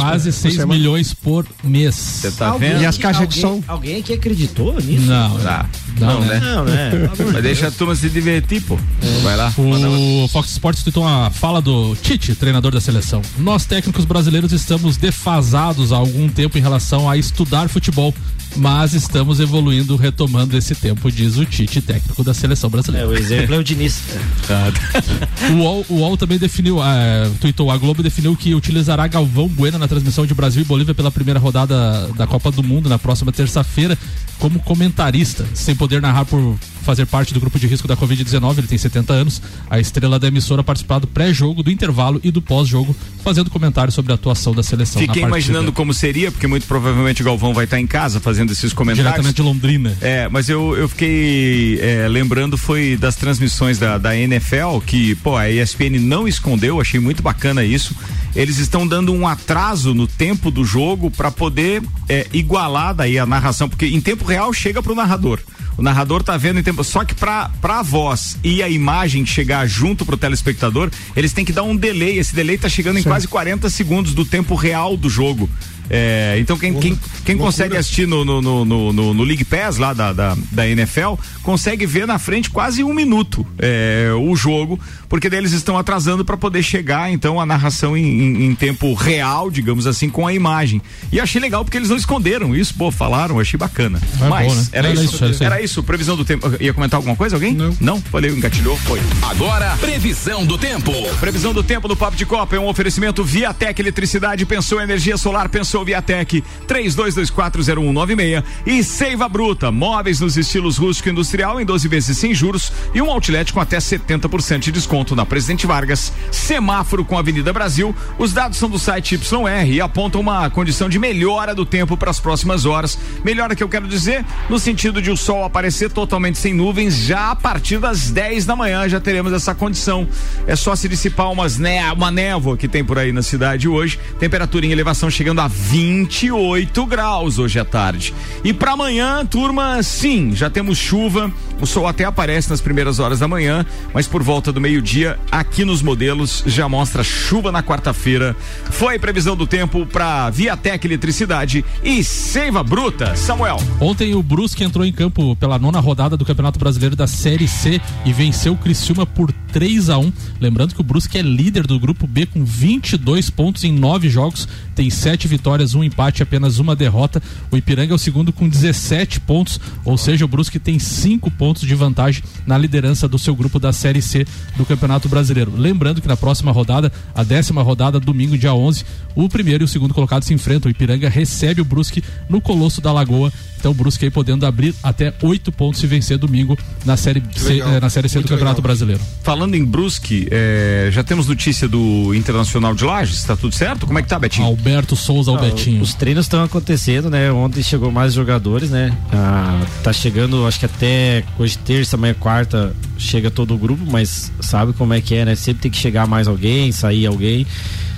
Quase 0.00 0.32
6 0.32 0.54
milhões 0.78 1.14
por 1.14 1.46
mês. 1.64 1.94
Você 1.94 2.30
tá 2.32 2.50
vendo? 2.58 2.80
alguém, 3.22 3.40
Alguém 3.66 3.96
aqui 4.00 4.12
acreditou 4.12 4.74
nisso? 4.80 5.06
Não, 5.06 5.38
Tá. 5.38 5.66
Não, 5.98 6.06
Não, 6.06 6.20
né? 6.20 6.34
né? 6.34 6.40
Não, 6.40 6.64
né? 6.64 6.90
Mas 7.36 7.42
deixa 7.42 7.68
a 7.68 7.70
turma 7.70 7.94
se 7.94 8.08
divertir, 8.08 8.62
pô. 8.62 8.78
Vai 9.22 9.36
lá. 9.36 9.52
O 9.58 10.26
Fox 10.28 10.52
Sports 10.52 10.82
tweetou 10.82 11.02
uma 11.02 11.28
fala 11.28 11.60
do 11.60 11.94
Tite, 11.96 12.34
treinador 12.34 12.72
da 12.72 12.80
seleção. 12.80 13.20
Nós 13.36 13.66
técnicos 13.66 14.06
brasileiros 14.06 14.52
estamos 14.52 14.96
defasados 14.96 15.92
há 15.92 15.96
algum 15.96 16.30
tempo 16.30 16.56
em 16.56 16.62
relação 16.62 17.10
a 17.10 17.14
estudar 17.18 17.68
futebol, 17.68 18.14
mas 18.56 18.94
estamos 18.94 19.38
evoluindo, 19.38 19.96
retomando 19.96 20.56
esse 20.56 20.74
tempo, 20.74 21.12
diz 21.12 21.36
o 21.36 21.44
Tite, 21.44 21.82
técnico 21.82 22.24
da 22.24 22.32
seleção 22.32 22.70
brasileira. 22.70 23.06
É, 23.06 23.10
o 23.10 23.14
exemplo 23.14 23.54
é 23.54 23.58
o 23.58 23.62
Diniz. 23.62 24.00
O 25.50 25.52
UOL, 25.58 25.86
o 25.88 25.94
UOL 25.96 26.16
também 26.16 26.38
definiu, 26.38 26.82
é, 26.82 27.30
tweetou, 27.40 27.70
a 27.70 27.76
Globo 27.76 28.02
definiu 28.02 28.34
que 28.34 28.54
utilizará 28.54 29.06
Galvão 29.06 29.46
Bueno 29.46 29.78
na 29.78 29.86
transmissão 29.86 30.24
de 30.24 30.32
Brasil 30.34 30.62
e 30.62 30.64
Bolívia 30.64 30.94
pela 30.94 31.10
primeira 31.10 31.38
rodada 31.38 32.08
da 32.16 32.26
Copa 32.26 32.50
do 32.50 32.62
Mundo 32.62 32.88
na 32.88 32.98
próxima 32.98 33.30
terça-feira 33.30 33.96
como 34.38 34.58
comentarista, 34.60 35.46
sem 35.54 35.74
poder 35.74 36.00
narrar 36.00 36.24
por 36.24 36.56
fazer 36.82 37.06
parte 37.06 37.25
do 37.32 37.40
grupo 37.40 37.58
de 37.58 37.66
risco 37.66 37.86
da 37.88 37.96
Covid-19, 37.96 38.58
ele 38.58 38.66
tem 38.66 38.78
70 38.78 39.12
anos. 39.12 39.42
A 39.68 39.78
estrela 39.78 40.18
da 40.18 40.28
emissora 40.28 40.62
participar 40.62 40.98
do 40.98 41.06
pré-jogo, 41.06 41.62
do 41.62 41.70
intervalo 41.70 42.20
e 42.22 42.30
do 42.30 42.42
pós-jogo, 42.42 42.94
fazendo 43.22 43.50
comentários 43.50 43.94
sobre 43.94 44.12
a 44.12 44.14
atuação 44.14 44.54
da 44.54 44.62
seleção 44.62 45.00
Fiquei 45.00 45.22
imaginando 45.22 45.72
como 45.72 45.92
seria, 45.92 46.30
porque 46.30 46.46
muito 46.46 46.66
provavelmente 46.66 47.22
o 47.22 47.24
Galvão 47.24 47.52
vai 47.52 47.64
estar 47.64 47.80
em 47.80 47.86
casa 47.86 48.20
fazendo 48.20 48.52
esses 48.52 48.72
comentários. 48.72 49.12
Diretamente 49.12 49.36
de 49.36 49.42
Londrina. 49.42 49.96
É, 50.00 50.28
mas 50.28 50.48
eu, 50.48 50.76
eu 50.76 50.88
fiquei 50.88 51.78
é, 51.80 52.08
lembrando 52.08 52.56
foi 52.56 52.96
das 52.96 53.16
transmissões 53.16 53.78
da, 53.78 53.98
da 53.98 54.16
NFL 54.16 54.78
que, 54.84 55.14
pô, 55.16 55.36
a 55.36 55.50
ESPN 55.50 55.98
não 56.00 56.26
escondeu, 56.26 56.80
achei 56.80 57.00
muito 57.00 57.22
bacana 57.22 57.64
isso. 57.64 57.94
Eles 58.36 58.58
estão 58.58 58.86
dando 58.86 59.14
um 59.14 59.26
atraso 59.26 59.94
no 59.94 60.06
tempo 60.06 60.50
do 60.50 60.62
jogo 60.62 61.10
para 61.10 61.30
poder 61.30 61.82
é, 62.06 62.26
igualar 62.34 62.94
daí 62.94 63.18
a 63.18 63.24
narração, 63.24 63.66
porque 63.66 63.86
em 63.86 64.00
tempo 64.00 64.26
real 64.26 64.52
chega 64.52 64.82
pro 64.82 64.94
narrador. 64.94 65.40
O 65.78 65.82
narrador 65.82 66.22
tá 66.22 66.36
vendo 66.36 66.58
em 66.58 66.62
tempo. 66.62 66.84
Só 66.84 67.04
que 67.04 67.14
pra, 67.14 67.50
pra 67.60 67.82
voz 67.82 68.38
e 68.44 68.62
a 68.62 68.68
imagem 68.68 69.24
chegar 69.24 69.66
junto 69.66 70.04
pro 70.04 70.16
telespectador, 70.16 70.90
eles 71.14 71.32
têm 71.32 71.44
que 71.44 71.52
dar 71.52 71.62
um 71.62 71.76
delay. 71.76 72.18
Esse 72.18 72.34
delay 72.34 72.56
tá 72.56 72.68
chegando 72.68 72.98
em 72.98 73.02
Sim. 73.02 73.08
quase 73.08 73.26
40 73.26 73.68
segundos 73.70 74.14
do 74.14 74.24
tempo 74.24 74.54
real 74.54 74.96
do 74.96 75.08
jogo. 75.08 75.48
É, 75.88 76.36
então 76.38 76.58
quem, 76.58 76.74
quem, 76.74 76.98
quem 77.24 77.36
consegue 77.36 77.76
assistir 77.76 78.06
no, 78.08 78.24
no, 78.24 78.42
no, 78.42 78.64
no, 78.64 78.92
no- 78.92 79.14
no 79.14 79.22
League 79.24 79.44
Pass 79.44 79.76
lá 79.78 79.92
da, 79.92 80.12
da, 80.12 80.36
da 80.50 80.66
NFL 80.68 81.14
consegue 81.42 81.86
ver 81.86 82.06
na 82.06 82.18
frente 82.18 82.50
quase 82.50 82.82
um 82.82 82.92
minuto 82.92 83.46
é, 83.58 84.10
o 84.18 84.34
jogo, 84.34 84.78
porque 85.08 85.30
daí 85.30 85.38
eles 85.38 85.52
estão 85.52 85.78
atrasando 85.78 86.24
para 86.24 86.36
poder 86.36 86.62
chegar 86.62 87.10
então 87.12 87.40
a 87.40 87.46
narração 87.46 87.96
em, 87.96 88.04
em- 88.04 88.44
em 88.46 88.54
tempo 88.54 88.92
real, 88.94 89.50
digamos 89.50 89.86
assim, 89.86 90.08
com 90.10 90.26
a 90.26 90.32
imagem. 90.34 90.82
E 91.12 91.20
achei 91.20 91.40
legal 91.40 91.64
porque 91.64 91.76
eles 91.78 91.88
não 91.88 91.96
esconderam 91.96 92.54
isso, 92.54 92.74
pô, 92.74 92.90
falaram, 92.90 93.38
achei 93.38 93.58
bacana. 93.58 94.00
É 94.20 94.28
Mas 94.28 94.48
bom, 94.48 94.54
né? 94.54 94.66
era, 94.72 94.88
Era 94.88 94.94
isso, 94.94 95.04
isso, 95.14 95.24
era 95.24 95.30
isso 95.32 95.44
era 95.44 95.62
isso, 95.62 95.82
previsão 95.82 96.16
do 96.16 96.24
tempo. 96.24 96.50
Ia 96.60 96.74
comentar 96.74 96.98
alguma 96.98 97.14
coisa 97.16 97.36
alguém? 97.36 97.52
Não. 97.54 97.76
Não? 97.80 98.00
Falei, 98.00 98.30
engatilhou, 98.30 98.76
foi. 98.78 99.00
Agora, 99.22 99.76
previsão 99.80 100.44
do 100.44 100.58
tempo. 100.58 100.92
Previsão 101.20 101.52
do 101.52 101.62
tempo 101.62 101.86
do 101.86 101.96
Papo 101.96 102.16
de 102.16 102.26
Copa 102.26 102.56
é 102.56 102.58
um 102.60 102.66
oferecimento 102.66 103.22
Viatec 103.24 103.80
Eletricidade, 103.80 104.44
pensou 104.44 104.80
em 104.80 104.84
energia 104.84 105.16
solar, 105.16 105.48
pensou 105.48 105.75
Viatec, 105.84 106.42
32240196 106.66 108.44
e 108.66 108.82
Seiva 108.82 109.28
Bruta, 109.28 109.70
móveis 109.70 110.20
nos 110.20 110.36
estilos 110.36 110.76
rústico 110.76 111.08
e 111.08 111.12
industrial 111.12 111.60
em 111.60 111.64
12 111.64 111.88
vezes 111.88 112.18
sem 112.18 112.34
juros 112.34 112.72
e 112.94 113.02
um 113.02 113.10
outlet 113.10 113.52
com 113.52 113.60
até 113.60 113.78
70% 113.78 114.58
de 114.58 114.72
desconto 114.72 115.14
na 115.14 115.26
Presidente 115.26 115.66
Vargas, 115.66 116.12
semáforo 116.30 117.04
com 117.04 117.18
Avenida 117.18 117.52
Brasil. 117.52 117.94
Os 118.18 118.32
dados 118.32 118.58
são 118.58 118.68
do 118.68 118.78
site 118.78 119.14
YR 119.14 119.68
e 119.70 119.80
apontam 119.80 120.20
uma 120.20 120.48
condição 120.50 120.88
de 120.88 120.98
melhora 120.98 121.54
do 121.54 121.66
tempo 121.66 121.96
para 121.96 122.10
as 122.10 122.20
próximas 122.20 122.64
horas. 122.64 122.98
Melhora 123.24 123.54
que 123.54 123.62
eu 123.62 123.68
quero 123.68 123.88
dizer 123.88 124.24
no 124.48 124.58
sentido 124.58 125.02
de 125.02 125.10
o 125.10 125.16
sol 125.16 125.44
aparecer 125.44 125.90
totalmente 125.90 126.38
sem 126.38 126.54
nuvens 126.54 126.96
já 126.96 127.30
a 127.30 127.36
partir 127.36 127.78
das 127.78 128.10
10 128.10 128.46
da 128.46 128.56
manhã 128.56 128.88
já 128.88 129.00
teremos 129.00 129.32
essa 129.32 129.54
condição. 129.54 130.06
É 130.46 130.56
só 130.56 130.74
se 130.76 130.88
dissipar 130.88 131.30
umas 131.30 131.58
né, 131.58 131.90
uma 131.92 132.10
névoa 132.10 132.56
que 132.56 132.68
tem 132.68 132.84
por 132.84 132.98
aí 132.98 133.12
na 133.12 133.22
cidade 133.22 133.68
hoje. 133.68 133.98
Temperatura 134.18 134.66
em 134.66 134.72
elevação 134.72 135.10
chegando 135.10 135.40
a 135.40 135.48
28 135.68 136.86
graus 136.86 137.40
hoje 137.40 137.58
à 137.58 137.64
tarde. 137.64 138.14
E 138.44 138.52
para 138.52 138.72
amanhã, 138.72 139.26
turma, 139.26 139.82
sim, 139.82 140.30
já 140.34 140.48
temos 140.48 140.78
chuva. 140.78 141.30
O 141.60 141.66
sol 141.66 141.88
até 141.88 142.04
aparece 142.04 142.50
nas 142.50 142.60
primeiras 142.60 143.00
horas 143.00 143.18
da 143.18 143.26
manhã, 143.26 143.66
mas 143.92 144.06
por 144.06 144.22
volta 144.22 144.52
do 144.52 144.60
meio-dia, 144.60 145.18
aqui 145.30 145.64
nos 145.64 145.82
modelos 145.82 146.44
já 146.46 146.68
mostra 146.68 147.02
chuva 147.02 147.50
na 147.50 147.64
quarta-feira. 147.64 148.36
Foi 148.70 148.96
previsão 148.96 149.34
do 149.34 149.46
tempo 149.46 149.84
para 149.84 150.30
Viatec 150.30 150.86
Eletricidade 150.86 151.64
e 151.82 152.04
Seiva 152.04 152.62
Bruta. 152.62 153.16
Samuel. 153.16 153.58
Ontem 153.80 154.14
o 154.14 154.22
Brusque 154.22 154.62
entrou 154.62 154.84
em 154.84 154.92
campo 154.92 155.34
pela 155.34 155.58
nona 155.58 155.80
rodada 155.80 156.16
do 156.16 156.24
Campeonato 156.24 156.60
Brasileiro 156.60 156.94
da 156.94 157.08
Série 157.08 157.48
C 157.48 157.80
e 158.04 158.12
venceu 158.12 158.52
o 158.52 158.56
Criciúma 158.56 159.04
por 159.04 159.32
3 159.56 159.88
a 159.88 159.98
1 159.98 160.12
Lembrando 160.38 160.74
que 160.74 160.80
o 160.82 160.84
Brusque 160.84 161.16
é 161.16 161.22
líder 161.22 161.66
do 161.66 161.80
grupo 161.80 162.06
B 162.06 162.26
com 162.26 162.44
22 162.44 163.30
pontos 163.30 163.64
em 163.64 163.72
nove 163.72 164.10
jogos, 164.10 164.46
tem 164.74 164.90
sete 164.90 165.26
vitórias, 165.26 165.74
um 165.74 165.82
empate 165.82 166.20
e 166.20 166.22
apenas 166.22 166.58
uma 166.58 166.76
derrota. 166.76 167.22
O 167.50 167.56
Ipiranga 167.56 167.92
é 167.92 167.94
o 167.94 167.98
segundo 167.98 168.32
com 168.32 168.46
17 168.46 169.20
pontos, 169.20 169.58
ou 169.82 169.96
seja, 169.96 170.26
o 170.26 170.28
Brusque 170.28 170.58
tem 170.58 170.78
cinco 170.78 171.30
pontos 171.30 171.46
pontos 171.46 171.62
de 171.62 171.74
vantagem 171.76 172.24
na 172.44 172.58
liderança 172.58 173.06
do 173.06 173.18
seu 173.18 173.34
grupo 173.34 173.60
da 173.60 173.72
Série 173.72 174.02
C 174.02 174.26
do 174.56 174.66
Campeonato 174.66 175.08
Brasileiro. 175.08 175.52
Lembrando 175.56 176.02
que 176.02 176.08
na 176.08 176.16
próxima 176.16 176.50
rodada, 176.50 176.92
a 177.14 177.22
décima 177.22 177.62
rodada, 177.62 178.00
domingo, 178.00 178.36
dia 178.36 178.52
11, 178.52 178.84
o 179.14 179.28
primeiro 179.28 179.62
e 179.62 179.66
o 179.66 179.68
segundo 179.68 179.94
colocado 179.94 180.24
se 180.24 180.34
enfrentam. 180.34 180.68
O 180.68 180.72
Ipiranga 180.72 181.08
recebe 181.08 181.60
o 181.60 181.64
Brusque 181.64 182.02
no 182.28 182.40
Colosso 182.40 182.80
da 182.80 182.92
Lagoa. 182.92 183.32
Então 183.58 183.70
o 183.70 183.74
Brusque 183.74 184.04
aí 184.04 184.10
podendo 184.10 184.44
abrir 184.44 184.74
até 184.82 185.14
oito 185.22 185.50
pontos 185.50 185.80
se 185.80 185.86
vencer 185.86 186.18
domingo 186.18 186.58
na 186.84 186.96
Série 186.96 187.22
C, 187.34 187.60
eh, 187.60 187.80
na 187.80 187.88
série 187.88 188.08
C 188.08 188.14
do 188.14 188.20
Muito 188.20 188.28
Campeonato 188.28 188.58
legal. 188.58 188.62
Brasileiro. 188.62 189.02
Falando 189.22 189.45
em 189.54 189.64
Brusque, 189.64 190.26
é, 190.30 190.88
já 190.90 191.04
temos 191.04 191.28
notícia 191.28 191.68
do 191.68 192.14
Internacional 192.14 192.74
de 192.74 192.84
Lages, 192.84 193.22
tá 193.22 193.36
tudo 193.36 193.54
certo? 193.54 193.86
Como 193.86 193.98
é 193.98 194.02
que 194.02 194.08
tá, 194.08 194.18
Betinho? 194.18 194.46
Alberto 194.46 194.96
Souza, 194.96 195.30
o 195.30 195.36
Ah, 195.36 195.40
Betinho. 195.40 195.82
Os 195.82 195.94
treinos 195.94 196.24
estão 196.24 196.42
acontecendo, 196.42 197.08
né? 197.10 197.30
Ontem 197.30 197.62
chegou 197.62 197.92
mais 197.92 198.14
jogadores, 198.14 198.70
né? 198.70 198.96
Ah, 199.12 199.60
tá 199.82 199.92
chegando, 199.92 200.46
acho 200.46 200.58
que 200.58 200.66
até 200.66 201.22
hoje 201.38 201.58
terça, 201.58 201.96
amanhã 201.96 202.14
quarta 202.18 202.74
chega 202.98 203.30
todo 203.30 203.54
o 203.54 203.58
grupo, 203.58 203.84
mas 203.90 204.32
sabe 204.40 204.72
como 204.72 204.94
é 204.94 205.00
que 205.00 205.14
é, 205.14 205.24
né? 205.24 205.34
Sempre 205.36 205.62
tem 205.62 205.70
que 205.70 205.76
chegar 205.78 206.06
mais 206.06 206.26
alguém, 206.26 206.72
sair 206.72 207.06
alguém. 207.06 207.46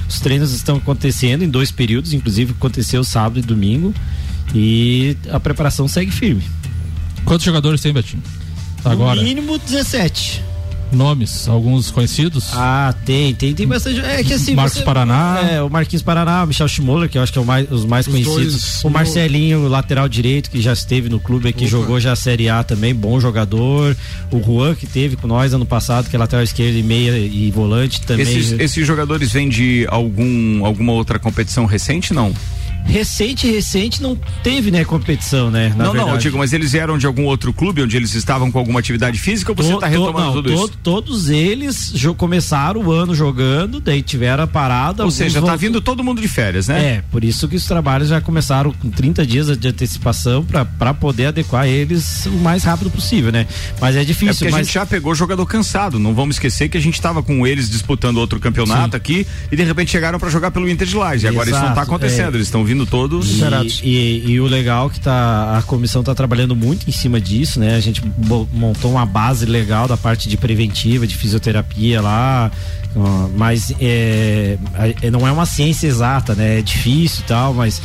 Os 0.09 0.21
treinos 0.21 0.53
estão 0.53 0.77
acontecendo 0.77 1.45
em 1.45 1.49
dois 1.49 1.71
períodos, 1.71 2.13
inclusive 2.13 2.53
aconteceu 2.53 3.05
sábado 3.05 3.39
e 3.39 3.43
domingo. 3.43 3.95
E 4.55 5.17
a 5.31 5.39
preparação 5.39 5.87
segue 5.87 6.11
firme. 6.11 6.43
Quantos 7.25 7.45
jogadores 7.45 7.81
tem, 7.83 7.93
Betinho? 7.93 8.23
Agora. 8.85 9.17
No 9.21 9.23
mínimo 9.27 9.59
17. 9.59 10.43
Nomes, 10.91 11.47
alguns 11.49 11.91
conhecidos? 11.91 12.49
Ah, 12.55 12.95
tem, 13.05 13.35
tem, 13.35 13.55
tem 13.55 13.67
bastante. 13.67 14.01
É 14.01 14.23
que 14.25 14.33
assim. 14.33 14.55
Marcos 14.55 14.79
você- 14.79 14.85
Paraná. 14.85 15.41
É, 15.51 15.63
o 15.63 15.69
Marquinhos 15.69 16.03
Paraná, 16.03 16.45
o 16.45 16.47
Michel 16.47 16.67
Schmoller, 16.69 17.09
que 17.09 17.19
eu 17.19 17.23
acho 17.23 17.33
que 17.33 17.39
é 17.39 17.43
o 17.43 17.45
mais, 17.45 17.71
os 17.71 17.85
mais 17.85 18.07
Os 18.07 18.13
conhecidos. 18.13 18.53
dois, 18.53 18.85
o 18.85 18.89
Marcelinho, 18.91 19.61
o 19.61 19.69
lateral 19.69 20.09
direito, 20.09 20.51
que 20.51 20.61
já 20.63 20.73
esteve 20.73 21.09
no 21.09 21.21
clube 21.21 21.49
aqui, 21.49 21.67
jogou 21.67 22.01
já 22.01 22.13
a 22.13 22.17
Série 22.17 22.49
A 22.49 22.63
também, 22.65 22.95
bom 22.95 23.21
jogador. 23.21 23.97
O 24.31 24.43
Juan, 24.43 24.75
que 24.75 24.87
teve 24.87 25.17
com 25.17 25.27
nós 25.27 25.53
ano 25.53 25.67
passado, 25.67 26.09
que 26.09 26.17
é 26.17 26.19
lateral 26.19 26.43
esquerdo 26.43 26.77
e 26.77 26.83
meia 26.83 27.17
e 27.19 27.51
volante 27.51 28.01
também. 28.03 28.23
Esses, 28.27 28.53
esses 28.59 28.87
jogadores 28.87 29.31
vêm 29.33 29.49
de 29.49 29.87
algum, 29.89 30.65
alguma 30.65 30.93
outra 30.93 31.19
competição 31.19 31.67
recente, 31.67 32.13
não? 32.15 32.33
Recente, 32.89 33.47
recente 33.51 34.03
não 34.03 34.17
teve, 34.43 34.71
né, 34.71 34.83
competição, 34.85 35.51
né? 35.51 35.69
não, 35.77 35.77
não, 35.77 35.87
eu 35.87 35.93
verdade. 36.05 36.23
digo, 36.23 36.39
mas 36.39 36.53
eles 36.55 36.73
vieram 36.73 36.97
de 36.97 37.07
algum 37.07 37.25
outro 37.27 37.53
clube 37.53 37.83
onde 37.83 37.95
eles 37.97 38.15
estavam 38.15 38.51
com 38.51 38.59
alguma 38.59 38.81
atividade 38.81 39.19
física 39.19 39.53
ou 39.53 39.57
você 39.57 39.75
está 39.75 39.87
to- 39.87 39.93
retomando 39.93 40.19
não, 40.27 40.33
tudo 40.33 40.49
to- 40.49 40.55
isso? 40.55 40.79
Todos 40.83 41.29
eles 41.29 41.93
começaram 42.17 42.81
o 42.83 42.91
ano 42.91 43.15
jogando, 43.15 43.79
daí 43.79 44.01
tiveram 44.01 44.45
a 44.45 44.47
parada. 44.47 45.05
Ou 45.05 45.11
seja, 45.11 45.35
tá 45.35 45.41
voltou- 45.41 45.59
vindo 45.59 45.81
todo 45.83 46.03
mundo 46.03 46.21
de 46.23 46.29
férias, 46.29 46.69
né? 46.69 46.83
É, 46.97 47.05
por 47.11 47.23
isso 47.23 47.47
que 47.47 47.57
os 47.57 47.65
trabalhos 47.67 48.09
já 48.09 48.21
começaram 48.23 48.73
com 48.73 48.89
30 48.91 49.27
dias 49.27 49.55
de 49.59 49.69
antecipação 49.69 50.45
para 50.79 50.95
poder 50.95 51.27
adequar 51.27 51.67
eles 51.67 52.25
o 52.27 52.31
mais 52.39 52.65
rápido 52.65 52.91
possível, 52.91 53.31
né? 53.31 53.47
Mas 53.81 53.97
é 53.97 54.01
É 54.01 54.05
difícil. 54.05 54.35
porque 54.35 54.49
a 54.49 54.51
mas... 54.59 54.67
gente 54.67 54.75
já 54.75 54.87
pegou 54.87 55.15
jogador 55.15 55.45
cansado. 55.45 55.99
Não 55.99 56.15
vamos 56.15 56.37
esquecer 56.37 56.69
que 56.71 56.79
a 56.79 56.81
gente 56.81 56.95
estava 56.95 57.23
com 57.23 57.47
eles 57.47 57.69
disputando 57.69 58.17
outro 58.17 58.41
campeonato 58.41 58.97
aqui 58.97 59.27
e 59.53 59.57
de 59.57 59.63
repente 59.63 59.91
chegaram 59.91 60.19
para 60.19 60.31
jogar 60.31 60.51
pelo 60.51 60.67
Inter 60.69 60.87
de 60.89 60.97
Lages. 60.97 61.25
E 61.25 61.29
agora 61.29 61.51
isso 61.51 61.59
não 61.59 61.67
tá 61.67 61.73
Exato, 61.73 61.81
acontecendo. 61.91 62.35
é. 62.35 62.37
Eles 62.39 62.47
estão 62.47 62.65
vindo 62.65 62.78
todos. 62.87 63.29
E, 63.83 63.89
e- 63.89 64.31
e 64.33 64.41
o 64.41 64.47
legal 64.47 64.89
que 64.91 65.01
tá, 65.01 65.57
a 65.59 65.63
comissão 65.63 66.03
tá 66.03 66.15
trabalhando 66.15 66.55
muito 66.57 66.89
em 66.89 66.93
cima 66.93 67.21
disso, 67.21 67.59
né? 67.61 67.75
A 67.77 67.81
gente 67.81 68.03
montou 68.53 68.91
uma 68.91 69.07
base 69.07 69.47
legal 69.47 69.87
da 69.89 69.97
parte 69.97 70.29
de 70.29 70.37
preventiva, 70.37 71.07
de 71.07 71.15
fisioterapia 71.17 72.01
lá, 72.01 72.51
mas 73.37 73.73
é, 73.81 74.59
é- 75.03 75.11
não 75.11 75.27
é 75.27 75.33
uma 75.33 75.47
ciência 75.47 75.87
exata, 75.87 76.35
né? 76.35 76.59
É 76.59 76.63
difícil 76.63 77.21
e 77.25 77.29
tal, 77.29 77.55
mas 77.55 77.81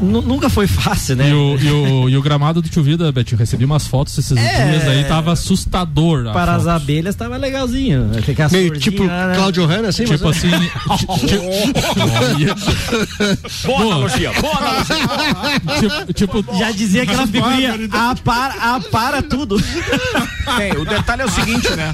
nunca 0.00 0.48
foi 0.50 0.66
fácil, 0.66 1.16
né? 1.16 1.30
E 1.30 1.32
o, 1.32 1.58
e, 1.58 1.70
o, 1.70 2.08
e 2.10 2.16
o 2.16 2.22
gramado 2.22 2.60
do 2.60 2.68
Tio 2.68 2.82
Vida, 2.82 3.10
Betinho, 3.12 3.38
recebi 3.38 3.64
umas 3.64 3.86
fotos 3.86 4.16
esses 4.18 4.36
É. 4.36 4.70
dias 4.70 4.88
aí, 4.88 5.04
tava 5.04 5.32
assustador. 5.32 6.32
Para 6.32 6.54
as 6.54 6.66
abelhas 6.66 7.14
tava 7.14 7.36
legalzinho. 7.36 8.04
né? 8.06 8.20
Meio 8.50 8.78
tipo 8.78 9.04
né? 9.04 9.32
Cláudio 9.36 9.64
Hanna, 9.66 9.88
assim, 9.88 10.04
Tipo 10.04 10.26
mas- 10.26 10.36
assim. 10.44 10.48
Boa 13.66 13.82
analogia, 13.82 14.32
boa 14.40 14.56
analogia. 14.58 14.96
tipo, 16.14 16.42
tipo, 16.42 16.58
Já 16.58 16.70
dizia 16.70 17.02
aquela 17.02 17.26
figurinha, 17.26 17.74
a 17.92 18.14
para, 18.16 18.54
a 18.76 18.80
para 18.80 19.22
tudo. 19.22 19.56
Bem, 20.56 20.72
o 20.78 20.84
detalhe 20.84 21.22
é 21.22 21.24
o 21.24 21.30
seguinte, 21.30 21.68
né? 21.74 21.92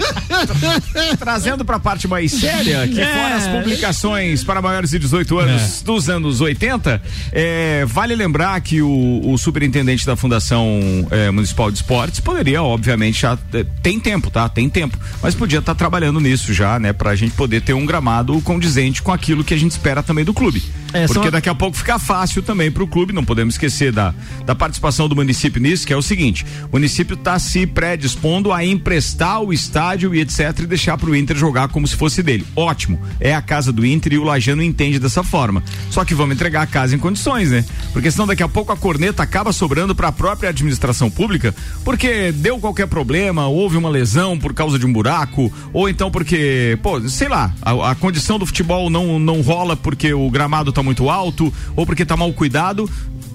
Trazendo 1.18 1.64
pra 1.64 1.78
parte 1.78 2.06
mais 2.08 2.32
séria, 2.32 2.86
que 2.88 3.00
É. 3.00 3.06
fora 3.06 3.34
as 3.36 3.46
publicações 3.48 4.44
para 4.44 4.60
maiores 4.62 4.90
de 4.90 4.98
18 4.98 5.38
anos 5.38 5.82
dos 5.82 6.08
anos 6.08 6.40
80, 6.40 7.00
é, 7.32 7.73
vale 7.86 8.14
lembrar 8.14 8.60
que 8.60 8.82
o, 8.82 9.22
o 9.24 9.38
superintendente 9.38 10.04
da 10.04 10.14
Fundação 10.16 10.80
é, 11.10 11.30
Municipal 11.30 11.70
de 11.70 11.78
Esportes 11.78 12.20
poderia, 12.20 12.62
obviamente, 12.62 13.22
já 13.22 13.38
é, 13.54 13.64
tem 13.82 13.98
tempo, 13.98 14.30
tá? 14.30 14.46
Tem 14.48 14.68
tempo, 14.68 14.98
mas 15.22 15.34
podia 15.34 15.60
estar 15.60 15.74
trabalhando 15.74 16.20
nisso 16.20 16.52
já, 16.52 16.78
né? 16.78 16.92
Pra 16.92 17.14
gente 17.14 17.32
poder 17.34 17.62
ter 17.62 17.72
um 17.72 17.86
gramado 17.86 18.38
condizente 18.42 19.00
com 19.02 19.12
aquilo 19.12 19.42
que 19.42 19.54
a 19.54 19.56
gente 19.56 19.70
espera 19.72 20.02
também 20.02 20.24
do 20.24 20.34
clube. 20.34 20.62
É, 20.92 21.06
Porque 21.06 21.24
só- 21.24 21.30
daqui 21.30 21.48
a 21.48 21.54
pouco 21.54 21.76
fica 21.76 21.98
fácil 21.98 22.40
também 22.42 22.70
pro 22.70 22.86
clube, 22.86 23.12
não 23.12 23.24
podemos 23.24 23.54
esquecer 23.54 23.90
da, 23.90 24.14
da 24.44 24.54
participação 24.54 25.08
do 25.08 25.16
município 25.16 25.60
nisso, 25.60 25.86
que 25.86 25.92
é 25.92 25.96
o 25.96 26.02
seguinte: 26.02 26.44
o 26.70 26.76
município 26.76 27.14
está 27.14 27.36
se 27.38 27.66
predispondo 27.66 28.52
a 28.52 28.64
emprestar 28.64 29.40
o 29.42 29.52
estádio 29.52 30.14
e 30.14 30.20
etc 30.20 30.60
e 30.60 30.66
deixar 30.66 30.96
pro 30.96 31.16
Inter 31.16 31.36
jogar 31.36 31.68
como 31.68 31.86
se 31.88 31.96
fosse 31.96 32.22
dele. 32.22 32.46
Ótimo, 32.54 33.00
é 33.18 33.34
a 33.34 33.42
casa 33.42 33.72
do 33.72 33.84
Inter 33.84 34.12
e 34.12 34.18
o 34.18 34.24
Lajano 34.24 34.62
entende 34.62 34.98
dessa 35.00 35.22
forma. 35.24 35.64
Só 35.90 36.04
que 36.04 36.14
vamos 36.14 36.36
entregar 36.36 36.62
a 36.62 36.66
casa 36.66 36.94
em 36.94 36.98
condições, 36.98 37.50
né? 37.50 37.63
Porque 37.92 38.10
senão 38.10 38.26
daqui 38.26 38.42
a 38.42 38.48
pouco 38.48 38.72
a 38.72 38.76
corneta 38.76 39.22
acaba 39.22 39.52
sobrando 39.52 39.94
para 39.94 40.08
a 40.08 40.12
própria 40.12 40.50
administração 40.50 41.10
pública, 41.10 41.54
porque 41.84 42.32
deu 42.32 42.58
qualquer 42.58 42.86
problema, 42.86 43.46
houve 43.46 43.76
uma 43.76 43.88
lesão 43.88 44.38
por 44.38 44.52
causa 44.52 44.78
de 44.78 44.86
um 44.86 44.92
buraco, 44.92 45.52
ou 45.72 45.88
então 45.88 46.10
porque, 46.10 46.78
pô, 46.82 47.00
sei 47.08 47.28
lá, 47.28 47.52
a, 47.62 47.90
a 47.92 47.94
condição 47.94 48.38
do 48.38 48.46
futebol 48.46 48.90
não, 48.90 49.18
não 49.18 49.40
rola 49.40 49.76
porque 49.76 50.12
o 50.12 50.30
gramado 50.30 50.72
tá 50.72 50.82
muito 50.82 51.08
alto, 51.08 51.52
ou 51.76 51.86
porque 51.86 52.04
tá 52.04 52.16
mal 52.16 52.32
cuidado. 52.32 52.88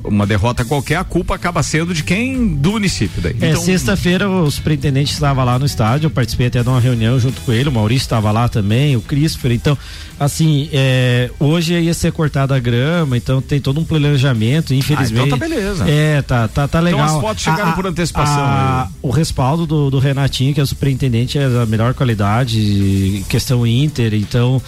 Uma 0.04 0.26
derrota 0.26 0.64
qualquer, 0.64 0.96
a 0.96 1.04
culpa 1.04 1.36
acaba 1.36 1.62
sendo 1.62 1.94
de 1.94 2.04
quem? 2.04 2.56
Do 2.56 2.72
município 2.72 3.22
daí. 3.22 3.36
É, 3.42 3.50
Então, 3.50 3.62
sexta-feira 3.62 4.30
o 4.30 4.50
superintendente 4.50 5.12
estava 5.12 5.44
lá 5.44 5.60
no 5.60 5.66
estádio, 5.66 6.06
eu 6.08 6.10
participei 6.12 6.48
até 6.48 6.64
de 6.64 6.70
uma 6.70 6.80
reunião 6.80 7.20
junto 7.20 7.42
com 7.42 7.52
ele, 7.52 7.68
o 7.68 7.72
Maurício 7.72 8.06
estava 8.06 8.32
lá 8.32 8.48
também, 8.48 8.96
o 8.96 9.02
Christopher, 9.02 9.52
então, 9.52 9.78
assim, 10.18 10.70
é, 10.72 11.30
hoje 11.40 11.74
ia 11.78 11.94
ser 11.94 12.12
cortada 12.14 12.56
a 12.56 12.60
grama, 12.60 13.18
então 13.18 13.42
tem 13.42 13.60
todo 13.60 13.80
um 13.80 13.84
planejamento, 13.84 14.74
infelizmente. 14.74 15.24
Ah, 15.24 15.28
então 15.28 15.38
tá 15.38 15.46
beleza. 15.48 15.86
É, 15.90 16.22
tá, 16.22 16.48
tá, 16.48 16.68
tá 16.68 16.80
legal. 16.80 17.02
Então 17.04 17.16
as 17.18 17.22
fotos 17.22 17.44
chegaram 17.44 17.70
A- 17.72 17.74
por 17.74 17.86
antecipação 17.86 18.42
a- 18.44 18.84
aí. 18.84 18.90
o 19.02 19.10
respaldo 19.10 19.66
do, 19.66 19.90
do 19.92 20.00
Renatinho, 20.00 20.54
que 20.54 20.60
é 20.60 20.64
o 20.64 20.68
superintendente, 20.68 21.38
é 21.38 21.50
da 21.50 21.66
melhor 21.66 21.94
qualidade, 21.94 23.24
questão 23.28 23.66
Inter, 23.68 24.14
então. 24.14 24.62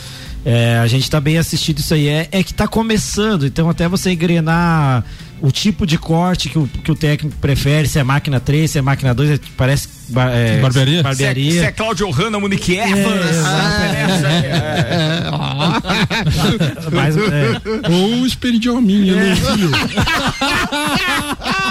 É, 0.45 0.77
a 0.77 0.87
gente 0.87 1.09
tá 1.09 1.19
bem 1.19 1.37
assistido 1.37 1.79
isso 1.79 1.93
aí. 1.93 2.07
É, 2.07 2.27
é 2.31 2.43
que 2.43 2.53
tá 2.53 2.67
começando, 2.67 3.45
então 3.45 3.69
até 3.69 3.87
você 3.87 4.11
engrenar 4.11 5.03
o 5.41 5.51
tipo 5.51 5.87
de 5.87 5.97
corte 5.97 6.49
que 6.49 6.59
o, 6.59 6.67
que 6.67 6.91
o 6.91 6.95
técnico 6.95 7.35
prefere, 7.37 7.87
se 7.87 7.97
é 7.97 8.03
máquina 8.03 8.39
3, 8.39 8.69
se 8.69 8.77
é 8.77 8.81
máquina 8.81 9.13
2, 9.13 9.31
é, 9.31 9.39
parece 9.57 9.87
é, 10.33 10.59
Barbearia? 10.59 10.95
Se 10.95 10.99
é, 10.99 11.03
barbearia. 11.03 11.51
se 11.51 11.65
é 11.65 11.71
Cláudio 11.71 12.09
Hanna, 12.11 12.39
Monique 12.39 12.77
Evans. 12.77 12.91
Mas, 16.91 17.15
é, 17.17 17.61
Ou 17.89 18.21
o 18.21 18.27
esperidiominha, 18.27 19.15
né? 19.15 19.35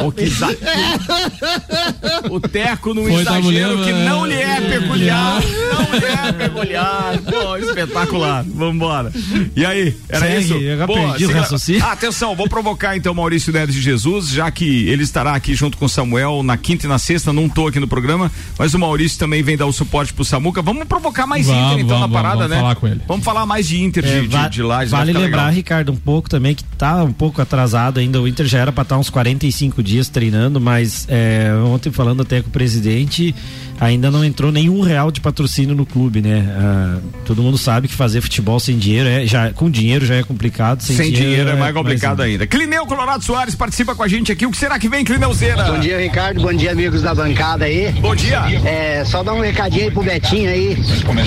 O, 0.00 0.12
que 0.12 0.24
exa- 0.24 0.48
o 2.30 2.40
teco 2.40 2.94
num 2.94 3.04
Foi 3.04 3.20
exagero 3.22 3.42
mulher, 3.42 3.68
que 3.84 3.92
né? 3.92 4.04
não 4.08 4.26
lhe 4.26 4.34
é 4.34 4.60
peculiar. 4.60 5.42
Não 5.78 5.98
lhe 5.98 6.04
é 6.06 6.32
peculiar. 6.32 7.18
Pô, 7.18 7.56
espetacular. 7.56 8.44
Vambora. 8.44 9.12
E 9.54 9.64
aí, 9.64 9.96
era 10.08 10.26
Segue, 10.26 10.40
isso? 10.44 10.54
eu 10.54 10.86
Boa, 10.86 11.08
perdi 11.10 11.26
o 11.26 11.32
raciocínio. 11.32 11.84
Ah, 11.84 11.92
atenção, 11.92 12.34
vou 12.34 12.48
provocar 12.48 12.96
então 12.96 13.14
Maurício 13.14 13.52
Neves 13.52 13.74
de 13.74 13.80
Jesus, 13.80 14.28
já 14.30 14.50
que 14.50 14.88
ele 14.88 15.02
estará 15.02 15.34
aqui 15.34 15.54
junto 15.54 15.76
com 15.78 15.84
o 15.84 15.88
Samuel 15.88 16.42
na 16.42 16.56
quinta 16.56 16.86
e 16.86 16.88
na 16.88 16.98
sexta, 16.98 17.32
não 17.32 17.48
tô 17.48 17.68
aqui 17.68 17.78
no 17.80 17.86
programa, 17.88 18.30
mas 18.58 18.74
o 18.74 18.78
Maurício 18.78 19.18
também 19.18 19.42
vem 19.42 19.56
dar 19.56 19.66
o 19.66 19.72
suporte 19.72 20.12
pro 20.12 20.24
Samuca. 20.24 20.60
Vamos 20.60 20.84
provocar 20.86 21.26
mais 21.26 21.46
Vamos, 21.46 21.72
Inter 21.72 21.84
então 21.84 21.98
vamos, 22.00 22.10
na 22.10 22.22
parada, 22.22 22.36
vamos 22.36 22.50
né? 22.50 22.56
falar 22.60 22.74
com 22.74 22.88
ele. 22.88 23.00
Vamos 23.06 23.24
falar 23.24 23.46
mais 23.46 23.66
de 23.68 23.80
Inter, 23.82 24.04
É, 24.04 24.20
de, 24.20 24.28
de, 24.28 24.48
de 24.50 24.62
Lages, 24.62 24.90
vai 24.90 25.00
vale 25.00 25.12
lembrar, 25.12 25.42
legal. 25.44 25.52
Ricardo, 25.52 25.92
um 25.92 25.96
pouco 25.96 26.28
também 26.28 26.54
que 26.54 26.64
tá 26.64 27.02
um 27.04 27.12
pouco 27.12 27.40
atrasado 27.40 27.98
ainda. 28.00 28.20
O 28.20 28.26
Inter 28.28 28.46
já 28.46 28.58
era 28.58 28.72
para 28.72 28.82
estar 28.82 28.98
uns 28.98 29.08
45 29.10 29.82
dias 29.82 29.87
treinando, 30.12 30.60
mas 30.60 31.06
é, 31.08 31.52
ontem 31.64 31.90
falando 31.90 32.22
até 32.22 32.42
com 32.42 32.48
o 32.48 32.52
presidente, 32.52 33.34
ainda 33.80 34.10
não 34.10 34.24
entrou 34.24 34.50
nenhum 34.50 34.80
real 34.80 35.10
de 35.10 35.20
patrocínio 35.20 35.74
no 35.74 35.86
clube, 35.86 36.20
né? 36.20 36.44
Ah, 36.56 36.98
todo 37.24 37.42
mundo 37.42 37.56
sabe 37.56 37.88
que 37.88 37.94
fazer 37.94 38.20
futebol 38.20 38.58
sem 38.58 38.76
dinheiro 38.76 39.08
é 39.08 39.26
já 39.26 39.52
com 39.52 39.70
dinheiro 39.70 40.04
já 40.04 40.16
é 40.16 40.22
complicado, 40.22 40.82
sem, 40.82 40.96
Sem 40.96 41.12
dinheiro 41.12 41.50
é 41.50 41.54
mais 41.54 41.68
mais 41.68 41.74
complicado 41.74 42.22
ainda. 42.22 42.46
Clineu 42.46 42.86
Colorado 42.86 43.22
Soares 43.22 43.54
participa 43.54 43.94
com 43.94 44.02
a 44.02 44.08
gente 44.08 44.32
aqui. 44.32 44.46
O 44.46 44.50
que 44.50 44.56
será 44.56 44.78
que 44.78 44.88
vem, 44.88 45.04
Clineuzeira? 45.04 45.64
Bom 45.64 45.78
dia, 45.78 45.98
Ricardo. 45.98 46.40
Bom 46.40 46.52
dia, 46.52 46.72
amigos 46.72 47.02
da 47.02 47.14
bancada 47.14 47.66
aí. 47.66 47.92
Bom 47.92 48.14
dia. 48.14 48.40
É, 48.64 49.04
só 49.04 49.22
dar 49.22 49.34
um 49.34 49.40
recadinho 49.40 49.84
aí 49.84 49.90
pro 49.90 50.02
Betinho 50.02 50.50
aí. 50.50 50.76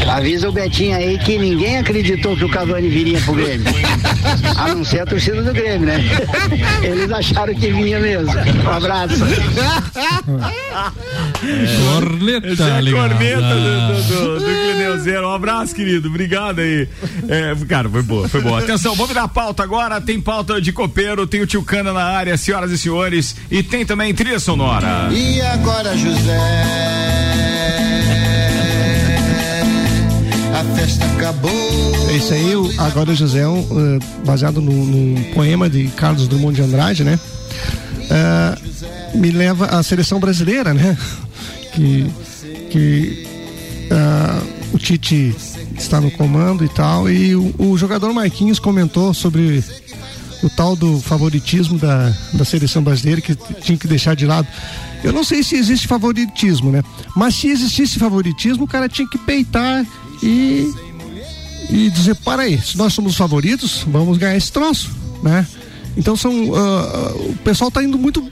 Avisa 0.10 0.50
o 0.50 0.52
Betinho 0.52 0.96
aí 0.96 1.18
que 1.20 1.38
ninguém 1.38 1.78
acreditou 1.78 2.36
que 2.36 2.46
o 2.46 2.50
Cavani 2.50 2.90
viria 2.90 3.20
pro 3.22 3.34
Grêmio. 3.34 3.66
A 4.58 4.74
não 4.74 4.84
ser 4.84 5.02
a 5.02 5.06
torcida 5.06 5.42
do 5.44 5.54
Grêmio, 5.54 5.88
né? 5.88 6.00
Eles 6.82 7.12
acharam 7.12 7.54
que 7.54 7.72
vinha 7.72 8.00
mesmo. 8.00 8.32
Um 8.66 8.70
abraço. 8.70 9.16
Corneta 12.42 12.48
Esse 12.48 12.62
é 12.64 12.78
a 12.78 12.92
corneta 12.92 13.56
do, 13.56 13.94
do, 13.94 14.40
do, 14.40 14.40
do 14.40 14.46
Clineuzeiro. 14.46 15.28
Um 15.28 15.34
abraço, 15.34 15.76
querido. 15.76 16.08
Obrigado 16.08 16.60
aí. 16.60 16.88
É, 17.30 17.56
cara, 17.68 17.90
foi 17.90 18.02
boa, 18.02 18.28
foi 18.28 18.42
boa. 18.42 18.60
Atenção, 18.60 18.96
vamos 18.96 19.10
virar 19.10 19.28
pauta 19.28 19.64
agora. 19.64 20.02
Tem 20.02 20.20
pauta 20.20 20.60
de 20.60 20.72
copeiro, 20.72 21.28
tem 21.28 21.42
o 21.42 21.48
tio 21.48 21.64
Cana 21.64 21.94
na 21.94 22.04
área, 22.04 22.36
senhoras 22.36 22.72
e 22.72 22.78
senhores. 22.78 23.36
E 23.50 23.62
tem 23.62 23.86
também 23.86 24.14
trilha 24.14 24.40
sonora. 24.40 25.10
E 25.12 25.40
agora, 25.42 25.96
José? 25.96 26.40
A 30.54 30.76
festa 30.76 31.06
acabou. 31.06 31.52
Esse 32.16 32.34
aí, 32.34 32.56
o 32.56 32.70
agora 32.80 33.14
José, 33.16 33.40
é 33.40 33.48
um, 33.48 33.60
eh, 33.62 34.00
baseado 34.26 34.60
num, 34.60 34.86
num 34.86 35.24
poema 35.34 35.70
de 35.70 35.88
Carlos 35.90 36.28
Drummond 36.28 36.56
de 36.56 36.62
Andrade, 36.62 37.04
né? 37.04 37.20
Ah, 38.10 38.58
me 39.16 39.32
leva 39.32 39.68
à 39.68 39.82
seleção 39.84 40.20
brasileira, 40.20 40.74
né? 40.74 40.98
Que, 41.72 42.06
que 42.72 43.28
ah, 43.92 44.42
o 44.74 44.78
Tite 44.78 45.36
está 45.78 46.00
no 46.00 46.10
comando 46.12 46.64
e 46.64 46.70
tal. 46.70 47.10
E 47.10 47.36
o, 47.36 47.54
o 47.58 47.78
jogador 47.78 48.14
Marquinhos 48.14 48.60
comentou 48.60 49.14
sobre 49.14 49.64
o 50.42 50.50
tal 50.50 50.76
do 50.76 51.00
favoritismo 51.00 51.78
da, 51.78 52.12
da 52.34 52.46
seleção 52.46 52.82
brasileira 52.82 53.22
que 53.22 53.36
tinha 53.62 53.78
que 53.78 53.88
deixar 53.88 54.16
de 54.16 54.26
lado. 54.26 54.48
Eu 55.04 55.12
não 55.12 55.24
sei 55.24 55.44
se 55.44 55.56
existe 55.56 55.88
favoritismo, 55.88 56.72
né? 56.72 56.84
Mas 57.16 57.36
se 57.36 57.48
existisse 57.48 58.00
favoritismo, 58.00 58.64
o 58.64 58.68
cara 58.68 58.88
tinha 58.88 59.08
que 59.08 59.18
peitar 59.18 59.86
e 60.24 60.72
e 61.70 61.90
dizer, 61.90 62.16
para 62.16 62.44
aí, 62.44 62.60
se 62.62 62.78
nós 62.78 62.92
somos 62.94 63.16
favoritos, 63.16 63.86
vamos 63.88 64.18
ganhar 64.18 64.36
esse 64.36 64.52
troço, 64.52 64.92
né? 65.24 65.48
Então 65.96 66.18
são 66.18 66.54
ah, 66.56 67.14
o 67.16 67.36
pessoal 67.44 67.68
está 67.68 67.84
indo 67.84 67.98
muito 67.98 68.24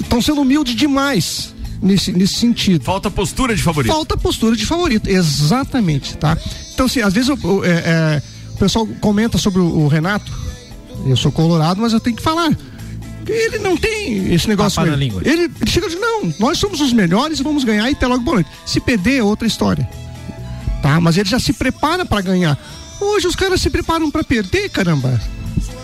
estão 0.00 0.22
sendo 0.22 0.40
humilde 0.40 0.74
demais 0.74 1.52
nesse, 1.82 2.12
nesse 2.12 2.34
sentido. 2.34 2.84
Falta 2.84 3.10
postura 3.10 3.54
de 3.54 3.62
favorito. 3.62 3.92
Falta 3.92 4.16
postura 4.16 4.56
de 4.56 4.66
favorito, 4.66 5.08
exatamente, 5.08 6.16
tá? 6.16 6.36
Então, 6.74 6.86
assim, 6.86 7.00
às 7.00 7.12
vezes 7.12 7.28
eu- 7.28 7.38
eu- 7.42 7.64
é, 7.64 7.70
é, 7.70 8.22
o 8.54 8.58
pessoal 8.58 8.86
comenta 9.00 9.38
sobre 9.38 9.60
o, 9.60 9.64
o 9.80 9.88
Renato, 9.88 10.32
eu 11.06 11.16
sou 11.16 11.30
colorado, 11.32 11.80
mas 11.80 11.92
eu 11.92 12.00
tenho 12.00 12.16
que 12.16 12.22
falar. 12.22 12.50
Ele 13.26 13.58
não 13.58 13.76
tem 13.76 14.32
esse 14.32 14.48
negócio. 14.48 14.84
Na 14.84 14.96
língua. 14.96 15.20
Ele, 15.24 15.42
ele 15.60 15.70
chega 15.70 15.86
e 15.86 15.90
diz: 15.90 16.00
não, 16.00 16.32
nós 16.40 16.56
somos 16.58 16.80
os 16.80 16.92
melhores 16.94 17.38
e 17.38 17.42
vamos 17.42 17.62
ganhar 17.62 17.88
e 17.90 17.92
até 17.92 18.06
logo 18.06 18.24
boa. 18.24 18.42
Se 18.64 18.80
perder 18.80 19.18
é 19.18 19.22
outra 19.22 19.46
história. 19.46 19.86
Tá? 20.82 20.98
Mas 21.00 21.18
ele 21.18 21.28
já 21.28 21.38
se 21.38 21.52
prepara 21.52 22.06
para 22.06 22.22
ganhar. 22.22 22.58
Hoje 23.00 23.26
os 23.26 23.36
caras 23.36 23.60
se 23.60 23.68
preparam 23.68 24.10
para 24.10 24.24
perder, 24.24 24.70
caramba. 24.70 25.20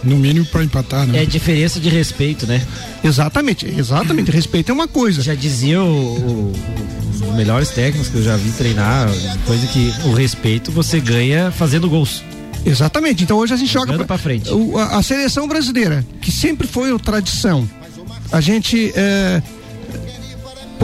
No 0.04 0.16
mínimo 0.16 0.44
para 0.46 0.62
empatar, 0.64 1.06
né? 1.06 1.22
É 1.22 1.26
diferença 1.26 1.80
de 1.80 1.88
respeito, 1.88 2.46
né? 2.46 2.60
Exatamente, 3.02 3.66
exatamente. 3.66 4.30
Respeito 4.30 4.70
é 4.70 4.72
uma 4.74 4.86
coisa. 4.88 5.22
Já 5.22 5.34
dizia 5.34 5.82
o, 5.82 5.86
o- 6.16 6.52
os 7.12 7.20
melhores 7.36 7.70
técnicos 7.70 8.08
que 8.08 8.16
eu 8.16 8.22
já 8.22 8.36
vi 8.36 8.50
treinar, 8.52 9.08
coisa 9.46 9.66
que 9.68 9.92
o 10.04 10.12
respeito 10.12 10.70
você 10.70 11.00
ganha 11.00 11.50
fazendo 11.50 11.88
gols. 11.88 12.22
Exatamente. 12.66 13.24
Então 13.24 13.36
hoje 13.38 13.54
a 13.54 13.56
gente 13.56 13.72
joga 13.72 14.04
pra 14.04 14.18
frente. 14.18 14.50
O- 14.52 14.78
a, 14.78 14.98
a 14.98 15.02
seleção 15.02 15.46
brasileira, 15.48 16.04
que 16.20 16.30
sempre 16.32 16.66
foi 16.66 16.92
o 16.92 16.98
tradição, 16.98 17.68
a 18.32 18.40
gente. 18.40 18.92
é, 18.94 19.42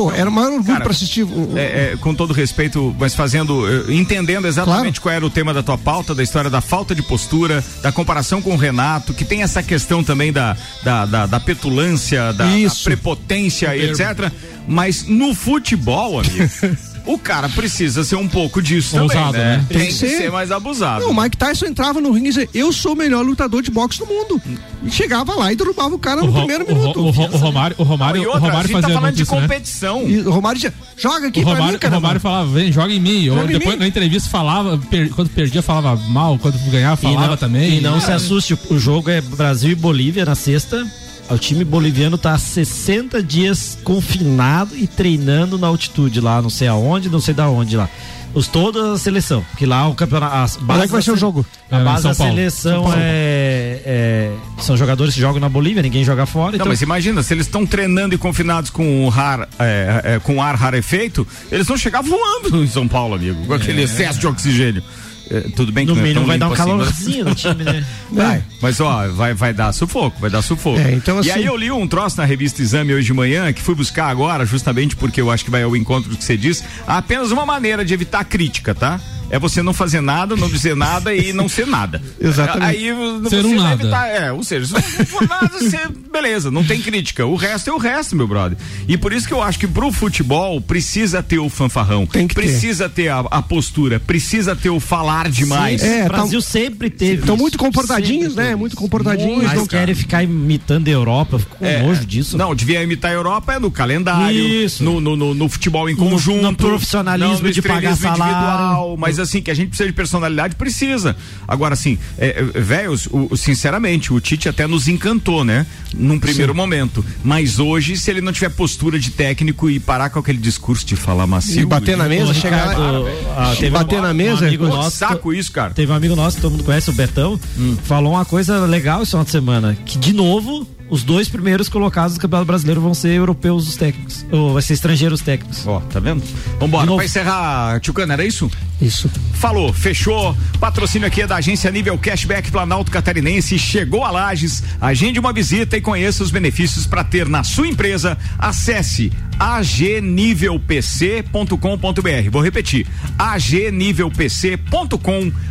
Pô, 0.00 0.10
era 0.10 0.30
o 0.30 0.32
maior 0.32 0.52
orgulho 0.52 0.66
Cara, 0.66 0.80
para 0.80 0.92
assistir. 0.92 1.26
É, 1.54 1.92
é, 1.92 1.96
com 2.00 2.14
todo 2.14 2.32
respeito, 2.32 2.96
mas 2.98 3.14
fazendo, 3.14 3.68
eh, 3.68 3.92
entendendo 3.92 4.46
exatamente 4.46 4.98
qual 4.98 5.14
era 5.14 5.26
o 5.26 5.28
tema 5.28 5.52
da 5.52 5.62
tua 5.62 5.76
pauta, 5.76 6.14
da 6.14 6.22
história 6.22 6.48
da 6.48 6.62
falta 6.62 6.94
de 6.94 7.02
postura, 7.02 7.62
da 7.82 7.92
comparação 7.92 8.40
com 8.40 8.54
o 8.54 8.56
Renato, 8.56 9.12
que 9.12 9.26
tem 9.26 9.42
essa 9.42 9.62
questão 9.62 10.02
também 10.02 10.32
da, 10.32 10.56
da, 10.82 11.04
da, 11.04 11.26
da 11.26 11.38
petulância, 11.38 12.32
da, 12.32 12.46
da 12.46 12.74
prepotência 12.82 13.76
e 13.76 13.90
etc. 13.90 14.32
Mas 14.66 15.04
no 15.06 15.34
futebol, 15.34 16.20
amigo, 16.20 16.48
o 17.06 17.18
cara 17.18 17.48
precisa 17.48 18.04
ser 18.04 18.16
um 18.16 18.28
pouco 18.28 18.60
disso 18.62 18.98
Ousado, 19.00 19.32
também, 19.32 19.40
né? 19.40 19.56
né? 19.58 19.66
Tem, 19.68 19.86
que 19.86 19.92
ser, 19.92 20.30
mais 20.30 20.50
abusado. 20.52 21.04
Não, 21.04 21.10
o 21.12 21.22
Mike 21.22 21.36
Tyson 21.36 21.66
entrava 21.66 22.00
no 22.00 22.10
ringue 22.12 22.28
e 22.28 22.32
dizia: 22.32 22.48
Eu 22.54 22.72
sou 22.72 22.92
o 22.92 22.96
melhor 22.96 23.24
lutador 23.24 23.62
de 23.62 23.70
boxe 23.70 23.98
do 23.98 24.06
mundo. 24.06 24.40
E 24.84 24.90
chegava 24.90 25.34
lá 25.34 25.52
e 25.52 25.56
derrubava 25.56 25.94
o 25.94 25.98
cara 25.98 26.22
O, 26.22 26.26
no 26.26 26.32
Ro- 26.32 26.38
primeiro 26.38 26.64
o, 26.64 26.66
Ro- 26.68 26.74
minuto. 26.80 27.00
o, 27.00 27.10
Ro- 27.10 27.28
o 27.32 27.36
Romário, 27.36 27.76
o 27.78 27.82
Romário, 27.82 28.22
o 28.22 28.24
outra, 28.26 28.38
a 28.38 28.42
Romário 28.42 28.68
tá 28.68 28.74
fazia 28.80 28.88
falando 28.94 29.02
muito 29.02 29.16
de 29.16 29.22
isso, 29.22 29.34
né? 29.34 29.40
competição. 29.42 30.08
E 30.08 30.18
o 30.20 30.30
Romário 30.30 30.56
dizia: 30.60 30.74
Joga 30.96 31.28
aqui 31.28 31.40
O 31.40 31.42
pra 31.42 31.52
Romário, 31.52 31.70
mim, 31.72 31.76
o 31.76 31.80
cara. 31.80 31.94
Romário 31.94 32.20
falava, 32.20 32.50
vem, 32.50 32.72
joga 32.72 32.92
em 32.92 33.00
mim. 33.00 33.28
Ou 33.28 33.36
Joga 33.36 33.50
em 33.52 33.58
depois 33.58 33.74
mim. 33.76 33.80
na 33.80 33.88
entrevista 33.88 34.28
falava, 34.30 34.78
per- 34.78 35.10
quando 35.10 35.28
perdia 35.30 35.62
falava 35.62 35.96
mal, 36.08 36.38
quando 36.38 36.58
ganhava 36.70 36.96
falava 36.96 37.24
e 37.24 37.28
não, 37.28 37.36
também. 37.36 37.78
E 37.78 37.80
não 37.80 37.96
É. 37.96 38.00
se 38.00 38.12
assuste, 38.12 38.56
o 38.70 38.78
jogo 38.78 39.10
é 39.10 39.20
Brasil 39.20 39.70
e 39.72 39.74
Bolívia 39.74 40.24
na 40.24 40.34
sexta. 40.34 40.86
O 41.30 41.38
time 41.38 41.64
boliviano 41.64 42.18
tá 42.18 42.32
há 42.34 42.38
60 42.38 43.22
dias 43.22 43.78
confinado 43.84 44.76
e 44.76 44.86
treinando 44.86 45.56
na 45.58 45.68
altitude 45.68 46.20
lá, 46.20 46.42
não 46.42 46.50
sei 46.50 46.66
aonde, 46.68 47.08
não 47.08 47.20
sei 47.20 47.32
da 47.32 47.48
onde 47.48 47.76
lá. 47.76 47.88
Os 48.32 48.46
toda 48.46 48.92
a 48.92 48.98
seleção, 48.98 49.44
que 49.56 49.66
lá 49.66 49.88
o 49.88 49.94
campeonato. 49.94 50.60
Onde 50.68 50.80
é 50.82 50.86
que 50.86 50.92
vai 50.92 51.02
ser 51.02 51.10
o 51.10 51.16
jogo? 51.16 51.44
A 51.70 51.78
É, 51.78 51.84
base 51.84 52.02
São 52.02 52.10
da 52.12 52.16
Paulo. 52.16 52.32
seleção 52.34 52.72
São 52.74 52.82
Paulo. 52.84 52.98
é, 53.00 53.82
é- 53.84 54.32
São 54.58 54.76
jogadores 54.76 55.14
que 55.14 55.20
jogam 55.20 55.40
na 55.40 55.48
Bolívia, 55.48 55.82
ninguém 55.82 56.04
joga 56.04 56.26
fora. 56.26 56.50
Não, 56.50 56.54
então, 56.56 56.66
mas 56.68 56.80
imagina, 56.80 57.22
se 57.24 57.34
eles 57.34 57.46
estão 57.46 57.66
treinando 57.66 58.14
e 58.14 58.18
confinados 58.18 58.70
com 58.70 59.04
o 59.04 59.08
rar, 59.08 59.48
é, 59.58 60.00
é, 60.04 60.18
com 60.20 60.40
ar 60.40 60.54
rarefeito, 60.54 61.26
eles 61.50 61.66
vão 61.66 61.76
chegar 61.76 62.02
voando 62.02 62.62
em 62.62 62.68
São 62.68 62.86
Paulo, 62.86 63.14
amigo, 63.16 63.46
com 63.46 63.52
aquele 63.54 63.82
excesso 63.82 64.18
de 64.20 64.26
oxigênio. 64.28 64.82
É, 65.30 65.40
tudo 65.54 65.70
bem 65.70 65.86
que 65.86 65.92
no 65.92 65.96
não 65.96 66.04
é 66.04 66.08
mínimo 66.08 66.26
vai 66.26 66.36
dar 66.38 66.48
um 66.48 66.52
assim, 66.52 66.62
calorzinho 66.62 67.24
no 67.24 67.34
time, 67.34 67.62
né? 67.62 67.86
Vai, 68.10 68.42
mas 68.60 68.80
ó, 68.80 69.06
vai, 69.08 69.32
vai 69.32 69.54
dar 69.54 69.72
sufoco, 69.72 70.20
vai 70.20 70.28
dar 70.28 70.42
sufoco. 70.42 70.80
É, 70.80 70.92
então, 70.92 71.18
e 71.18 71.20
assim- 71.20 71.30
aí 71.30 71.46
eu 71.46 71.56
li 71.56 71.70
um 71.70 71.86
troço 71.86 72.16
na 72.16 72.24
revista 72.24 72.60
Exame 72.60 72.92
hoje 72.92 73.06
de 73.06 73.12
manhã, 73.14 73.52
que 73.52 73.62
fui 73.62 73.74
buscar 73.76 74.08
agora, 74.08 74.44
justamente 74.44 74.96
porque 74.96 75.20
eu 75.20 75.30
acho 75.30 75.44
que 75.44 75.50
vai 75.50 75.62
ao 75.62 75.76
encontro 75.76 76.10
do 76.10 76.16
que 76.16 76.24
você 76.24 76.36
diz. 76.36 76.64
Há 76.86 76.98
apenas 76.98 77.30
uma 77.30 77.46
maneira 77.46 77.84
de 77.84 77.94
evitar 77.94 78.24
crítica, 78.24 78.74
tá? 78.74 79.00
É 79.30 79.38
você 79.38 79.62
não 79.62 79.72
fazer 79.72 80.00
nada, 80.00 80.34
não 80.36 80.48
dizer 80.48 80.74
nada 80.76 81.14
e 81.14 81.32
não 81.32 81.48
ser 81.48 81.66
nada. 81.66 82.02
Exatamente. 82.20 82.64
Aí 82.68 82.92
você 82.92 83.30
Ser 83.30 83.46
um 83.46 83.54
nada. 83.54 83.82
evitar, 83.82 84.06
é, 84.08 84.32
ou 84.32 84.42
seja, 84.42 84.66
se 84.66 84.72
não 84.98 85.06
for 85.06 85.28
nada, 85.28 85.48
você, 85.58 85.78
beleza, 86.12 86.50
não 86.50 86.64
tem 86.64 86.80
crítica. 86.80 87.24
O 87.26 87.36
resto 87.36 87.70
é 87.70 87.72
o 87.72 87.78
resto, 87.78 88.16
meu 88.16 88.26
brother. 88.26 88.58
E 88.88 88.96
por 88.96 89.12
isso 89.12 89.26
que 89.28 89.32
eu 89.34 89.42
acho 89.42 89.58
que 89.58 89.66
pro 89.68 89.92
futebol 89.92 90.60
precisa 90.60 91.22
ter 91.22 91.38
o 91.38 91.48
fanfarrão, 91.48 92.06
Tem 92.06 92.26
que 92.26 92.34
ter. 92.34 92.40
precisa 92.42 92.88
ter, 92.88 93.08
a, 93.08 93.20
a 93.20 93.40
postura, 93.42 94.00
precisa 94.00 94.56
ter 94.56 94.70
o 94.70 94.80
falar 94.80 95.28
demais. 95.30 95.82
É, 95.82 96.00
o 96.00 96.08
tá- 96.08 96.08
Brasil 96.18 96.40
sempre 96.40 96.90
teve. 96.90 97.20
Estão 97.20 97.36
muito 97.36 97.56
comportadinhos, 97.56 98.34
né? 98.34 98.54
Muito 98.56 98.74
comportadinhos. 98.76 99.44
Mas 99.44 99.54
não- 99.54 99.66
querem 99.66 99.94
ficar 99.94 100.22
imitando 100.24 100.88
a 100.88 100.90
Europa, 100.90 101.36
eu 101.36 101.38
fico 101.38 101.56
com 101.56 101.64
É, 101.64 101.82
nojo 101.82 102.04
disso. 102.04 102.36
Não, 102.36 102.54
devia 102.54 102.82
imitar 102.82 103.10
a 103.12 103.14
Europa 103.14 103.54
é 103.54 103.58
no 103.60 103.70
calendário, 103.70 104.36
Isso. 104.40 104.82
No, 104.82 105.00
no, 105.00 105.14
no, 105.16 105.34
no 105.34 105.48
futebol 105.48 105.88
em 105.88 105.94
conjunto, 105.94 106.42
no 106.42 106.54
profissionalismo 106.56 107.34
não, 107.34 107.42
no 107.42 107.52
de 107.52 107.62
pagar 107.62 107.96
salário. 107.96 108.24
individual, 108.24 108.96
Mas 108.98 109.19
assim, 109.22 109.40
que 109.42 109.50
a 109.50 109.54
gente 109.54 109.68
precisa 109.68 109.88
de 109.88 109.94
personalidade, 109.94 110.54
precisa. 110.56 111.16
Agora, 111.46 111.74
assim, 111.74 111.98
é, 112.18 112.40
é, 112.54 112.60
velhos, 112.60 113.08
o- 113.10 113.36
sinceramente, 113.36 114.12
o 114.12 114.20
Tite 114.20 114.48
até 114.48 114.66
nos 114.66 114.88
encantou, 114.88 115.44
né? 115.44 115.66
Num 115.94 116.18
primeiro 116.18 116.54
momento. 116.54 117.04
Mas 117.24 117.58
hoje, 117.58 117.96
se 117.96 118.10
ele 118.10 118.20
não 118.20 118.32
tiver 118.32 118.50
postura 118.50 118.98
de 118.98 119.10
técnico 119.10 119.68
e 119.70 119.78
parar 119.80 120.10
com 120.10 120.18
aquele 120.18 120.38
discurso 120.38 120.84
de 120.86 120.96
falar 120.96 121.26
macio. 121.26 121.60
E 121.62 121.66
bater 121.66 121.96
na 121.96 122.08
mesa, 122.08 122.32
chegar 122.34 122.76
lá. 122.78 123.02
ah, 123.36 123.54
teve 123.56 123.70
bater 123.70 123.98
um- 123.98 124.02
na 124.02 124.10
um 124.10 124.14
mesa. 124.14 124.46
amigo 124.46 124.66
Pô, 124.68 124.74
nosso- 124.76 124.96
saco 124.96 125.32
isso, 125.32 125.52
cara. 125.52 125.72
Teve 125.74 125.90
um 125.92 125.94
amigo 125.94 126.16
nosso 126.16 126.36
que 126.36 126.42
todo 126.42 126.52
mundo 126.52 126.64
conhece, 126.64 126.90
o 126.90 126.92
Betão, 126.92 127.38
falou 127.84 128.12
uma 128.14 128.24
coisa 128.24 128.64
legal 128.66 129.02
esse 129.02 129.10
final 129.10 129.24
de 129.24 129.30
semana, 129.30 129.76
que 129.84 129.98
de 129.98 130.12
novo 130.12 130.66
os 130.90 131.02
dois 131.02 131.28
primeiros 131.28 131.68
colocados 131.68 132.14
do 132.14 132.20
Campeonato 132.20 132.46
Brasileiro 132.46 132.80
vão 132.80 132.92
ser 132.92 133.10
europeus 133.10 133.68
os 133.68 133.76
técnicos, 133.76 134.26
ou 134.30 134.52
vai 134.52 134.62
ser 134.62 134.74
estrangeiros 134.74 135.20
os 135.20 135.24
técnicos. 135.24 135.66
Ó, 135.66 135.80
tá 135.80 136.00
vendo? 136.00 136.22
Vambora, 136.58 136.86
pra 136.86 137.04
encerrar, 137.04 137.80
Tchucana, 137.80 138.14
era 138.14 138.24
isso? 138.24 138.50
Isso. 138.80 139.10
Falou, 139.34 139.72
fechou. 139.72 140.36
Patrocínio 140.58 141.06
aqui 141.06 141.22
é 141.22 141.26
da 141.26 141.36
agência 141.36 141.70
Nível 141.70 141.96
Cashback 141.98 142.50
Planalto 142.50 142.90
Catarinense. 142.90 143.58
Chegou 143.58 144.04
a 144.04 144.10
Lages. 144.10 144.62
Agende 144.80 145.20
uma 145.20 145.32
visita 145.32 145.76
e 145.76 145.82
conheça 145.82 146.22
os 146.22 146.30
benefícios 146.30 146.86
para 146.86 147.04
ter 147.04 147.28
na 147.28 147.44
sua 147.44 147.68
empresa. 147.68 148.16
Acesse 148.38 149.12
agnivelpc.com.br. 149.38 152.30
Vou 152.30 152.42
repetir: 152.42 152.86
agnivelpc.com.br. 153.18 155.50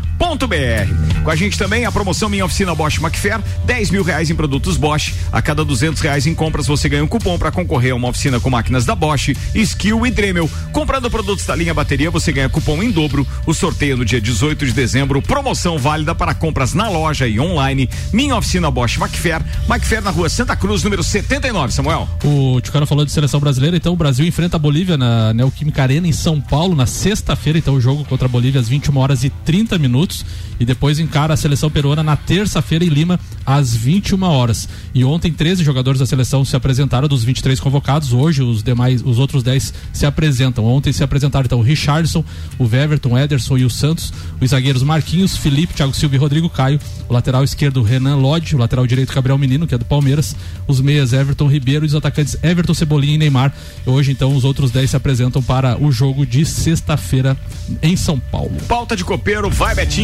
Com 1.24 1.32
a 1.32 1.36
gente 1.36 1.58
também 1.58 1.86
a 1.86 1.92
promoção 1.92 2.30
Minha 2.30 2.46
Oficina 2.46 2.76
Bosch 2.76 3.00
Macfair, 3.00 3.40
10 3.66 3.90
mil 3.90 4.04
reais 4.04 4.30
em 4.30 4.36
produtos 4.36 4.78
Bosch. 4.78 5.14
A 5.32 5.42
cada 5.42 5.64
200 5.64 6.02
reais 6.02 6.28
em 6.28 6.36
compras 6.36 6.68
você 6.68 6.90
ganha 6.90 7.04
um 7.04 7.08
cupom 7.08 7.38
para 7.38 7.52
concorrer 7.52 7.94
a 7.94 7.96
uma 7.96 8.10
oficina 8.10 8.40
com 8.40 8.50
máquinas 8.50 8.86
da 8.86 8.96
Bosch, 8.96 9.30
Skill 9.56 10.06
e 10.06 10.12
Dremel. 10.12 10.50
Comprando 10.72 11.10
produtos 11.10 11.46
da 11.46 11.56
linha 11.56 11.74
bateria 11.74 12.12
você 12.12 12.32
ganha 12.32 12.50
cupom 12.50 12.82
em 12.84 12.92
dobro. 12.92 13.26
O 13.46 13.54
sorteio 13.54 13.98
no 13.98 14.06
dia 14.06 14.20
18 14.20 14.66
de 14.66 14.72
dezembro. 14.72 15.22
Promoção 15.22 15.78
válida 15.78 16.14
para 16.14 16.34
compras 16.34 16.74
na 16.74 16.90
loja 16.90 17.28
e 17.28 17.40
online. 17.40 17.90
Minha 18.12 18.36
Oficina 18.36 18.70
Bosch 18.70 18.98
Macfair. 18.98 19.42
Macfair 19.68 20.02
na 20.02 20.10
rua 20.10 20.30
Santa 20.30 20.56
Cruz, 20.56 20.84
número 20.84 21.04
79, 21.04 21.74
Samuel. 21.74 22.08
O 22.24 22.60
Tchucano 22.62 22.86
falou 22.86 23.06
de 23.06 23.12
seleção 23.12 23.40
brasileira, 23.40 23.78
então 23.78 23.94
o 23.94 23.96
Brasil 23.96 24.26
enfrenta 24.26 24.58
a 24.58 24.60
Bolívia 24.60 24.98
na 24.98 25.34
Neoquímica 25.34 25.82
Arena 25.82 26.08
em 26.08 26.12
São 26.12 26.42
Paulo 26.42 26.76
na 26.76 26.86
sexta-feira, 26.86 27.60
então 27.60 27.76
o 27.76 27.82
jogo 27.82 28.04
contra 28.06 28.26
a 28.26 28.30
Bolívia 28.30 28.60
às 28.60 28.68
21 28.68 28.98
horas 28.98 29.24
e 29.24 29.30
30 29.30 29.78
minutos. 29.78 30.09
Minutos 30.10 30.26
e 30.60 30.66
depois 30.66 30.99
encara 30.99 31.34
a 31.34 31.38
seleção 31.38 31.72
peruana 31.72 32.03
na 32.03 32.18
terça-feira 32.18 32.84
em 32.84 32.89
Lima 32.89 33.18
às 33.45 33.74
21 33.74 34.22
horas. 34.24 34.68
E 34.93 35.05
ontem 35.05 35.32
13 35.32 35.64
jogadores 35.64 35.99
da 35.99 36.05
seleção 36.05 36.43
se 36.43 36.53
apresentaram 36.53 37.07
dos 37.07 37.24
23 37.24 37.60
convocados. 37.62 38.12
Hoje 38.12 38.43
os 38.43 38.62
demais, 38.62 39.01
os 39.01 39.20
outros 39.20 39.41
10 39.41 39.74
se 39.93 40.05
apresentam. 40.05 40.66
Ontem 40.66 40.91
se 40.91 41.01
apresentaram 41.01 41.45
então 41.45 41.60
o 41.60 41.64
Richardson, 41.64 42.26
o 42.57 42.66
Weverton, 42.66 43.18
Ederson 43.18 43.57
e 43.57 43.64
o 43.64 43.70
Santos, 43.70 44.12
os 44.41 44.49
zagueiros 44.49 44.84
Marquinhos, 44.84 45.38
Felipe, 45.38 45.74
Thiago 45.74 45.93
Silva 45.93 46.16
e 46.16 46.18
Rodrigo 46.18 46.49
Caio, 46.49 46.80
o 47.07 47.14
lateral 47.14 47.43
esquerdo 47.43 47.82
Renan 47.82 48.18
Lodge, 48.18 48.55
o 48.55 48.60
lateral 48.60 48.86
direito 48.86 49.14
Gabriel 49.14 49.38
Menino, 49.38 49.66
que 49.66 49.74
é 49.74 49.78
do 49.78 49.86
Palmeiras, 49.86 50.36
os 50.68 50.82
meias 50.82 51.14
Everton 51.14 51.47
Ribeiro 51.47 51.86
e 51.86 51.88
os 51.88 51.95
atacantes 51.95 52.36
Everton 52.43 52.74
Cebolinha 52.74 53.16
e 53.16 53.18
Neymar. 53.18 53.53
Hoje 53.86 54.12
então 54.12 54.36
os 54.36 54.43
outros 54.43 54.72
10 54.72 54.89
se 54.89 54.95
apresentam 54.97 55.41
para 55.41 55.82
o 55.82 55.89
jogo 55.89 56.26
de 56.26 56.43
sexta-feira 56.45 57.38
em 57.82 57.95
São 57.95 58.20
Paulo. 58.20 58.51
Pauta 58.68 58.93
de 58.93 59.05
copeiro, 59.05 59.49
vai 59.49 59.74
Betinho. 59.74 59.99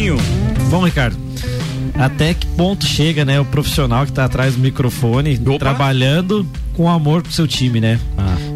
Bom, 0.68 0.84
Ricardo, 0.84 1.16
até 1.94 2.34
que 2.34 2.46
ponto 2.48 2.84
chega, 2.84 3.24
né, 3.24 3.40
o 3.40 3.46
profissional 3.46 4.04
que 4.04 4.12
tá 4.12 4.26
atrás 4.26 4.54
do 4.54 4.60
microfone, 4.60 5.38
trabalhando 5.58 6.46
com 6.74 6.86
amor 6.88 7.22
pro 7.22 7.32
seu 7.32 7.48
time, 7.48 7.80
né? 7.80 7.98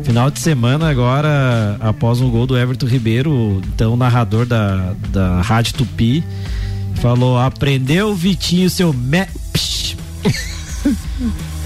Final 0.04 0.30
de 0.30 0.38
semana 0.38 0.90
agora, 0.90 1.78
após 1.80 2.20
um 2.20 2.28
gol 2.28 2.46
do 2.46 2.58
Everton 2.58 2.86
Ribeiro, 2.86 3.62
então 3.74 3.96
narrador 3.96 4.44
da, 4.44 4.94
da 5.08 5.40
Rádio 5.40 5.74
Tupi 5.74 6.22
falou, 6.96 7.38
aprendeu 7.38 8.14
Vitinho 8.14 8.68
seu 8.68 8.92
me... 8.92 9.26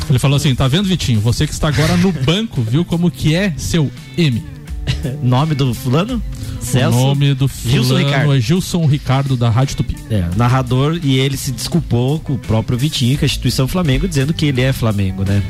Ele 0.08 0.18
falou 0.18 0.36
assim: 0.36 0.54
tá 0.54 0.68
vendo, 0.68 0.86
Vitinho? 0.86 1.18
Você 1.20 1.46
que 1.46 1.52
está 1.52 1.68
agora 1.68 1.96
no 1.96 2.12
banco, 2.12 2.60
viu 2.62 2.84
como 2.84 3.10
que 3.10 3.34
é 3.34 3.52
seu 3.56 3.90
M? 4.16 4.53
Nome 5.22 5.54
do 5.54 5.72
fulano? 5.74 6.22
Celso 6.60 6.96
o 6.98 7.04
nome 7.08 7.34
do 7.34 7.46
Gilson 7.46 7.88
fulano 7.88 8.06
Ricardo. 8.06 8.34
é 8.34 8.40
Gilson 8.40 8.86
Ricardo 8.86 9.36
da 9.36 9.50
Rádio 9.50 9.76
Tupi. 9.76 9.96
É, 10.10 10.24
narrador 10.36 10.98
e 11.02 11.18
ele 11.18 11.36
se 11.36 11.52
desculpou 11.52 12.18
com 12.20 12.32
o 12.34 12.38
próprio 12.38 12.78
Vitinho, 12.78 13.18
com 13.18 13.24
a 13.24 13.26
instituição 13.26 13.68
Flamengo, 13.68 14.08
dizendo 14.08 14.32
que 14.32 14.46
ele 14.46 14.62
é 14.62 14.72
Flamengo, 14.72 15.24
né? 15.24 15.42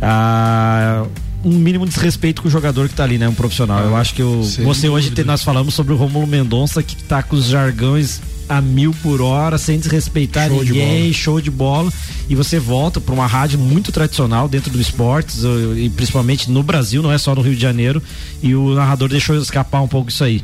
Ah, 0.00 1.04
um 1.44 1.52
mínimo 1.52 1.86
de 1.86 1.96
respeito 1.98 2.42
com 2.42 2.48
o 2.48 2.50
jogador 2.50 2.88
que 2.88 2.94
tá 2.94 3.04
ali, 3.04 3.18
né? 3.18 3.28
Um 3.28 3.34
profissional. 3.34 3.80
Eu 3.84 3.96
acho 3.96 4.14
que 4.14 4.22
o, 4.22 4.42
sem 4.44 4.64
você 4.64 4.88
hoje 4.88 5.10
tem- 5.10 5.24
nós 5.24 5.42
falamos 5.42 5.74
sobre 5.74 5.92
o 5.92 5.96
Rômulo 5.96 6.26
Mendonça 6.26 6.82
que 6.82 6.96
tá 7.04 7.22
com 7.22 7.36
os 7.36 7.46
jargões 7.46 8.20
a 8.48 8.60
mil 8.60 8.94
por 9.02 9.20
hora, 9.20 9.58
sem 9.58 9.78
desrespeitar 9.78 10.48
Show 10.48 10.64
de 10.64 10.72
ninguém, 10.72 11.12
show 11.12 11.40
de 11.40 11.50
bola. 11.50 11.92
E 12.28 12.34
você 12.34 12.58
volta 12.58 13.00
para 13.00 13.14
uma 13.14 13.26
rádio 13.26 13.58
muito 13.58 13.92
tradicional 13.92 14.48
dentro 14.48 14.70
do 14.70 14.80
esportes, 14.80 15.44
eh, 15.44 15.48
e 15.76 15.90
principalmente 15.90 16.50
no 16.50 16.62
Brasil, 16.62 17.02
não 17.02 17.12
é 17.12 17.18
só 17.18 17.34
no 17.34 17.42
Rio 17.42 17.54
de 17.54 17.60
Janeiro, 17.60 18.02
e 18.42 18.54
o 18.54 18.74
narrador 18.74 19.08
deixou 19.08 19.36
escapar 19.36 19.82
um 19.82 19.88
pouco 19.88 20.10
isso 20.10 20.24
aí. 20.24 20.42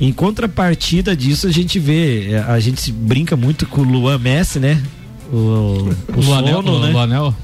Em 0.00 0.12
contrapartida 0.12 1.14
disso, 1.14 1.46
a 1.46 1.52
gente 1.52 1.78
vê, 1.78 2.32
eh, 2.32 2.44
a 2.48 2.58
gente 2.58 2.90
brinca 2.90 3.36
muito 3.36 3.66
com 3.66 3.82
o 3.82 3.84
Luan 3.84 4.18
Messi, 4.18 4.58
né? 4.58 4.82
O, 5.32 5.36
o 5.36 6.20
Luanel, 6.20 6.62
sono, 6.62 6.80
né? 6.80 6.92
Luanel. 6.92 7.34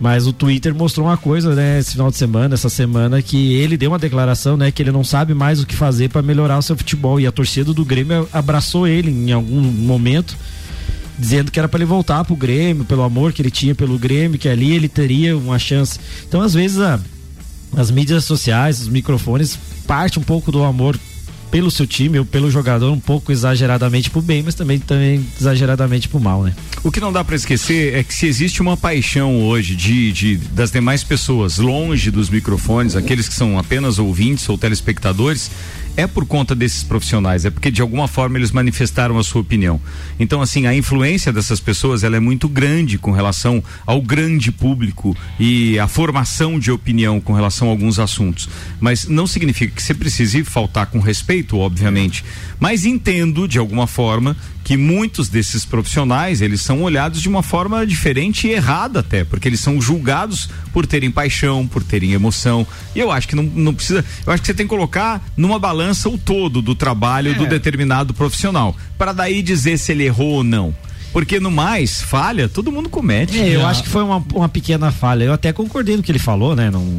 Mas 0.00 0.26
o 0.26 0.32
Twitter 0.32 0.74
mostrou 0.74 1.06
uma 1.06 1.16
coisa, 1.16 1.54
né, 1.54 1.80
esse 1.80 1.92
final 1.92 2.10
de 2.10 2.16
semana, 2.16 2.54
essa 2.54 2.68
semana, 2.68 3.20
que 3.20 3.54
ele 3.54 3.76
deu 3.76 3.90
uma 3.90 3.98
declaração, 3.98 4.56
né, 4.56 4.70
que 4.70 4.80
ele 4.80 4.92
não 4.92 5.02
sabe 5.02 5.34
mais 5.34 5.60
o 5.60 5.66
que 5.66 5.74
fazer 5.74 6.08
para 6.08 6.22
melhorar 6.22 6.58
o 6.58 6.62
seu 6.62 6.76
futebol. 6.76 7.18
E 7.18 7.26
a 7.26 7.32
torcida 7.32 7.74
do 7.74 7.84
Grêmio 7.84 8.28
abraçou 8.32 8.86
ele 8.86 9.10
em 9.10 9.32
algum 9.32 9.60
momento, 9.60 10.36
dizendo 11.18 11.50
que 11.50 11.58
era 11.58 11.68
para 11.68 11.78
ele 11.78 11.84
voltar 11.84 12.24
pro 12.24 12.36
Grêmio, 12.36 12.84
pelo 12.84 13.02
amor 13.02 13.32
que 13.32 13.42
ele 13.42 13.50
tinha 13.50 13.74
pelo 13.74 13.98
Grêmio, 13.98 14.38
que 14.38 14.48
ali 14.48 14.72
ele 14.72 14.88
teria 14.88 15.36
uma 15.36 15.58
chance. 15.58 15.98
Então, 16.28 16.40
às 16.40 16.54
vezes, 16.54 16.78
a, 16.78 17.00
as 17.76 17.90
mídias 17.90 18.24
sociais, 18.24 18.80
os 18.80 18.88
microfones, 18.88 19.58
parte 19.84 20.18
um 20.18 20.22
pouco 20.22 20.52
do 20.52 20.62
amor 20.62 20.96
pelo 21.50 21.70
seu 21.70 21.86
time 21.86 22.18
ou 22.18 22.24
pelo 22.24 22.50
jogador, 22.50 22.90
um 22.92 23.00
pouco 23.00 23.32
exageradamente 23.32 24.10
pro 24.10 24.20
bem, 24.20 24.42
mas 24.42 24.54
também, 24.54 24.78
também 24.78 25.24
exageradamente 25.40 26.08
pro 26.08 26.20
mal, 26.20 26.42
né? 26.42 26.54
O 26.84 26.90
que 26.90 27.00
não 27.00 27.12
dá 27.12 27.24
para 27.24 27.34
esquecer 27.36 27.94
é 27.94 28.02
que 28.02 28.14
se 28.14 28.26
existe 28.26 28.60
uma 28.62 28.76
paixão 28.76 29.42
hoje 29.42 29.74
de, 29.74 30.12
de- 30.12 30.36
das 30.36 30.70
demais 30.70 31.02
pessoas 31.02 31.58
longe 31.58 32.10
dos 32.10 32.28
microfones, 32.30 32.94
aqueles 32.96 33.28
que 33.28 33.34
são 33.34 33.58
apenas 33.58 33.98
ouvintes 33.98 34.48
ou 34.48 34.56
telespectadores, 34.58 35.50
é 35.98 36.06
por 36.06 36.24
conta 36.24 36.54
desses 36.54 36.84
profissionais, 36.84 37.44
é 37.44 37.50
porque 37.50 37.72
de 37.72 37.82
alguma 37.82 38.06
forma 38.06 38.38
eles 38.38 38.52
manifestaram 38.52 39.18
a 39.18 39.24
sua 39.24 39.40
opinião. 39.40 39.80
Então, 40.16 40.40
assim, 40.40 40.64
a 40.64 40.72
influência 40.72 41.32
dessas 41.32 41.58
pessoas 41.58 42.04
ela 42.04 42.16
é 42.16 42.20
muito 42.20 42.48
grande 42.48 42.96
com 42.98 43.10
relação 43.10 43.60
ao 43.84 44.00
grande 44.00 44.52
público 44.52 45.16
e 45.40 45.76
a 45.76 45.88
formação 45.88 46.56
de 46.56 46.70
opinião 46.70 47.20
com 47.20 47.32
relação 47.32 47.66
a 47.66 47.72
alguns 47.72 47.98
assuntos. 47.98 48.48
Mas 48.78 49.08
não 49.08 49.26
significa 49.26 49.74
que 49.74 49.82
você 49.82 49.92
precise 49.92 50.44
faltar 50.44 50.86
com 50.86 51.00
respeito, 51.00 51.58
obviamente. 51.58 52.24
Mas 52.60 52.86
entendo, 52.86 53.48
de 53.48 53.58
alguma 53.58 53.88
forma, 53.88 54.36
que 54.68 54.76
muitos 54.76 55.30
desses 55.30 55.64
profissionais 55.64 56.42
eles 56.42 56.60
são 56.60 56.82
olhados 56.82 57.22
de 57.22 57.28
uma 57.28 57.42
forma 57.42 57.86
diferente 57.86 58.46
e 58.46 58.50
errada 58.50 59.00
até, 59.00 59.24
porque 59.24 59.48
eles 59.48 59.60
são 59.60 59.80
julgados 59.80 60.50
por 60.74 60.86
terem 60.86 61.10
paixão, 61.10 61.66
por 61.66 61.82
terem 61.82 62.12
emoção. 62.12 62.66
E 62.94 63.00
eu 63.00 63.10
acho 63.10 63.26
que 63.26 63.34
não, 63.34 63.44
não 63.44 63.72
precisa. 63.72 64.04
Eu 64.26 64.30
acho 64.30 64.42
que 64.42 64.46
você 64.46 64.52
tem 64.52 64.66
que 64.66 64.68
colocar 64.68 65.26
numa 65.38 65.58
balança 65.58 66.10
o 66.10 66.18
todo 66.18 66.60
do 66.60 66.74
trabalho 66.74 67.34
do 67.34 67.46
determinado 67.46 68.12
profissional, 68.12 68.76
para 68.98 69.14
daí 69.14 69.40
dizer 69.40 69.78
se 69.78 69.90
ele 69.90 70.04
errou 70.04 70.34
ou 70.34 70.44
não. 70.44 70.74
Porque 71.18 71.40
no 71.40 71.50
mais, 71.50 72.00
falha, 72.00 72.48
todo 72.48 72.70
mundo 72.70 72.88
comete. 72.88 73.36
É, 73.40 73.56
eu 73.56 73.66
acho 73.66 73.82
que 73.82 73.88
foi 73.88 74.04
uma, 74.04 74.22
uma 74.32 74.48
pequena 74.48 74.92
falha. 74.92 75.24
Eu 75.24 75.32
até 75.32 75.52
concordei 75.52 75.96
no 75.96 76.02
que 76.04 76.12
ele 76.12 76.18
falou, 76.20 76.54
né? 76.54 76.70
Não... 76.70 76.84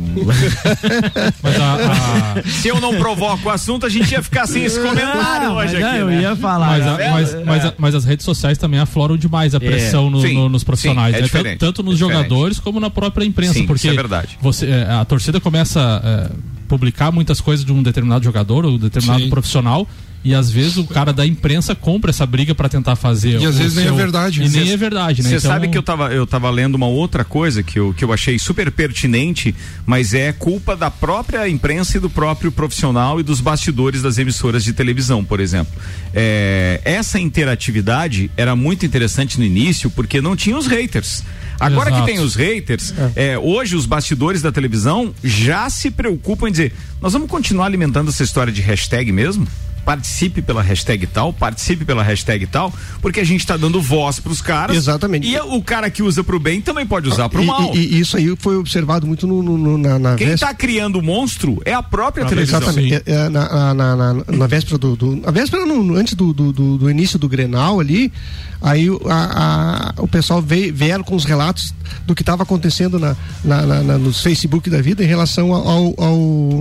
Se 2.46 2.68
eu 2.68 2.82
não 2.82 2.98
provoco 2.98 3.48
o 3.48 3.50
assunto, 3.50 3.86
a 3.86 3.90
gente 3.90 4.12
ia 4.12 4.22
ficar 4.22 4.46
sem 4.46 4.66
esse 4.66 4.78
comentário 4.78 5.48
Não, 5.48 5.56
hoje 5.56 5.76
mas 5.76 5.84
aqui. 5.86 5.94
não, 5.94 5.98
eu 6.00 6.08
né? 6.08 6.22
ia 6.22 6.36
falar. 6.36 6.68
Mas, 6.68 6.86
a- 6.88 6.96
vendo? 6.98 7.12
mas, 7.12 7.46
mas, 7.46 7.66
a- 7.66 7.74
mas 7.78 7.96
as 7.96 8.04
redes 8.04 8.26
sociais 8.26 8.58
também 8.58 8.82
afloram 8.82 9.16
demais 9.16 9.56
a 9.56 9.58
É, 9.58 9.62
pressão 9.62 10.10
no- 10.10 10.20
sim, 10.22 10.34
no- 10.34 10.50
nos 10.50 10.66
profissionais, 10.66 11.16
sim, 11.16 11.22
é 11.22 11.24
né? 11.24 11.30
tanto, 11.32 11.58
tanto 11.58 11.82
nos 11.84 11.96
é 11.96 12.00
jogadores 12.00 12.60
como 12.60 12.78
na 12.82 12.90
própria 12.90 13.24
imprensa, 13.24 13.54
Sim, 13.54 13.68
porque 13.68 13.88
isso 13.88 13.94
é 13.94 13.96
verdade. 13.96 14.38
Você, 14.42 14.68
a 14.90 15.06
torcida 15.06 15.40
começa 15.40 15.80
a 15.82 16.30
publicar 16.68 17.10
muitas 17.10 17.40
coisas 17.40 17.66
de 17.66 17.72
um 17.72 17.82
determinado 17.82 18.26
jogador 18.26 18.66
ou 18.66 18.78
determinado 18.78 19.24
Sim. 19.24 19.30
profissional. 19.30 19.88
E 20.24 20.36
às 20.36 20.52
vezes 20.52 20.78
o 20.78 20.84
cara 20.86 21.14
da 21.14 21.26
imprensa 21.26 21.74
compra 21.74 22.10
essa 22.12 22.26
briga 22.26 22.54
pra 22.54 22.68
tentar 22.68 22.96
fazer. 22.98 23.40
E 23.40 23.46
às 23.46 23.58
vezes 23.58 23.76
nem 23.76 23.88
é 23.88 23.92
verdade, 23.92 24.42
E 24.42 24.50
né? 24.50 24.60
nem 24.62 24.72
é 24.72 24.78
verdade, 24.78 25.24
né? 25.24 25.30
Você 25.30 25.36
Então, 25.38 25.52
sabe 25.52 25.70
que 25.70 25.78
eu 25.78 25.84
tava, 25.84 26.12
eu 26.14 26.28
tava 26.28 26.50
lendo 26.50 26.76
uma 26.76 26.88
outra 26.88 27.24
coisa 27.24 27.64
que 27.64 27.80
eu, 27.80 27.94
que 27.94 28.04
eu 28.04 28.12
achei 28.12 28.38
super 28.38 28.70
pertinente, 28.70 29.56
mas 29.86 30.14
é 30.14 30.34
culpa 30.34 30.76
da 30.76 30.92
própria 30.92 31.48
imprensa 31.48 31.98
e 31.98 32.00
do 32.00 32.10
próprio 32.10 32.52
profissional 32.52 33.20
e 33.20 33.24
dos 33.24 33.40
bastidores 33.40 34.02
das 34.02 34.18
emissoras 34.18 34.64
de 34.64 34.74
televisão, 34.74 35.24
por 35.24 35.40
exemplo. 35.40 35.74
É, 36.14 36.82
essa 36.84 37.18
interatividade 37.20 38.30
era 38.36 38.56
muito 38.56 38.86
interessante 38.86 39.38
no 39.38 39.46
início 39.46 39.90
porque 39.90 40.20
não 40.22 40.36
tinha 40.36 40.58
os 40.58 40.68
haters. 40.68 41.24
Agora 41.60 41.90
Exato. 41.90 42.06
que 42.06 42.12
tem 42.12 42.22
os 42.22 42.36
haters, 42.36 42.94
é, 43.16 43.38
hoje 43.38 43.76
os 43.76 43.86
bastidores 43.86 44.42
da 44.42 44.52
televisão 44.52 45.14
já 45.24 45.70
se 45.70 45.92
preocupam 45.92 46.48
em 46.48 46.52
dizer: 46.52 46.74
nós 47.02 47.12
vamos 47.14 47.30
continuar 47.30 47.66
alimentando 47.66 48.10
essa 48.10 48.24
história 48.24 48.52
de 48.52 48.62
hashtag 48.62 49.12
mesmo? 49.12 49.46
Participe 49.90 50.44
pela 50.44 50.62
hashtag 50.62 51.08
tal, 51.08 51.34
participe 51.34 51.84
pela 51.84 52.04
hashtag 52.04 52.46
tal, 52.46 52.72
porque 53.02 53.20
a 53.20 53.24
gente 53.24 53.40
está 53.40 53.58
dando 53.58 53.82
voz 53.82 54.20
para 54.20 54.32
os 54.32 54.40
caras. 54.40 54.78
Exatamente. 54.78 55.28
E 55.28 55.36
o 55.40 55.64
cara 55.64 55.90
que 55.90 56.04
usa 56.04 56.24
pro 56.24 56.40
bem 56.40 56.62
também 56.62 56.86
pode 56.86 57.10
usar 57.10 57.28
pro 57.28 57.42
E- 57.42 57.46
mal. 57.48 57.76
E, 57.76 57.96
e 57.96 58.00
isso 58.00 58.16
aí 58.16 58.36
foi 58.38 58.56
observado 58.56 59.08
muito 59.08 59.26
no, 59.26 59.42
no- 59.42 59.58
no- 59.58 59.78
na, 59.80 59.98
na 59.98 60.16
Quem 60.16 60.28
está 60.30 60.54
criando 60.54 61.00
o 61.00 61.02
monstro 61.02 61.60
é 61.66 61.74
a 61.74 61.82
própria 61.82 62.24
televisão. 62.26 62.60
Exatamente. 62.62 62.94
É, 62.94 63.02
é, 63.08 63.30
na, 63.30 63.74
na, 63.74 63.96
na, 63.96 64.14
na 64.14 64.46
véspera 64.48 64.78
do. 64.78 64.96
do 64.96 65.16
na 65.16 65.32
véspera, 65.32 65.66
não, 65.66 65.82
no- 65.82 65.96
antes 65.96 66.14
do, 66.14 66.32
do, 66.34 66.54
do- 66.54 66.78
do 66.78 66.88
início 66.92 67.18
do 67.18 67.28
Grenal 67.28 67.80
ali, 67.80 68.14
aí 68.62 68.90
o- 68.90 69.02
a, 69.08 69.94
a- 69.98 70.02
o 70.02 70.08
pessoal 70.08 70.42
veio, 70.42 70.74
vieram 70.74 71.04
com 71.04 71.16
os 71.16 71.26
relatos 71.26 71.74
do 72.06 72.14
que 72.16 72.22
estava 72.22 72.44
acontecendo 72.44 73.00
na, 73.00 73.16
na, 73.44 73.66
na, 73.66 73.84
na- 73.84 73.98
nos 73.98 74.22
Facebook 74.22 74.70
da 74.70 74.82
vida 74.82 75.04
em 75.04 75.08
relação 75.08 75.54
ao, 75.54 75.94
ao 75.98 76.18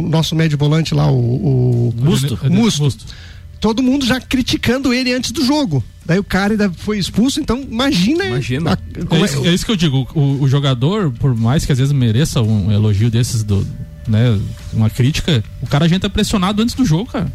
nosso 0.08 0.34
médio 0.36 0.56
volante 0.58 0.94
lá, 0.94 1.10
o. 1.10 1.88
o 1.88 1.94
Musto. 1.96 2.38
Musto. 2.50 3.04
Todo 3.60 3.82
mundo 3.82 4.06
já 4.06 4.20
criticando 4.20 4.94
ele 4.94 5.12
antes 5.12 5.32
do 5.32 5.44
jogo. 5.44 5.82
Daí 6.06 6.18
o 6.18 6.24
cara 6.24 6.52
ainda 6.54 6.70
foi 6.70 6.96
expulso, 6.96 7.40
então 7.40 7.60
imagina. 7.60 8.24
Imagina. 8.26 8.72
a- 8.74 9.04
como 9.04 9.20
É 9.20 9.28
é- 9.28 9.30
isso, 9.30 9.46
é 9.46 9.52
isso 9.54 9.66
que 9.66 9.72
eu 9.72 9.76
digo. 9.76 10.06
O, 10.14 10.42
o 10.44 10.48
jogador, 10.48 11.10
por 11.10 11.34
mais 11.34 11.66
que 11.66 11.72
às 11.72 11.78
vezes 11.78 11.92
mereça 11.92 12.40
um 12.40 12.70
elogio 12.70 13.10
desses, 13.10 13.42
do, 13.42 13.66
né, 14.06 14.38
uma 14.72 14.88
crítica, 14.88 15.42
o 15.60 15.66
cara 15.66 15.88
já 15.88 15.96
entra 15.96 16.08
pressionado 16.08 16.62
antes 16.62 16.74
do 16.76 16.84
jogo, 16.84 17.06
cara. 17.10 17.32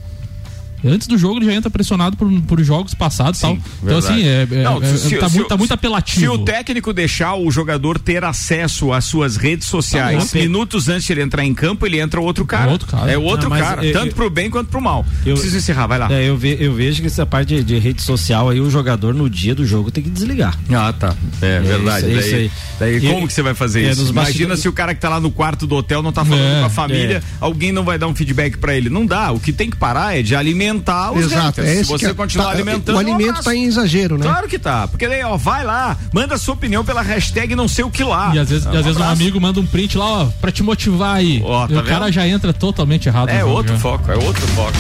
Antes 0.85 1.07
do 1.07 1.17
jogo 1.17 1.37
ele 1.39 1.45
já 1.45 1.53
entra 1.53 1.69
pressionado 1.69 2.17
por, 2.17 2.29
por 2.41 2.61
jogos 2.63 2.93
passados 2.93 3.39
e 3.39 3.41
tal. 3.41 3.53
Então, 3.53 3.63
Verdade. 3.83 4.05
assim, 4.13 4.23
é, 4.27 4.47
é- 4.59 4.63
Não, 4.63 4.83
é- 4.83 4.97
se- 4.97 5.15
tá, 5.17 5.29
se- 5.29 5.35
muito, 5.35 5.47
tá 5.47 5.57
muito 5.57 5.67
Se 5.69 5.73
apelativo. 5.73 6.33
o 6.33 6.37
técnico 6.45 6.91
deixar 6.93 7.35
o 7.35 7.49
jogador 7.51 7.97
ter 7.99 8.23
acesso 8.23 8.91
às 8.91 9.05
suas 9.05 9.35
redes 9.37 9.67
sociais 9.67 10.31
Tá 10.31 10.37
minutos 10.39 10.89
antes 10.89 11.05
de 11.05 11.13
ele 11.13 11.21
entrar 11.21 11.43
em 11.45 11.53
campo, 11.53 11.85
ele 11.85 11.99
entra 11.99 12.19
outro 12.19 12.45
cara. 12.45 12.69
Outro 12.71 12.87
cara. 12.87 13.11
É 13.11 13.17
outro 13.17 13.49
Não, 13.49 13.57
cara, 13.57 13.85
eu- 13.85 13.93
tanto 13.93 14.07
eu- 14.07 14.13
pro 14.13 14.29
bem 14.29 14.49
quanto 14.49 14.67
pro 14.69 14.81
mal. 14.81 15.05
Eu- 15.25 15.33
Preciso 15.35 15.57
encerrar, 15.57 15.87
vai 15.87 15.97
lá. 15.99 16.11
É, 16.11 16.27
eu, 16.27 16.35
ve- 16.37 16.57
eu 16.59 16.73
vejo 16.73 17.01
que 17.01 17.07
essa 17.07 17.25
parte 17.25 17.55
de, 17.55 17.63
de 17.63 17.77
rede 17.79 18.01
social 18.01 18.49
aí, 18.49 18.59
o 18.59 18.69
jogador 18.69 19.13
no 19.13 19.29
dia 19.29 19.55
do 19.55 19.65
jogo 19.65 19.89
tem 19.91 20.03
que 20.03 20.09
desligar. 20.09 20.57
Ah, 20.73 20.91
tá. 20.93 21.15
É, 21.41 21.59
verdade. 21.59 22.07
isso- 22.11 22.19
isso 22.19 22.31
daí, 22.31 22.39
aí. 22.41 22.99
daí 22.99 23.01
como 23.13 23.27
que 23.27 23.33
você 23.33 23.41
vai 23.41 23.53
fazer 23.53 23.83
é, 23.85 23.91
isso? 23.91 24.01
Imagina 24.01 24.21
bastidores- 24.23 24.59
se 24.59 24.67
o 24.69 24.73
cara 24.73 24.93
que 24.93 25.01
tá 25.01 25.09
lá 25.09 25.19
no 25.19 25.31
quarto 25.31 25.65
do 25.65 25.75
hotel 25.75 26.01
não 26.01 26.11
tá 26.11 26.25
falando 26.25 26.43
É, 26.43 26.59
com 26.59 26.65
a 26.65 26.69
família, 26.69 27.17
é. 27.17 27.23
alguém 27.39 27.71
não 27.71 27.83
vai 27.83 27.97
dar 27.97 28.07
um 28.07 28.15
feedback 28.15 28.57
pra 28.57 28.75
ele. 28.75 28.89
Não 28.89 29.05
dá. 29.05 29.31
O 29.31 29.39
que 29.39 29.53
tem 29.53 29.69
que 29.69 29.77
parar 29.77 30.17
é 30.17 30.21
de 30.21 30.35
alimentar 30.35 30.72
alimentar 30.73 31.11
os 31.11 31.25
Exato, 31.25 31.61
haters. 31.61 31.67
é 31.67 31.75
Se 31.75 31.83
você 31.89 32.05
que 32.05 32.11
é- 32.11 32.13
continuar 32.13 32.45
tá- 32.45 32.51
alimentando. 32.51 32.95
o 32.95 32.97
um 32.97 32.99
alimento 32.99 33.29
abraço. 33.29 33.43
tá 33.43 33.55
em 33.55 33.63
exagero, 33.65 34.17
né? 34.17 34.25
Claro 34.25 34.47
que 34.47 34.59
tá. 34.59 34.87
Porque 34.87 35.07
daí, 35.07 35.23
ó, 35.23 35.37
vai 35.37 35.63
lá, 35.63 35.97
manda 36.11 36.37
sua 36.37 36.53
opinião 36.53 36.83
pela 36.83 37.01
hashtag 37.01 37.55
não 37.55 37.67
sei 37.67 37.83
o 37.83 37.89
que 37.89 38.03
lá. 38.03 38.31
E 38.33 38.39
às 38.39 38.49
vezes, 38.49 38.65
e 38.65 38.69
às 38.77 38.83
vezes 38.85 38.99
um 38.99 39.03
amigo 39.03 39.39
manda 39.39 39.59
um 39.59 39.65
print 39.65 39.97
lá, 39.97 40.05
ó, 40.05 40.25
pra 40.41 40.51
te 40.51 40.63
motivar 40.63 41.15
aí. 41.17 41.41
Ó, 41.45 41.65
e 41.65 41.73
tá 41.73 41.79
o 41.79 41.83
cara 41.83 42.05
vendo? 42.05 42.13
já 42.13 42.27
entra 42.27 42.53
totalmente 42.53 43.07
errado. 43.07 43.29
É 43.29 43.43
outro 43.43 43.73
já. 43.73 43.79
foco, 43.79 44.11
é 44.11 44.15
outro 44.15 44.45
foco. 44.47 44.73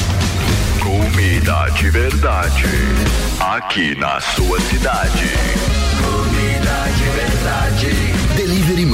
Comida 0.79 1.69
de 1.77 1.89
verdade. 1.89 2.63
Aqui 3.39 3.95
na 3.99 4.19
sua 4.21 4.59
cidade. 4.61 5.29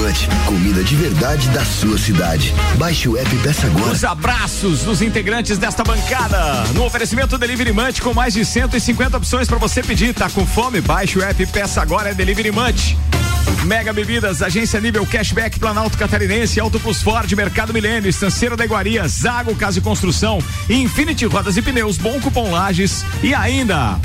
Munch, 0.10 0.28
comida 0.48 0.84
de 0.84 0.96
verdade 0.96 1.48
da 1.50 1.64
sua 1.64 1.96
cidade. 1.96 2.52
Baixe 2.78 3.08
o 3.08 3.16
app 3.16 3.30
peça 3.38 3.68
agora. 3.68 3.92
Os 3.92 4.04
abraços 4.04 4.82
dos 4.82 5.04
integrantes 5.04 5.60
desta 5.60 5.84
bancada. 5.84 6.64
No 6.74 6.84
oferecimento 6.84 7.38
Delivery 7.38 7.72
Munch 7.72 8.02
com 8.02 8.12
mais 8.12 8.34
de 8.34 8.44
150 8.44 9.18
opções 9.18 9.48
para 9.48 9.60
você 9.60 9.84
pedir. 9.84 10.16
Tá 10.16 10.28
com 10.28 10.48
fome? 10.48 10.82
Baixe 10.82 11.20
o 11.20 11.22
app 11.22 11.46
peça 11.46 11.80
agora 11.80 12.10
é 12.10 12.14
Delivery 12.16 12.52
Munch. 12.52 12.98
Mega 13.66 13.94
Bebidas, 13.94 14.42
Agência 14.42 14.80
Nível 14.82 15.06
Cashback 15.06 15.60
Planalto 15.60 15.96
Catarinense, 15.96 16.60
Auto 16.60 16.80
Plus 16.80 17.04
Ford, 17.04 17.32
Mercado 17.34 17.72
Milênio, 17.72 18.10
Estanceiro 18.10 18.58
da 18.58 18.66
Iguaria, 18.66 19.08
Zago 19.08 19.56
Casa 19.56 19.78
e 19.78 19.82
Construção, 19.82 20.40
Infinity 20.68 21.26
Rodas 21.26 21.56
e 21.56 21.62
Pneus, 21.62 21.98
Bom 21.98 22.20
Cupom 22.20 22.50
Lages 22.50 23.06
e 23.22 23.36
ainda 23.36 24.00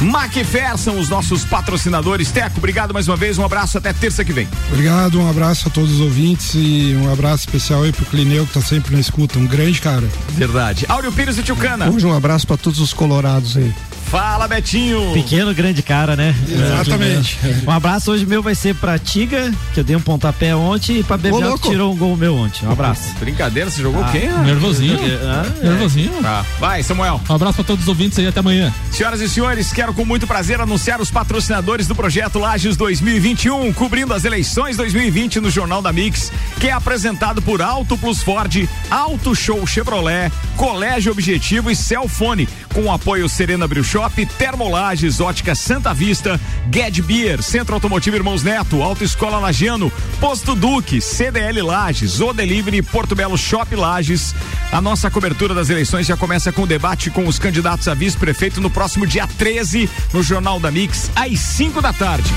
Macfer 0.00 0.76
são 0.76 0.98
os 0.98 1.08
nossos 1.08 1.44
patrocinadores. 1.44 2.30
Teco, 2.30 2.58
obrigado 2.58 2.92
mais 2.94 3.08
uma 3.08 3.16
vez, 3.16 3.38
um 3.38 3.44
abraço 3.44 3.78
até 3.78 3.92
terça 3.92 4.24
que 4.24 4.32
vem. 4.32 4.48
Obrigado, 4.70 5.20
um 5.20 5.28
abraço 5.28 5.68
a 5.68 5.70
todos 5.70 5.92
os 5.94 6.00
ouvintes 6.00 6.54
e 6.54 6.96
um 7.00 7.12
abraço 7.12 7.46
especial 7.46 7.82
aí 7.82 7.92
pro 7.92 8.04
Clineu 8.06 8.46
que 8.46 8.54
tá 8.54 8.60
sempre 8.60 8.94
na 8.94 9.00
escuta. 9.00 9.38
Um 9.38 9.46
grande 9.46 9.80
cara. 9.80 10.08
Verdade. 10.30 10.86
Áureo 10.88 11.12
Pires 11.12 11.38
e 11.38 11.42
Tchucana. 11.42 11.90
Hoje 11.90 12.06
um 12.06 12.16
abraço 12.16 12.46
para 12.46 12.56
todos 12.56 12.80
os 12.80 12.92
colorados 12.92 13.56
aí. 13.56 13.74
Fala, 14.06 14.48
Betinho. 14.48 15.12
Pequeno, 15.12 15.52
grande 15.52 15.82
cara, 15.82 16.16
né? 16.16 16.34
Exatamente. 16.48 17.38
Um 17.66 17.70
abraço 17.70 18.10
hoje 18.10 18.24
meu 18.24 18.42
vai 18.42 18.54
ser 18.54 18.74
pra 18.74 18.98
Tiga, 18.98 19.52
que 19.74 19.80
eu 19.80 19.84
dei 19.84 19.94
um 19.94 20.00
pontapé 20.00 20.54
ontem, 20.56 21.00
e 21.00 21.02
pra 21.02 21.18
Bebel, 21.18 21.58
que 21.58 21.68
tirou 21.68 21.92
um 21.92 21.96
gol 21.96 22.16
meu 22.16 22.34
ontem. 22.36 22.66
Um 22.66 22.72
abraço. 22.72 23.14
Brincadeira, 23.20 23.70
você 23.70 23.82
jogou 23.82 24.02
Ah, 24.02 24.08
quem? 24.10 24.30
Nervosinho. 24.30 24.98
Ah, 25.22 25.44
é. 25.62 25.68
Nervosinho. 25.68 26.12
Tá. 26.22 26.44
Vai, 26.58 26.82
Samuel. 26.82 27.20
Um 27.28 27.34
abraço 27.34 27.56
pra 27.56 27.64
todos 27.64 27.82
os 27.84 27.88
ouvintes 27.88 28.18
aí, 28.18 28.26
até 28.26 28.40
amanhã. 28.40 28.72
Senhoras 28.90 29.20
e 29.20 29.28
senhores, 29.28 29.72
quero 29.72 29.92
com 29.92 30.04
muito 30.06 30.26
prazer 30.26 30.58
anunciar 30.60 31.00
os 31.02 31.10
patrocinadores 31.10 31.86
do 31.86 31.94
projeto 31.94 32.38
Lages 32.38 32.76
2021, 32.78 33.72
cobrindo 33.74 34.14
as 34.14 34.24
eleições 34.24 34.76
2020 34.78 35.38
no 35.40 35.50
Jornal 35.50 35.82
da 35.82 35.92
Mix, 35.92 36.32
que 36.58 36.68
é 36.68 36.72
apresentado 36.72 37.42
por 37.42 37.60
Auto 37.60 37.96
Plus 37.98 38.22
Ford, 38.22 38.66
Auto 38.90 39.34
Show 39.34 39.66
Chevrolet, 39.66 40.32
Colégio 40.56 41.12
Objetivo 41.12 41.70
e 41.70 41.76
Celfone, 41.76 42.48
com 42.72 42.84
o 42.84 42.92
apoio 42.92 43.28
Serena 43.28 43.68
Brew 43.68 43.84
Shop, 43.98 44.26
Termolages, 44.26 45.18
Ótica 45.18 45.56
Santa 45.56 45.92
Vista, 45.92 46.40
Ged 46.72 47.02
Beer, 47.02 47.42
Centro 47.42 47.74
Automotivo 47.74 48.14
Irmãos 48.14 48.44
Neto, 48.44 48.80
Autoescola 48.80 49.40
Lagiano, 49.40 49.90
Posto 50.20 50.54
Duque, 50.54 51.00
CDL 51.00 51.60
Lages, 51.62 52.20
O 52.20 52.32
Delivery, 52.32 52.80
Porto 52.80 53.16
Belo 53.16 53.36
Shop 53.36 53.74
Lages. 53.74 54.36
A 54.70 54.80
nossa 54.80 55.10
cobertura 55.10 55.52
das 55.52 55.68
eleições 55.68 56.06
já 56.06 56.16
começa 56.16 56.52
com 56.52 56.62
o 56.62 56.66
debate 56.66 57.10
com 57.10 57.26
os 57.26 57.40
candidatos 57.40 57.88
a 57.88 57.94
vice-prefeito 57.94 58.60
no 58.60 58.70
próximo 58.70 59.04
dia 59.04 59.26
13, 59.26 59.90
no 60.12 60.22
Jornal 60.22 60.60
da 60.60 60.70
Mix, 60.70 61.10
às 61.16 61.40
5 61.40 61.82
da 61.82 61.92
tarde. 61.92 62.32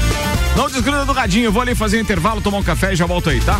Não 0.57 0.68
desgruda 0.68 1.05
do 1.05 1.14
radinho, 1.14 1.51
vou 1.51 1.62
ali 1.62 1.76
fazer 1.76 1.97
um 1.97 2.01
intervalo, 2.01 2.41
tomar 2.41 2.57
um 2.57 2.64
café 2.64 2.93
e 2.93 2.95
já 2.95 3.05
volto 3.05 3.30
aí, 3.30 3.39
tá? 3.39 3.59